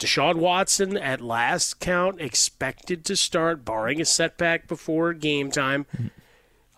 Deshaun 0.00 0.34
Watson, 0.34 0.96
at 0.96 1.20
last 1.20 1.78
count, 1.78 2.20
expected 2.20 3.04
to 3.04 3.14
start, 3.14 3.64
barring 3.64 4.00
a 4.00 4.04
setback 4.04 4.66
before 4.66 5.12
game 5.12 5.52
time. 5.52 5.86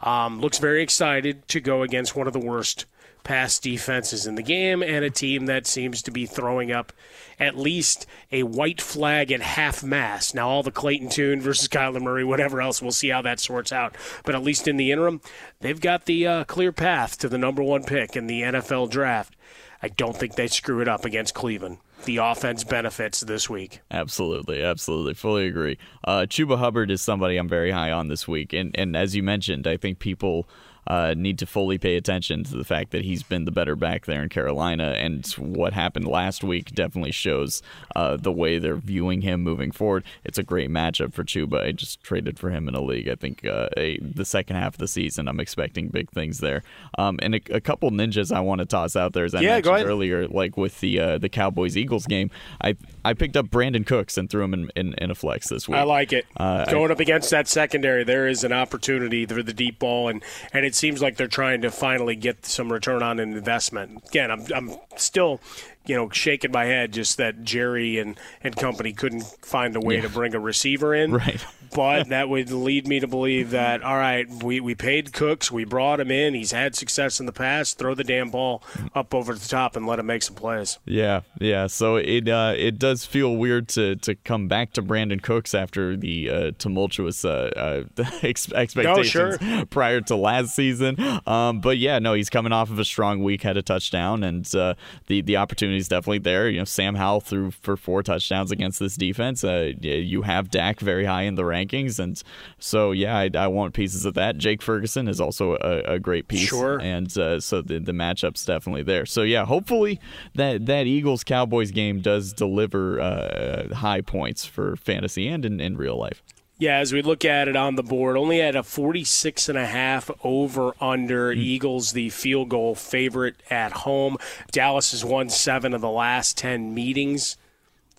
Um, 0.03 0.43
looks 0.43 0.59
very 0.59 0.83
excited 0.83 1.49
to 1.49 1.61
go 1.61 1.81
against 1.81 2.15
one 2.15 2.27
of 2.27 2.35
the 2.35 2.39
worst 2.39 2.85
pass 3.25 3.59
defenses 3.59 4.27
in 4.27 4.35
the 4.35 4.43
game 4.43 4.83
and 4.83 5.05
a 5.05 5.11
team 5.11 5.47
that 5.47 5.67
seems 5.67 6.03
to 6.03 6.11
be 6.11 6.27
throwing 6.27 6.71
up 6.71 6.93
at 7.41 7.57
least 7.57 8.07
a 8.31 8.45
white 8.45 8.81
flag 8.81 9.33
at 9.33 9.41
half 9.41 9.83
mast. 9.83 10.35
Now, 10.35 10.49
all 10.49 10.63
the 10.63 10.71
Clayton 10.71 11.09
Tune 11.09 11.41
versus 11.41 11.69
Kyler 11.69 12.01
Murray, 12.01 12.25
whatever 12.25 12.61
else, 12.61 12.81
we'll 12.81 12.93
see 12.93 13.09
how 13.09 13.23
that 13.23 13.41
sorts 13.41 13.73
out. 13.73 13.97
But 14.25 14.35
at 14.35 14.43
least 14.43 14.69
in 14.69 14.77
the 14.77 14.93
interim, 14.93 15.21
they've 15.61 15.81
got 15.81 16.05
the 16.05 16.27
uh, 16.27 16.45
clear 16.45 16.71
path 16.71 17.19
to 17.19 17.29
the 17.29 17.39
number 17.39 17.63
one 17.63 17.83
pick 17.83 18.15
in 18.15 18.27
the 18.27 18.43
NFL 18.43 18.91
draft. 18.91 19.35
I 19.83 19.89
don't 19.89 20.17
think 20.17 20.37
they 20.37 20.47
screw 20.47 20.81
it 20.81 20.89
up 20.89 21.05
against 21.05 21.35
Cleveland 21.35 21.79
the 22.05 22.19
offense 22.19 22.65
benefits 22.65 23.21
this 23.21 23.49
week. 23.49 23.81
Absolutely, 23.91 24.63
absolutely, 24.63 25.15
fully 25.15 25.47
agree. 25.47 25.79
Uh, 26.05 26.27
Chuba 26.29 26.59
Hubbard 26.59 26.91
is 26.91 27.03
somebody 27.03 27.37
I'm 27.37 27.49
very 27.49 27.71
high 27.71 27.91
on 27.91 28.09
this 28.09 28.29
week, 28.29 28.53
and 28.53 28.75
and 28.79 28.97
as 28.97 29.17
you 29.17 29.23
mentioned, 29.23 29.67
I 29.67 29.77
think 29.77 29.99
people 29.99 30.49
uh, 30.87 31.15
need 31.17 31.39
to 31.39 31.47
fully 31.47 31.79
pay 31.79 31.97
attention 31.97 32.45
to 32.45 32.57
the 32.57 32.65
fact 32.65 32.91
that 32.91 33.05
he's 33.05 33.23
been 33.23 33.45
the 33.45 33.51
better 33.51 33.77
back 33.77 34.07
there 34.07 34.23
in 34.23 34.29
Carolina, 34.29 34.95
and 34.99 35.27
what 35.39 35.73
happened 35.73 36.07
last 36.07 36.45
week 36.45 36.75
definitely 36.75 37.13
shows 37.13 37.63
uh, 37.97 38.17
the 38.17 38.33
way 38.33 38.59
they're 38.59 38.77
viewing 38.77 39.23
him 39.23 39.43
moving 39.43 39.71
forward. 39.71 40.05
It's 40.25 40.39
a 40.39 40.43
great 40.43 40.71
matchup 40.71 41.13
for 41.13 41.25
Chuba. 41.25 41.63
I 41.63 41.73
just 41.73 42.03
traded 42.03 42.39
for 42.39 42.51
him 42.51 42.69
in 42.69 42.75
a 42.75 42.81
league. 42.81 43.09
I 43.09 43.15
think 43.15 43.45
uh, 43.45 43.69
a, 43.77 43.99
the 43.99 44.25
second 44.25 44.57
half 44.57 44.75
of 44.75 44.79
the 44.79 44.89
season, 44.89 45.29
I'm 45.29 45.41
expecting 45.41 45.89
big 45.89 46.11
things 46.11 46.39
there. 46.39 46.63
Um, 46.99 47.19
and 47.23 47.35
a, 47.37 47.41
a, 47.51 47.61
couple 47.61 47.91
ninjas 47.91 48.35
I 48.35 48.41
want 48.41 48.61
to 48.61 48.67
toss 48.67 48.95
out 48.97 49.13
there, 49.15 49.25
as 49.25 49.35
I 49.35 49.41
yeah, 49.41 49.55
mentioned 49.55 49.89
earlier, 49.89 50.29
like 50.29 50.57
with 50.57 50.81
the 50.81 51.01
uh, 51.01 51.19
the 51.19 51.29
Cowboys 51.29 51.77
Eagles 51.77 52.07
game. 52.07 52.31
I 52.61 52.77
I 53.05 53.15
picked 53.15 53.37
up 53.37 53.47
Brandin 53.47 53.87
Cooks 53.87 54.17
and 54.17 54.29
threw 54.31 54.45
him 54.45 54.55
in, 54.55 54.71
in, 54.77 54.95
in 54.95 55.11
a 55.11 55.15
flex 55.15 55.49
this 55.49 55.69
week. 55.69 55.77
I 55.77 55.83
like 55.83 56.13
it. 56.13 56.27
Uh, 56.37 56.65
Going 56.67 56.91
I, 56.91 56.95
up 56.95 57.01
against 57.01 57.31
that 57.31 57.49
secondary, 57.49 58.05
there 58.05 58.27
is 58.27 58.45
an 58.45 58.53
opportunity 58.53 59.27
for 59.27 59.43
the 59.43 59.53
deep 59.53 59.79
ball, 59.79 60.09
and 60.09 60.23
and 60.53 60.65
it 60.75 60.77
seems 60.77 61.01
like 61.01 61.17
they're 61.17 61.29
trying 61.29 61.63
to 61.63 61.71
finally 61.71 62.17
get 62.17 62.45
some 62.45 62.73
return 62.73 63.01
on 63.01 63.21
an 63.21 63.33
investment. 63.33 64.03
Again, 64.09 64.33
I'm 64.33 64.45
I'm 64.53 64.77
still 64.97 65.41
you 65.87 65.95
know, 65.95 66.09
shaking 66.11 66.53
my 66.53 66.65
head 66.65 66.93
just 66.93 67.19
that 67.19 67.43
Jerry 67.43 67.99
and, 67.99 68.19
and 68.43 68.57
company 68.57 68.93
couldn't 68.93 69.25
find 69.43 69.77
a 69.77 69.81
way 69.81 69.97
yeah. 69.97 70.03
to 70.03 70.09
bring 70.09 70.35
a 70.35 70.41
receiver 70.41 70.95
in. 70.95 71.13
Right. 71.13 71.45
but 71.75 72.09
that 72.09 72.29
would 72.29 72.51
lead 72.51 72.87
me 72.87 73.01
to 73.01 73.07
believe 73.07 73.51
that, 73.51 73.83
all 73.83 73.97
right, 73.97 74.29
we, 74.43 74.61
we 74.61 74.75
paid 74.75 75.13
Cooks, 75.13 75.51
we 75.51 75.65
brought 75.65 76.01
him 76.01 76.11
in, 76.11 76.33
he's 76.33 76.53
had 76.53 76.75
success 76.75 77.21
in 77.21 77.27
the 77.27 77.33
past, 77.33 77.79
throw 77.79 77.95
the 77.95 78.05
damn 78.05 78.31
ball 78.31 78.63
up 78.95 79.15
over 79.15 79.35
the 79.35 79.49
top 79.49 79.77
and 79.77 79.87
let 79.87 79.99
him 79.99 80.07
make 80.07 80.23
some 80.23 80.35
plays. 80.35 80.79
Yeah, 80.87 81.23
yeah. 81.39 81.67
So 81.67 81.97
it 81.97 82.29
uh, 82.29 82.55
it 82.57 82.79
does 82.79 83.05
feel 83.05 83.37
weird 83.37 83.69
to, 83.69 83.97
to 83.97 84.15
come 84.15 84.49
back 84.49 84.73
to 84.75 84.83
Brandin 84.83 85.23
Cooks 85.23 85.55
after 85.55 85.97
the 85.97 86.31
uh, 86.31 86.51
tumultuous 86.59 87.25
uh, 87.25 87.85
uh 87.99 88.03
expectations 88.23 88.97
no, 88.97 89.03
sure. 89.03 89.67
prior 89.67 90.01
to 90.03 90.17
last 90.17 90.55
season. 90.55 90.97
Um, 91.27 91.61
but 91.61 91.79
yeah, 91.79 91.99
no, 91.99 92.15
he's 92.15 92.31
coming 92.31 92.53
off 92.53 92.71
of 92.71 92.79
a 92.79 92.85
strong 92.85 93.23
week, 93.23 93.43
had 93.43 93.57
a 93.57 93.63
touchdown, 93.63 94.23
and 94.23 94.53
uh, 94.55 94.75
the, 95.07 95.21
the 95.21 95.37
opportunity 95.37 95.74
opportunities 95.75 95.89
definitely 95.89 96.19
there. 96.19 96.49
You 96.49 96.59
know, 96.59 96.65
Sam 96.65 96.95
Howell 96.95 97.21
threw 97.21 97.51
for 97.51 97.77
four 97.77 98.03
touchdowns 98.03 98.51
against 98.51 98.79
this 98.79 98.97
defense. 98.97 99.45
Uh, 99.45 99.73
you 99.81 100.23
have 100.23 100.51
Dak 100.51 100.81
very 100.81 101.05
high 101.05 101.23
in 101.23 101.35
the 101.35 101.43
rankings, 101.43 101.99
and 101.99 102.23
so 102.59 102.93
yeah, 102.93 103.17
I, 103.17 103.31
I 103.35 103.47
want 103.49 103.75
pieces 103.75 104.05
of 104.05 104.15
that. 104.15 104.39
Jake 104.39 104.63
Ferguson 104.63 105.09
is 105.09 105.21
also 105.21 105.55
a, 105.57 105.95
a 105.95 105.99
great 105.99 106.29
piece, 106.29 106.49
sure, 106.49 106.81
and 106.81 107.17
uh, 107.19 107.41
so 107.41 107.63
the 107.63 107.79
the 107.79 107.93
matchup's 107.93 108.45
definitely 108.45 108.83
there. 108.83 109.07
So 109.07 109.23
yeah, 109.23 109.45
hopefully 109.45 110.01
that 110.35 110.67
that 110.67 110.87
Eagles 110.87 111.25
Cowboys 111.25 111.71
game 111.71 112.01
does 112.01 112.33
deliver 112.33 113.01
uh, 113.01 113.75
high 113.75 114.01
points 114.01 114.45
for 114.45 114.77
fantasy 114.77 115.29
and 115.29 115.45
in, 115.45 115.61
in 115.61 115.77
real 115.77 115.99
life. 115.99 116.23
Yeah, 116.65 116.79
as 116.79 116.95
we 116.95 117.03
look 117.03 117.27
at 117.27 117.47
it 117.47 117.57
on 117.57 117.75
the 117.75 117.83
board, 117.83 118.17
only 118.17 118.41
at 118.41 118.57
a 118.57 118.63
46 118.63 119.51
and 119.51 119.59
a 119.59 119.67
half 119.67 120.11
over 120.25 120.73
under 120.81 121.31
mm. 121.31 121.37
Eagles, 121.37 121.93
the 121.93 122.09
field 122.09 122.49
goal 122.49 122.75
favorite 122.75 123.37
at 123.51 123.73
home. 123.73 124.17
Dallas 124.51 124.93
has 124.93 125.05
won 125.05 125.29
seven 125.29 125.75
of 125.75 125.83
the 125.83 125.91
last 125.91 126.39
10 126.39 126.73
meetings 126.73 127.37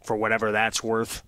for 0.04 0.16
whatever 0.16 0.52
that's 0.52 0.84
worth 0.84 1.22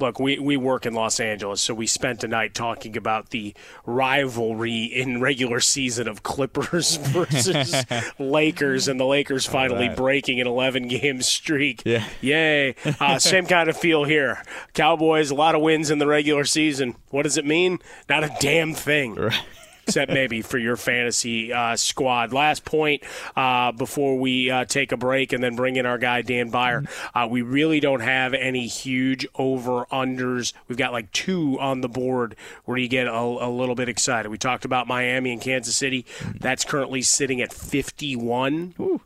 look, 0.00 0.18
we, 0.18 0.38
we 0.38 0.56
work 0.56 0.86
in 0.86 0.94
Los 0.94 1.20
Angeles, 1.20 1.60
so 1.60 1.74
we 1.74 1.86
spent 1.86 2.24
a 2.24 2.28
night 2.28 2.54
talking 2.54 2.96
about 2.96 3.30
the 3.30 3.54
rivalry 3.86 4.84
in 4.84 5.20
regular 5.20 5.60
season 5.60 6.08
of 6.08 6.22
Clippers 6.22 6.96
versus 7.00 7.84
Lakers, 8.18 8.88
and 8.88 8.98
the 8.98 9.04
Lakers 9.04 9.46
finally 9.46 9.88
right. 9.88 9.96
breaking 9.96 10.40
an 10.40 10.46
11 10.46 10.88
game 10.88 11.22
streak. 11.22 11.82
Yeah. 11.84 12.04
Yay. 12.20 12.74
Uh, 13.00 13.18
same 13.18 13.46
kind 13.46 13.68
of 13.68 13.76
feel 13.76 14.04
here. 14.04 14.42
Cowboys, 14.72 15.30
a 15.30 15.34
lot 15.34 15.54
of 15.54 15.62
wins 15.62 15.90
in 15.90 15.98
the 15.98 16.06
regular 16.06 16.44
season. 16.44 16.96
What 17.10 17.22
does 17.22 17.36
it 17.36 17.46
mean? 17.46 17.78
Not 18.08 18.24
a 18.24 18.36
damn 18.40 18.74
thing. 18.74 19.14
Right 19.14 19.40
except 19.86 20.12
maybe 20.12 20.42
for 20.42 20.58
your 20.58 20.76
fantasy 20.76 21.52
uh, 21.52 21.76
squad. 21.76 22.32
Last 22.32 22.64
point 22.64 23.02
uh, 23.36 23.72
before 23.72 24.18
we 24.18 24.50
uh, 24.50 24.64
take 24.64 24.92
a 24.92 24.96
break 24.96 25.32
and 25.32 25.42
then 25.42 25.56
bring 25.56 25.76
in 25.76 25.86
our 25.86 25.98
guy 25.98 26.22
Dan 26.22 26.50
Beyer. 26.50 26.84
Uh, 27.14 27.28
we 27.30 27.42
really 27.42 27.80
don't 27.80 28.00
have 28.00 28.34
any 28.34 28.66
huge 28.66 29.26
over 29.36 29.86
unders. 29.86 30.52
We've 30.68 30.78
got 30.78 30.92
like 30.92 31.12
two 31.12 31.58
on 31.60 31.80
the 31.80 31.88
board 31.88 32.36
where 32.64 32.78
you 32.78 32.88
get 32.88 33.06
a, 33.06 33.12
a 33.12 33.50
little 33.50 33.74
bit 33.74 33.88
excited. 33.88 34.28
We 34.30 34.38
talked 34.38 34.64
about 34.64 34.86
Miami 34.86 35.32
and 35.32 35.40
Kansas 35.40 35.76
City. 35.76 36.06
That's 36.40 36.64
currently 36.64 37.02
sitting 37.02 37.40
at 37.40 37.52
51. 37.52 38.74
Ooh. 38.80 39.00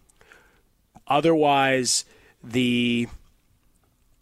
Otherwise, 1.06 2.04
the 2.44 3.08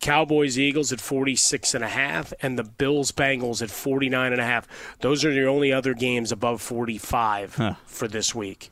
Cowboys 0.06 0.56
Eagles 0.56 0.92
at 0.92 1.00
46 1.00 1.74
and 1.74 1.82
a 1.82 1.88
half 1.88 2.32
and 2.40 2.56
the 2.56 2.62
Bills 2.62 3.10
Bengals 3.10 3.60
at 3.60 3.72
49 3.72 4.30
and 4.30 4.40
a 4.40 4.44
half. 4.44 4.68
Those 5.00 5.24
are 5.24 5.34
the 5.34 5.44
only 5.48 5.72
other 5.72 5.94
games 5.94 6.30
above 6.30 6.62
45 6.62 7.56
huh. 7.56 7.74
for 7.86 8.06
this 8.06 8.32
week. 8.32 8.70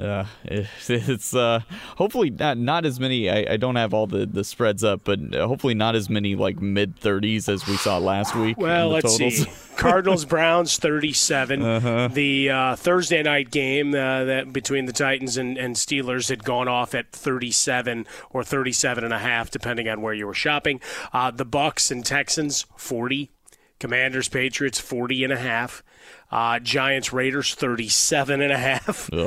Uh, 0.00 0.24
it's 0.88 1.34
uh, 1.34 1.60
hopefully 1.96 2.30
not 2.30 2.56
not 2.56 2.86
as 2.86 2.98
many. 2.98 3.28
I, 3.28 3.54
I 3.54 3.56
don't 3.56 3.76
have 3.76 3.92
all 3.92 4.06
the, 4.06 4.24
the 4.26 4.44
spreads 4.44 4.82
up, 4.82 5.02
but 5.04 5.20
hopefully 5.34 5.74
not 5.74 5.94
as 5.94 6.08
many 6.08 6.34
like 6.34 6.60
mid 6.60 6.98
thirties 6.98 7.48
as 7.48 7.66
we 7.66 7.76
saw 7.76 7.98
last 7.98 8.34
week. 8.34 8.56
Well, 8.56 8.88
let's 8.88 9.16
totals. 9.16 9.36
see. 9.36 9.50
Cardinals 9.76 10.24
Browns 10.24 10.78
thirty 10.78 11.12
seven. 11.12 11.62
Uh-huh. 11.62 12.08
The 12.12 12.50
uh, 12.50 12.76
Thursday 12.76 13.22
night 13.22 13.50
game 13.50 13.94
uh, 13.94 14.24
that 14.24 14.52
between 14.52 14.86
the 14.86 14.92
Titans 14.92 15.36
and, 15.36 15.58
and 15.58 15.76
Steelers 15.76 16.28
had 16.30 16.44
gone 16.44 16.68
off 16.68 16.94
at 16.94 17.12
thirty 17.12 17.50
seven 17.50 18.06
or 18.30 18.42
thirty 18.42 18.72
seven 18.72 19.04
and 19.04 19.12
a 19.12 19.18
half, 19.18 19.50
depending 19.50 19.88
on 19.88 20.00
where 20.00 20.14
you 20.14 20.26
were 20.26 20.34
shopping. 20.34 20.80
Uh, 21.12 21.30
the 21.30 21.46
Bucs 21.46 21.90
and 21.90 22.04
Texans 22.04 22.64
forty. 22.76 23.30
Commanders 23.78 24.28
Patriots 24.28 24.78
40 24.78 25.24
and 25.24 25.32
a 25.32 25.38
half. 25.38 25.82
Uh, 26.30 26.58
Giants 26.60 27.12
Raiders 27.12 27.54
37 27.54 28.40
and 28.40 28.52
a 28.52 28.58
half. 28.58 29.10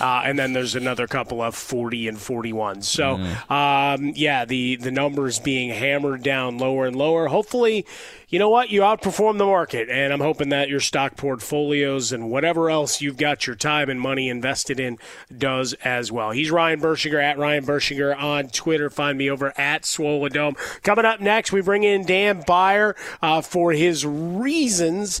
Uh, 0.00 0.22
and 0.24 0.38
then 0.38 0.54
there's 0.54 0.74
another 0.74 1.06
couple 1.06 1.42
of 1.42 1.54
40 1.54 2.08
and 2.08 2.18
41. 2.18 2.80
So, 2.82 3.16
um, 3.50 4.12
yeah, 4.14 4.44
the, 4.46 4.76
the 4.76 4.90
numbers 4.90 5.38
being 5.38 5.68
hammered 5.70 6.22
down 6.22 6.56
lower 6.56 6.86
and 6.86 6.96
lower. 6.96 7.28
Hopefully, 7.28 7.84
you 8.28 8.38
know 8.38 8.48
what? 8.48 8.70
You 8.70 8.80
outperform 8.80 9.36
the 9.36 9.44
market. 9.44 9.90
And 9.90 10.10
I'm 10.12 10.20
hoping 10.20 10.48
that 10.48 10.70
your 10.70 10.80
stock 10.80 11.16
portfolios 11.16 12.12
and 12.12 12.30
whatever 12.30 12.70
else 12.70 13.02
you've 13.02 13.18
got 13.18 13.46
your 13.46 13.56
time 13.56 13.90
and 13.90 14.00
money 14.00 14.30
invested 14.30 14.80
in 14.80 14.98
does 15.36 15.74
as 15.84 16.10
well. 16.10 16.30
He's 16.30 16.50
Ryan 16.50 16.80
Burschinger 16.80 17.22
at 17.22 17.36
Ryan 17.38 17.66
Burschinger 17.66 18.18
on 18.18 18.48
Twitter. 18.48 18.88
Find 18.88 19.18
me 19.18 19.28
over 19.28 19.52
at 19.58 19.84
Swollen 19.84 20.32
Dome. 20.32 20.56
Coming 20.82 21.04
up 21.04 21.20
next, 21.20 21.52
we 21.52 21.60
bring 21.60 21.84
in 21.84 22.06
Dan 22.06 22.42
Beyer 22.46 22.96
uh, 23.20 23.42
for 23.42 23.72
his 23.72 24.06
reasons. 24.06 25.20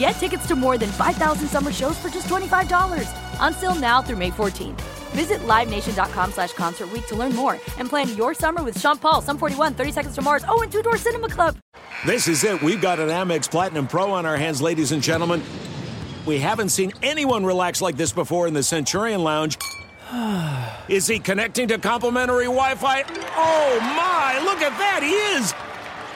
Get 0.00 0.12
tickets 0.12 0.46
to 0.46 0.56
more 0.56 0.78
than 0.78 0.88
5,000 0.88 1.46
summer 1.46 1.70
shows 1.70 1.98
for 1.98 2.08
just 2.08 2.26
$25. 2.26 3.06
Until 3.46 3.74
now 3.74 4.00
through 4.00 4.16
May 4.16 4.30
14th. 4.30 4.80
Visit 5.12 5.40
LiveNation.com 5.40 6.32
slash 6.32 6.54
Concert 6.54 6.88
to 7.08 7.14
learn 7.14 7.36
more 7.36 7.54
and 7.76 7.86
plan 7.86 8.16
your 8.16 8.32
summer 8.32 8.62
with 8.62 8.80
Sean 8.80 8.96
Paul, 8.96 9.20
Sum 9.20 9.36
41, 9.36 9.74
30 9.74 9.92
Seconds 9.92 10.14
to 10.14 10.22
Mars, 10.22 10.42
oh, 10.48 10.62
and 10.62 10.72
Two 10.72 10.82
Door 10.82 10.96
Cinema 10.96 11.28
Club. 11.28 11.58
This 12.06 12.28
is 12.28 12.42
it. 12.44 12.62
We've 12.62 12.80
got 12.80 12.98
an 12.98 13.10
Amex 13.10 13.50
Platinum 13.50 13.86
Pro 13.86 14.10
on 14.10 14.24
our 14.24 14.38
hands, 14.38 14.62
ladies 14.62 14.92
and 14.92 15.02
gentlemen. 15.02 15.42
We 16.24 16.38
haven't 16.38 16.70
seen 16.70 16.92
anyone 17.02 17.44
relax 17.44 17.82
like 17.82 17.98
this 17.98 18.10
before 18.10 18.48
in 18.48 18.54
the 18.54 18.62
Centurion 18.62 19.22
Lounge. 19.22 19.58
is 20.88 21.06
he 21.06 21.18
connecting 21.18 21.68
to 21.68 21.76
complimentary 21.76 22.44
Wi 22.44 22.74
Fi? 22.76 23.02
Oh, 23.36 23.78
my! 23.80 24.40
Look 24.44 24.62
at 24.62 24.78
that! 24.78 25.02
He 25.02 25.10
is! 25.10 25.69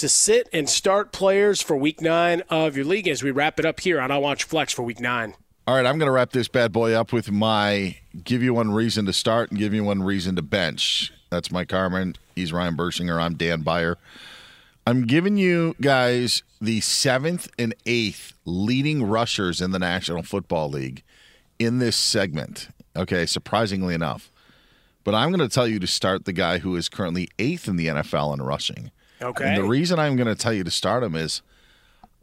To 0.00 0.10
sit 0.10 0.50
and 0.52 0.68
start 0.68 1.10
players 1.10 1.62
for 1.62 1.74
week 1.74 2.02
nine 2.02 2.42
of 2.50 2.76
your 2.76 2.84
league 2.84 3.08
as 3.08 3.22
we 3.22 3.30
wrap 3.30 3.58
it 3.58 3.64
up 3.64 3.80
here 3.80 3.98
on 3.98 4.10
I 4.10 4.18
Watch 4.18 4.44
Flex 4.44 4.70
for 4.70 4.82
week 4.82 5.00
nine. 5.00 5.34
All 5.66 5.74
right, 5.74 5.86
I'm 5.86 5.96
going 5.96 6.06
to 6.06 6.12
wrap 6.12 6.32
this 6.32 6.48
bad 6.48 6.70
boy 6.70 6.92
up 6.92 7.14
with 7.14 7.30
my 7.30 7.96
give 8.22 8.42
you 8.42 8.52
one 8.52 8.72
reason 8.72 9.06
to 9.06 9.14
start 9.14 9.48
and 9.50 9.58
give 9.58 9.72
you 9.72 9.82
one 9.84 10.02
reason 10.02 10.36
to 10.36 10.42
bench. 10.42 11.14
That's 11.30 11.50
Mike 11.50 11.70
Harmon. 11.70 12.14
He's 12.34 12.52
Ryan 12.52 12.76
Burschinger. 12.76 13.18
I'm 13.18 13.36
Dan 13.36 13.62
Beyer. 13.62 13.96
I'm 14.86 15.06
giving 15.06 15.38
you 15.38 15.74
guys 15.80 16.42
the 16.60 16.82
seventh 16.82 17.48
and 17.58 17.74
eighth 17.86 18.34
leading 18.44 19.02
rushers 19.02 19.62
in 19.62 19.70
the 19.70 19.78
National 19.78 20.22
Football 20.22 20.68
League 20.68 21.04
in 21.58 21.78
this 21.78 21.96
segment. 21.96 22.68
Okay, 22.94 23.24
surprisingly 23.24 23.94
enough. 23.94 24.30
But 25.04 25.14
I'm 25.14 25.30
going 25.30 25.40
to 25.40 25.48
tell 25.48 25.66
you 25.66 25.78
to 25.78 25.86
start 25.86 26.26
the 26.26 26.34
guy 26.34 26.58
who 26.58 26.76
is 26.76 26.90
currently 26.90 27.28
eighth 27.38 27.66
in 27.66 27.76
the 27.76 27.86
NFL 27.86 28.34
in 28.34 28.42
rushing. 28.42 28.90
Okay. 29.20 29.44
And 29.44 29.56
the 29.56 29.68
reason 29.68 29.98
I'm 29.98 30.16
going 30.16 30.28
to 30.28 30.34
tell 30.34 30.52
you 30.52 30.64
to 30.64 30.70
start 30.70 31.02
him 31.02 31.14
is 31.14 31.42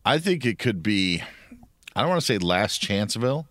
I 0.06 0.20
think 0.20 0.46
it 0.46 0.60
could 0.60 0.84
be, 0.84 1.24
I 1.96 2.02
don't 2.02 2.10
want 2.10 2.22
to 2.22 2.26
say 2.26 2.38
last 2.38 2.82
chanceville, 2.82 3.48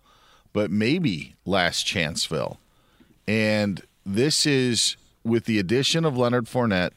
but 0.53 0.71
maybe 0.71 1.35
last 1.45 1.85
chanceville. 1.85 2.57
And 3.27 3.81
this 4.05 4.45
is 4.45 4.97
with 5.23 5.45
the 5.45 5.59
addition 5.59 6.05
of 6.05 6.17
Leonard 6.17 6.45
Fournette 6.45 6.93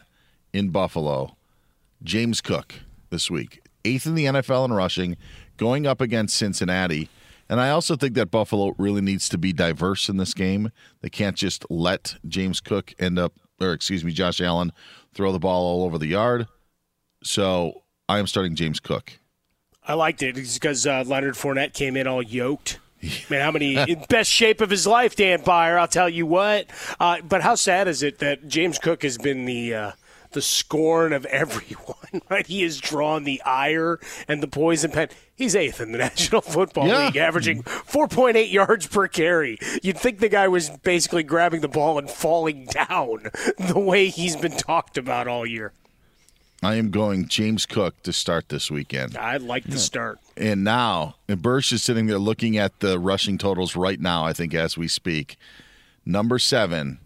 in 0.53 0.71
Buffalo, 0.71 1.37
James 2.03 2.41
Cook 2.41 2.75
this 3.11 3.31
week, 3.31 3.63
eighth 3.85 4.07
in 4.07 4.15
the 4.15 4.27
NFL 4.27 4.67
in 4.67 4.73
rushing, 4.73 5.17
going 5.57 5.87
up 5.87 6.01
against 6.01 6.37
Cincinnati. 6.37 7.09
And 7.49 7.61
I 7.61 7.71
also 7.71 7.97
think 7.97 8.15
that 8.15 8.31
Buffalo 8.31 8.75
really 8.77 9.01
needs 9.01 9.29
to 9.29 9.39
be 9.39 9.53
diverse 9.53 10.09
in 10.09 10.17
this 10.17 10.35
game. 10.35 10.71
They 11.01 11.09
can't 11.09 11.37
just 11.37 11.65
let 11.71 12.17
James 12.27 12.61
Cook 12.61 12.93
end 12.99 13.19
up, 13.19 13.33
or 13.61 13.73
excuse 13.73 14.05
me, 14.05 14.13
Josh 14.13 14.41
Allen 14.41 14.73
throw 15.17 15.33
the 15.33 15.39
ball 15.39 15.65
all 15.67 15.85
over 15.85 15.99
the 15.99 16.07
yard. 16.07 16.47
So 17.25 17.83
I 18.09 18.19
am 18.19 18.27
starting 18.27 18.55
James 18.55 18.79
Cook. 18.79 19.19
I 19.89 19.95
liked 19.95 20.23
it 20.23 20.35
because 20.35 20.87
uh, 20.87 21.05
Leonard 21.07 21.35
Fournette 21.35 21.73
came 21.73 21.97
in 21.97 22.07
all 22.07 22.23
yoked. 22.23 22.79
Man, 23.31 23.41
how 23.41 23.51
many 23.51 23.77
in 23.77 24.05
best 24.09 24.31
shape 24.31 24.61
of 24.61 24.71
his 24.71 24.87
life, 24.87 25.17
Dan 25.17 25.43
Beyer? 25.43 25.79
I'll 25.79 25.89
tell 25.89 26.09
you 26.09 26.27
what. 26.27 26.67
Uh, 27.01 27.21
but 27.23 27.43
how 27.43 27.55
sad 27.55 27.89
is 27.89 28.03
it 28.03 28.19
that 28.19 28.49
James 28.49 28.79
Cook 28.79 29.03
has 29.03 29.17
been 29.17 29.45
the 29.45 29.75
uh, 29.75 29.93
the 30.37 30.43
scorn 30.43 31.13
of 31.13 31.25
everyone? 31.27 31.95
Right? 32.31 32.47
He 32.47 32.63
has 32.63 32.79
drawn 32.81 33.25
the 33.25 33.43
ire 33.43 33.99
and 34.27 34.43
the 34.43 34.47
poison 34.49 34.91
pen. 34.91 35.09
He's 35.35 35.55
eighth 35.55 35.81
in 35.83 35.93
the 35.93 35.99
National 36.07 36.41
Football 36.41 36.87
Yeah. 36.89 37.07
League, 37.07 37.17
averaging 37.17 37.63
4.8 37.63 38.51
yards 38.51 38.87
per 38.87 39.07
carry. 39.07 39.59
You'd 39.83 39.99
think 39.99 40.21
the 40.21 40.31
guy 40.31 40.49
was 40.49 40.71
basically 40.71 41.25
grabbing 41.25 41.61
the 41.61 41.69
ball 41.69 41.99
and 41.99 42.09
falling 42.09 42.67
down 42.67 43.31
the 43.59 43.79
way 43.79 44.09
he's 44.09 44.35
been 44.37 44.57
talked 44.57 44.97
about 44.97 45.29
all 45.29 45.45
year. 45.45 45.73
I 46.63 46.77
am 46.77 46.91
going 46.91 47.29
James 47.29 47.67
Cook 47.67 48.03
to 48.05 48.13
start 48.15 48.49
this 48.49 48.71
weekend. 48.71 49.17
I'd 49.19 49.43
like 49.43 49.65
to 49.65 49.79
start. 49.79 50.19
And 50.37 50.65
now, 50.65 51.17
and 51.29 51.43
Bursch 51.43 51.71
is 51.73 51.83
sitting 51.83 52.07
there 52.07 52.19
looking 52.19 52.57
at 52.57 52.81
the 52.81 52.99
rushing 52.99 53.37
totals 53.37 53.77
right 53.77 54.01
now, 54.01 54.25
I 54.25 54.33
think, 54.33 54.55
as 54.55 54.79
we 54.79 54.89
speak. 54.89 55.37
Number 56.07 56.39
seven 56.39 56.99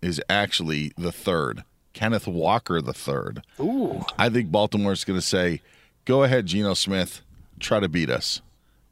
is 0.00 0.20
actually 0.28 0.92
the 0.98 1.12
third. 1.12 1.62
Kenneth 1.92 2.26
Walker, 2.26 2.80
the 2.80 2.94
third. 2.94 3.42
Ooh. 3.60 4.04
I 4.18 4.28
think 4.28 4.50
Baltimore's 4.50 5.04
going 5.04 5.18
to 5.18 5.26
say, 5.26 5.60
go 6.04 6.22
ahead, 6.22 6.46
Geno 6.46 6.74
Smith, 6.74 7.22
try 7.60 7.80
to 7.80 7.88
beat 7.88 8.10
us. 8.10 8.40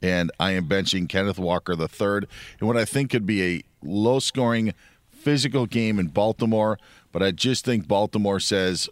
And 0.02 0.30
I 0.40 0.52
am 0.52 0.66
benching 0.66 1.08
Kenneth 1.08 1.38
Walker, 1.38 1.76
the 1.76 1.88
third, 1.88 2.26
in 2.60 2.66
what 2.66 2.76
I 2.76 2.84
think 2.84 3.10
could 3.10 3.26
be 3.26 3.56
a 3.56 3.62
low 3.82 4.18
scoring, 4.18 4.72
physical 5.10 5.66
game 5.66 5.98
in 5.98 6.08
Baltimore. 6.08 6.78
But 7.12 7.22
I 7.22 7.32
just 7.32 7.64
think 7.64 7.86
Baltimore 7.86 8.40
says, 8.40 8.88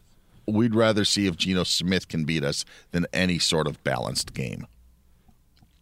we'd 0.47 0.75
rather 0.75 1.05
see 1.05 1.27
if 1.27 1.37
Geno 1.37 1.65
Smith 1.65 2.09
can 2.09 2.25
beat 2.25 2.45
us 2.45 2.65
than 2.91 3.07
any 3.13 3.39
sort 3.39 3.67
of 3.67 3.83
balanced 3.85 4.35
game. 4.35 4.67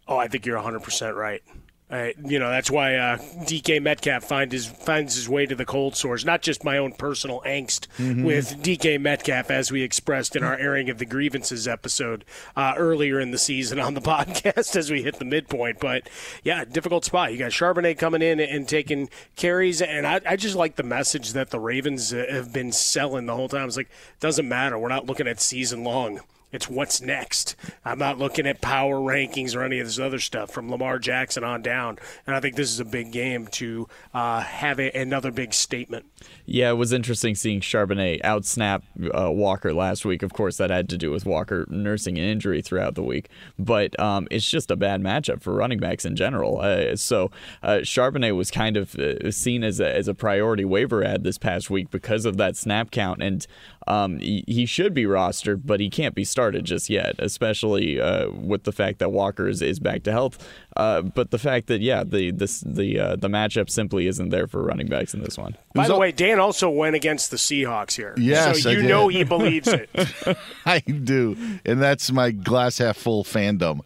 Oh, 0.09 0.19
I 0.19 0.29
think 0.29 0.47
you're 0.47 0.61
100% 0.61 1.17
right. 1.17 1.43
Uh, 1.89 2.09
you 2.25 2.37
know 2.41 2.51
that's 2.51 2.69
why 2.69 2.97
uh, 2.97 3.17
DK 3.45 3.81
Metcalf 3.81 4.25
find 4.25 4.51
his 4.51 4.67
finds 4.67 5.15
his 5.15 5.29
way 5.29 5.47
to 5.47 5.55
the 5.55 5.65
cold 5.65 5.95
sores. 5.95 6.25
Not 6.25 6.43
just 6.43 6.65
my 6.65 6.79
own 6.79 6.91
personal 6.93 7.41
angst 7.47 7.87
Mhm. 7.99 8.25
with 8.25 8.61
DK 8.61 8.99
Metcalf, 9.01 9.53
as 9.53 9.71
we 9.71 9.83
expressed 9.83 10.35
in 10.35 10.43
our 10.43 10.57
airing 10.59 10.91
of 10.91 10.99
the 10.99 11.07
grievances 11.07 11.69
episode 11.69 12.25
uh, 12.57 12.75
earlier 12.77 13.21
in 13.21 13.31
the 13.31 13.39
season 13.39 13.79
on 13.79 13.95
the 13.95 14.01
podcast 14.03 14.75
as 14.75 14.91
we 14.91 15.03
hit 15.03 15.21
the 15.21 15.25
midpoint. 15.25 15.79
But 15.79 16.09
yeah, 16.43 16.65
difficult 16.65 17.05
spot. 17.05 17.31
You 17.31 17.39
got 17.39 17.53
Charbonnet 17.53 17.99
coming 17.99 18.21
in 18.21 18.41
and 18.41 18.69
taking 18.69 19.09
carries, 19.37 19.81
and 19.81 20.09
I, 20.09 20.21
I 20.27 20.35
just 20.35 20.57
like 20.57 20.75
the 20.75 20.83
message 20.83 21.35
that 21.35 21.51
the 21.51 21.61
Ravens 21.61 22.13
uh, 22.13 22.27
have 22.29 22.53
been 22.53 22.73
selling 22.73 23.27
the 23.27 23.37
whole 23.37 23.49
time. 23.49 23.69
It's 23.69 23.77
like 23.77 23.91
doesn't 24.19 24.49
matter. 24.49 24.77
We're 24.77 24.89
not 24.89 25.07
looking 25.07 25.29
at 25.29 25.41
season 25.41 25.85
long. 25.85 26.19
It's 26.53 26.71
what's 26.71 27.01
next. 27.01 27.57
I'm 27.85 27.99
not 27.99 28.19
looking 28.19 28.47
at 28.47 28.61
power 28.61 28.97
rankings 28.97 29.57
or 29.57 29.63
any 29.63 29.81
of 29.81 29.87
this 29.87 29.99
other 29.99 30.19
stuff 30.19 30.51
from 30.51 30.71
Lamar 30.71 30.99
Jackson 30.99 31.45
on 31.45 31.61
down. 31.61 31.99
And 32.27 32.37
I 32.37 32.41
think 32.41 32.57
this 32.57 32.71
is 32.71 32.81
a 32.81 32.85
big 32.85 33.13
game 33.13 33.47
to 33.49 33.89
uh, 34.15 34.41
have 34.41 34.79
a, 34.79 34.91
another 34.93 35.31
big 35.31 35.53
statement. 35.53 36.07
Yeah, 36.47 36.71
it 36.71 36.75
was 36.75 36.93
interesting 36.93 37.35
seeing 37.35 37.61
Charbonnet 37.61 38.23
outsnap 38.23 38.83
uh, 39.13 39.31
Walker 39.31 39.75
last 39.75 40.05
week. 40.05 40.23
Of 40.23 40.33
course, 40.33 40.57
that 40.59 40.71
had 40.71 40.89
to 40.91 40.97
do 40.97 41.11
with 41.11 41.27
Walker 41.27 41.67
nursing 41.69 42.17
an 42.19 42.25
injury 42.25 42.63
throughout 42.63 42.95
the 42.95 43.03
week, 43.03 43.29
but 43.59 43.99
um, 43.99 44.29
it's 44.31 44.49
just 44.49 44.71
a 44.71 44.77
bad 44.77 45.03
matchup 45.03 45.43
for 45.43 45.53
running 45.53 45.79
backs 45.79 46.05
in 46.05 46.15
general. 46.15 46.61
Uh, 46.61 46.95
so 46.97 47.31
uh, 47.63 47.79
Charbonnet 47.83 48.37
was 48.37 48.51
kind 48.51 48.77
of 48.77 48.95
uh, 48.95 49.31
seen 49.31 49.65
as 49.65 49.81
a, 49.81 49.95
as 49.95 50.07
a 50.09 50.15
priority 50.15 50.65
waiver 50.65 51.05
ad 51.05 51.25
this 51.25 51.39
past 51.39 51.69
week 51.69 51.91
because 51.91 52.25
of 52.25 52.37
that 52.37 52.57
snap 52.57 52.91
count, 52.91 53.23
and 53.23 53.47
um, 53.87 54.19
he, 54.19 54.45
he 54.47 54.67
should 54.67 54.95
be 54.95 55.05
rostered, 55.05 55.63
but 55.65 55.79
he 55.81 55.89
can't 55.89 56.15
be 56.15 56.25
started 56.25 56.65
just 56.65 56.91
yet, 56.91 57.15
especially 57.19 58.01
uh, 58.01 58.31
with 58.31 58.65
the 58.65 58.73
fact 58.73 58.99
that 58.99 59.13
Walker 59.13 59.49
is, 59.49 59.63
is 59.63 59.79
back 59.79 60.03
to 60.05 60.13
health. 60.13 60.45
Uh, 60.77 61.03
but 61.03 61.31
the 61.31 61.39
fact 61.39 61.69
that 61.69 61.81
yeah, 61.81 62.03
the 62.05 62.31
this, 62.33 62.61
the 62.61 62.99
uh, 62.99 63.17
the 63.17 63.29
matchup 63.29 63.71
simply 63.71 64.07
isn't 64.07 64.29
there 64.31 64.47
for 64.47 64.63
running 64.63 64.89
backs 64.89 65.15
in 65.15 65.23
this 65.23 65.39
one. 65.39 65.57
By 65.75 65.87
the 65.89 65.97
way, 65.97 66.13
Dan 66.13 66.41
also 66.41 66.69
went 66.69 66.97
against 66.97 67.31
the 67.31 67.37
Seahawks 67.37 67.95
here. 67.97 68.15
Yes, 68.17 68.63
So 68.63 68.71
I 68.71 68.73
you 68.73 68.83
did. 68.83 68.89
know 68.89 69.09
he 69.09 69.25
believes 69.25 69.69
it. 69.69 69.89
I 70.67 70.81
do, 70.81 71.37
and 71.65 71.81
that's 71.81 72.11
my 72.11 72.31
glass 72.33 72.79
half 72.79 72.97
full 72.97 73.25
fandom. 73.25 73.81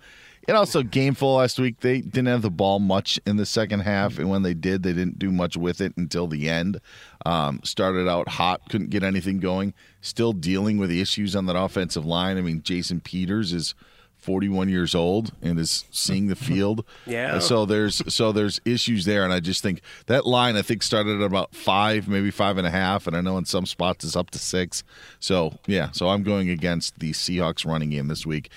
And 0.48 0.56
also, 0.56 0.82
Gameful 0.82 1.36
last 1.36 1.58
week 1.58 1.80
they 1.80 2.00
didn't 2.00 2.26
have 2.26 2.42
the 2.42 2.50
ball 2.50 2.78
much 2.78 3.20
in 3.26 3.36
the 3.36 3.46
second 3.46 3.80
half, 3.80 4.18
and 4.18 4.30
when 4.30 4.42
they 4.42 4.54
did, 4.54 4.82
they 4.82 4.92
didn't 4.92 5.18
do 5.18 5.30
much 5.30 5.56
with 5.56 5.80
it 5.80 5.96
until 5.96 6.26
the 6.26 6.48
end. 6.48 6.80
Um, 7.26 7.60
started 7.62 8.08
out 8.08 8.28
hot, 8.28 8.62
couldn't 8.68 8.90
get 8.90 9.02
anything 9.02 9.38
going. 9.38 9.74
Still 10.00 10.32
dealing 10.32 10.78
with 10.78 10.88
the 10.88 11.00
issues 11.00 11.36
on 11.36 11.46
that 11.46 11.56
offensive 11.56 12.06
line. 12.06 12.38
I 12.38 12.40
mean, 12.40 12.62
Jason 12.62 13.00
Peters 13.00 13.52
is 13.52 13.74
41 14.20 14.68
years 14.68 14.94
old 14.94 15.32
and 15.42 15.58
is 15.58 15.84
seeing 15.90 16.26
the 16.26 16.36
field. 16.36 16.84
Yeah. 17.06 17.38
So 17.40 17.64
there's 17.66 18.02
so 18.12 18.30
there's 18.30 18.60
issues 18.64 19.04
there, 19.04 19.24
and 19.24 19.32
I 19.32 19.40
just 19.40 19.62
think 19.62 19.80
that 20.06 20.26
line 20.26 20.54
I 20.54 20.62
think 20.62 20.82
started 20.82 21.20
at 21.20 21.24
about 21.24 21.54
five, 21.54 22.06
maybe 22.08 22.30
five 22.30 22.56
and 22.56 22.66
a 22.66 22.70
half, 22.70 23.06
and 23.06 23.16
I 23.16 23.20
know 23.20 23.36
in 23.36 23.46
some 23.46 23.66
spots 23.66 24.04
it's 24.04 24.14
up 24.14 24.30
to 24.30 24.38
six. 24.38 24.84
So 25.18 25.58
yeah, 25.66 25.90
so 25.92 26.10
I'm 26.10 26.22
going 26.22 26.50
against 26.50 26.98
the 27.00 27.12
Seahawks 27.12 27.66
running 27.66 27.90
game 27.90 28.06
this 28.08 28.24
week. 28.24 28.50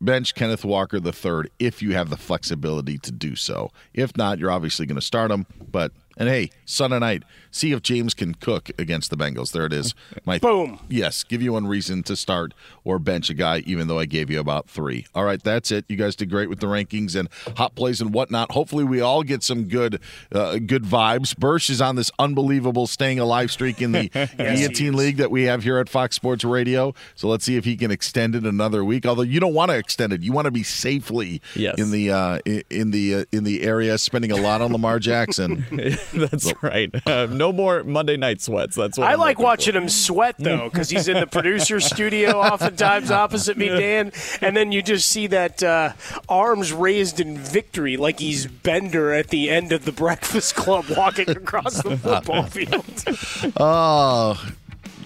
Bench 0.00 0.34
Kenneth 0.34 0.64
Walker 0.64 1.00
the 1.00 1.12
third 1.12 1.50
if 1.58 1.82
you 1.82 1.94
have 1.94 2.10
the 2.10 2.16
flexibility 2.16 2.98
to 2.98 3.12
do 3.12 3.36
so. 3.36 3.70
If 3.92 4.16
not, 4.16 4.38
you're 4.38 4.50
obviously 4.50 4.86
going 4.86 4.96
to 4.96 5.02
start 5.02 5.30
him. 5.30 5.46
But 5.70 5.92
and 6.16 6.28
hey, 6.28 6.50
Sunday 6.64 6.98
night, 6.98 7.22
see 7.50 7.72
if 7.72 7.82
James 7.82 8.14
can 8.14 8.34
cook 8.34 8.70
against 8.78 9.10
the 9.10 9.16
Bengals. 9.16 9.52
There 9.52 9.66
it 9.66 9.72
is. 9.72 9.94
My 10.24 10.38
boom. 10.38 10.78
Yes, 10.88 11.24
give 11.24 11.42
you 11.42 11.52
one 11.52 11.66
reason 11.66 12.02
to 12.04 12.16
start 12.16 12.54
or 12.84 12.98
bench 12.98 13.30
a 13.30 13.34
guy, 13.34 13.58
even 13.66 13.88
though 13.88 13.98
I 13.98 14.06
gave 14.06 14.30
you 14.30 14.40
about 14.40 14.68
three. 14.68 15.06
All 15.14 15.24
right, 15.24 15.42
that's 15.42 15.70
it. 15.70 15.84
You 15.88 15.96
guys 15.96 16.16
did 16.16 16.30
great 16.30 16.48
with 16.48 16.60
the 16.60 16.66
rankings 16.66 17.14
and 17.18 17.28
hot 17.56 17.74
plays 17.74 18.00
and 18.00 18.12
whatnot. 18.14 18.52
Hopefully, 18.52 18.84
we 18.84 19.00
all 19.00 19.22
get 19.22 19.42
some 19.42 19.64
good, 19.64 20.00
uh, 20.32 20.58
good 20.58 20.84
vibes. 20.84 21.36
Bursch 21.36 21.70
is 21.70 21.80
on 21.80 21.96
this 21.96 22.10
unbelievable 22.18 22.86
staying 22.86 23.18
alive 23.18 23.50
streak 23.50 23.80
in 23.82 23.92
the 23.92 24.10
Yes, 24.14 24.34
Guillotine 24.36 24.94
League 24.94 25.16
that 25.18 25.30
we 25.30 25.44
have 25.44 25.62
here 25.64 25.78
at 25.78 25.88
Fox 25.88 26.16
Sports 26.16 26.44
Radio. 26.44 26.94
So 27.14 27.28
let's 27.28 27.44
see 27.44 27.56
if 27.56 27.64
he 27.64 27.76
can 27.76 27.90
extend 27.90 28.34
it 28.34 28.44
another 28.44 28.84
week. 28.84 29.06
Although 29.06 29.22
you 29.22 29.40
don't 29.40 29.54
want 29.54 29.70
to 29.70 29.76
extend 29.76 30.12
it, 30.12 30.22
you 30.22 30.32
want 30.32 30.44
to 30.46 30.50
be 30.50 30.62
safely 30.62 31.40
Yes. 31.54 31.78
in 31.78 31.90
the 31.90 32.10
uh, 32.10 32.38
in 32.70 32.90
the 32.90 33.14
uh, 33.14 33.24
in 33.32 33.44
the 33.44 33.62
area, 33.62 33.96
spending 33.98 34.30
a 34.32 34.36
lot 34.36 34.60
on 34.60 34.72
Lamar 34.72 34.98
Jackson. 34.98 35.64
That's 36.14 36.52
right. 36.62 36.90
Uh, 37.06 37.26
no 37.30 37.52
more 37.52 37.84
Monday 37.84 38.16
night 38.16 38.40
sweats. 38.40 38.76
That's 38.76 38.98
what 38.98 39.06
I 39.06 39.12
I'm 39.12 39.18
like 39.18 39.38
looking 39.38 39.44
watching 39.44 39.74
him 39.74 39.88
sweat 39.88 40.36
though, 40.38 40.68
because 40.68 40.90
he's 40.90 41.08
in 41.08 41.18
the 41.18 41.26
producer's 41.26 41.84
studio, 41.94 42.40
oftentimes 42.40 43.10
opposite 43.10 43.56
me, 43.56 43.68
Dan. 43.68 44.12
And 44.40 44.56
then 44.56 44.72
you 44.72 44.82
just 44.82 45.08
see 45.08 45.26
that 45.28 45.62
uh, 45.62 45.92
arms 46.28 46.72
raised 46.72 47.20
in 47.20 47.38
victory, 47.38 47.96
like 47.96 48.20
he's 48.20 48.46
Bender 48.46 49.12
at 49.12 49.28
the 49.28 49.50
end 49.50 49.72
of 49.72 49.84
the 49.84 49.92
Breakfast 49.92 50.54
Club, 50.54 50.86
walking 50.96 51.30
across 51.30 51.82
the 51.82 51.96
football 51.96 52.44
field. 52.44 53.52
Oh, 53.58 54.40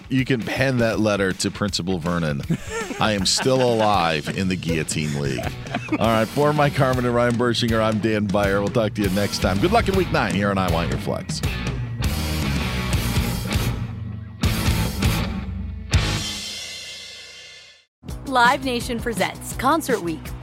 you 0.09 0.25
can 0.25 0.41
pen 0.41 0.77
that 0.79 0.99
letter 0.99 1.31
to 1.33 1.51
Principal 1.51 1.99
Vernon. 1.99 2.41
I 2.99 3.13
am 3.13 3.25
still 3.25 3.61
alive 3.61 4.27
in 4.37 4.47
the 4.47 4.55
Guillotine 4.55 5.19
League. 5.21 5.45
All 5.91 6.07
right, 6.07 6.27
for 6.27 6.51
Mike 6.51 6.73
Harmon 6.73 7.05
and 7.05 7.15
Ryan 7.15 7.35
Burschinger, 7.35 7.81
I'm 7.81 7.99
Dan 7.99 8.25
Beyer. 8.25 8.59
We'll 8.59 8.69
talk 8.69 8.93
to 8.95 9.01
you 9.01 9.09
next 9.11 9.39
time. 9.39 9.59
Good 9.59 9.71
luck 9.71 9.87
in 9.87 9.95
week 9.95 10.11
nine 10.11 10.33
here 10.33 10.49
on 10.49 10.57
I 10.57 10.71
Want 10.71 10.89
Your 10.89 10.99
Flex. 10.99 11.41
Live 18.25 18.63
Nation 18.63 18.99
presents 18.99 19.53
Concert 19.53 20.01
Week. 20.01 20.21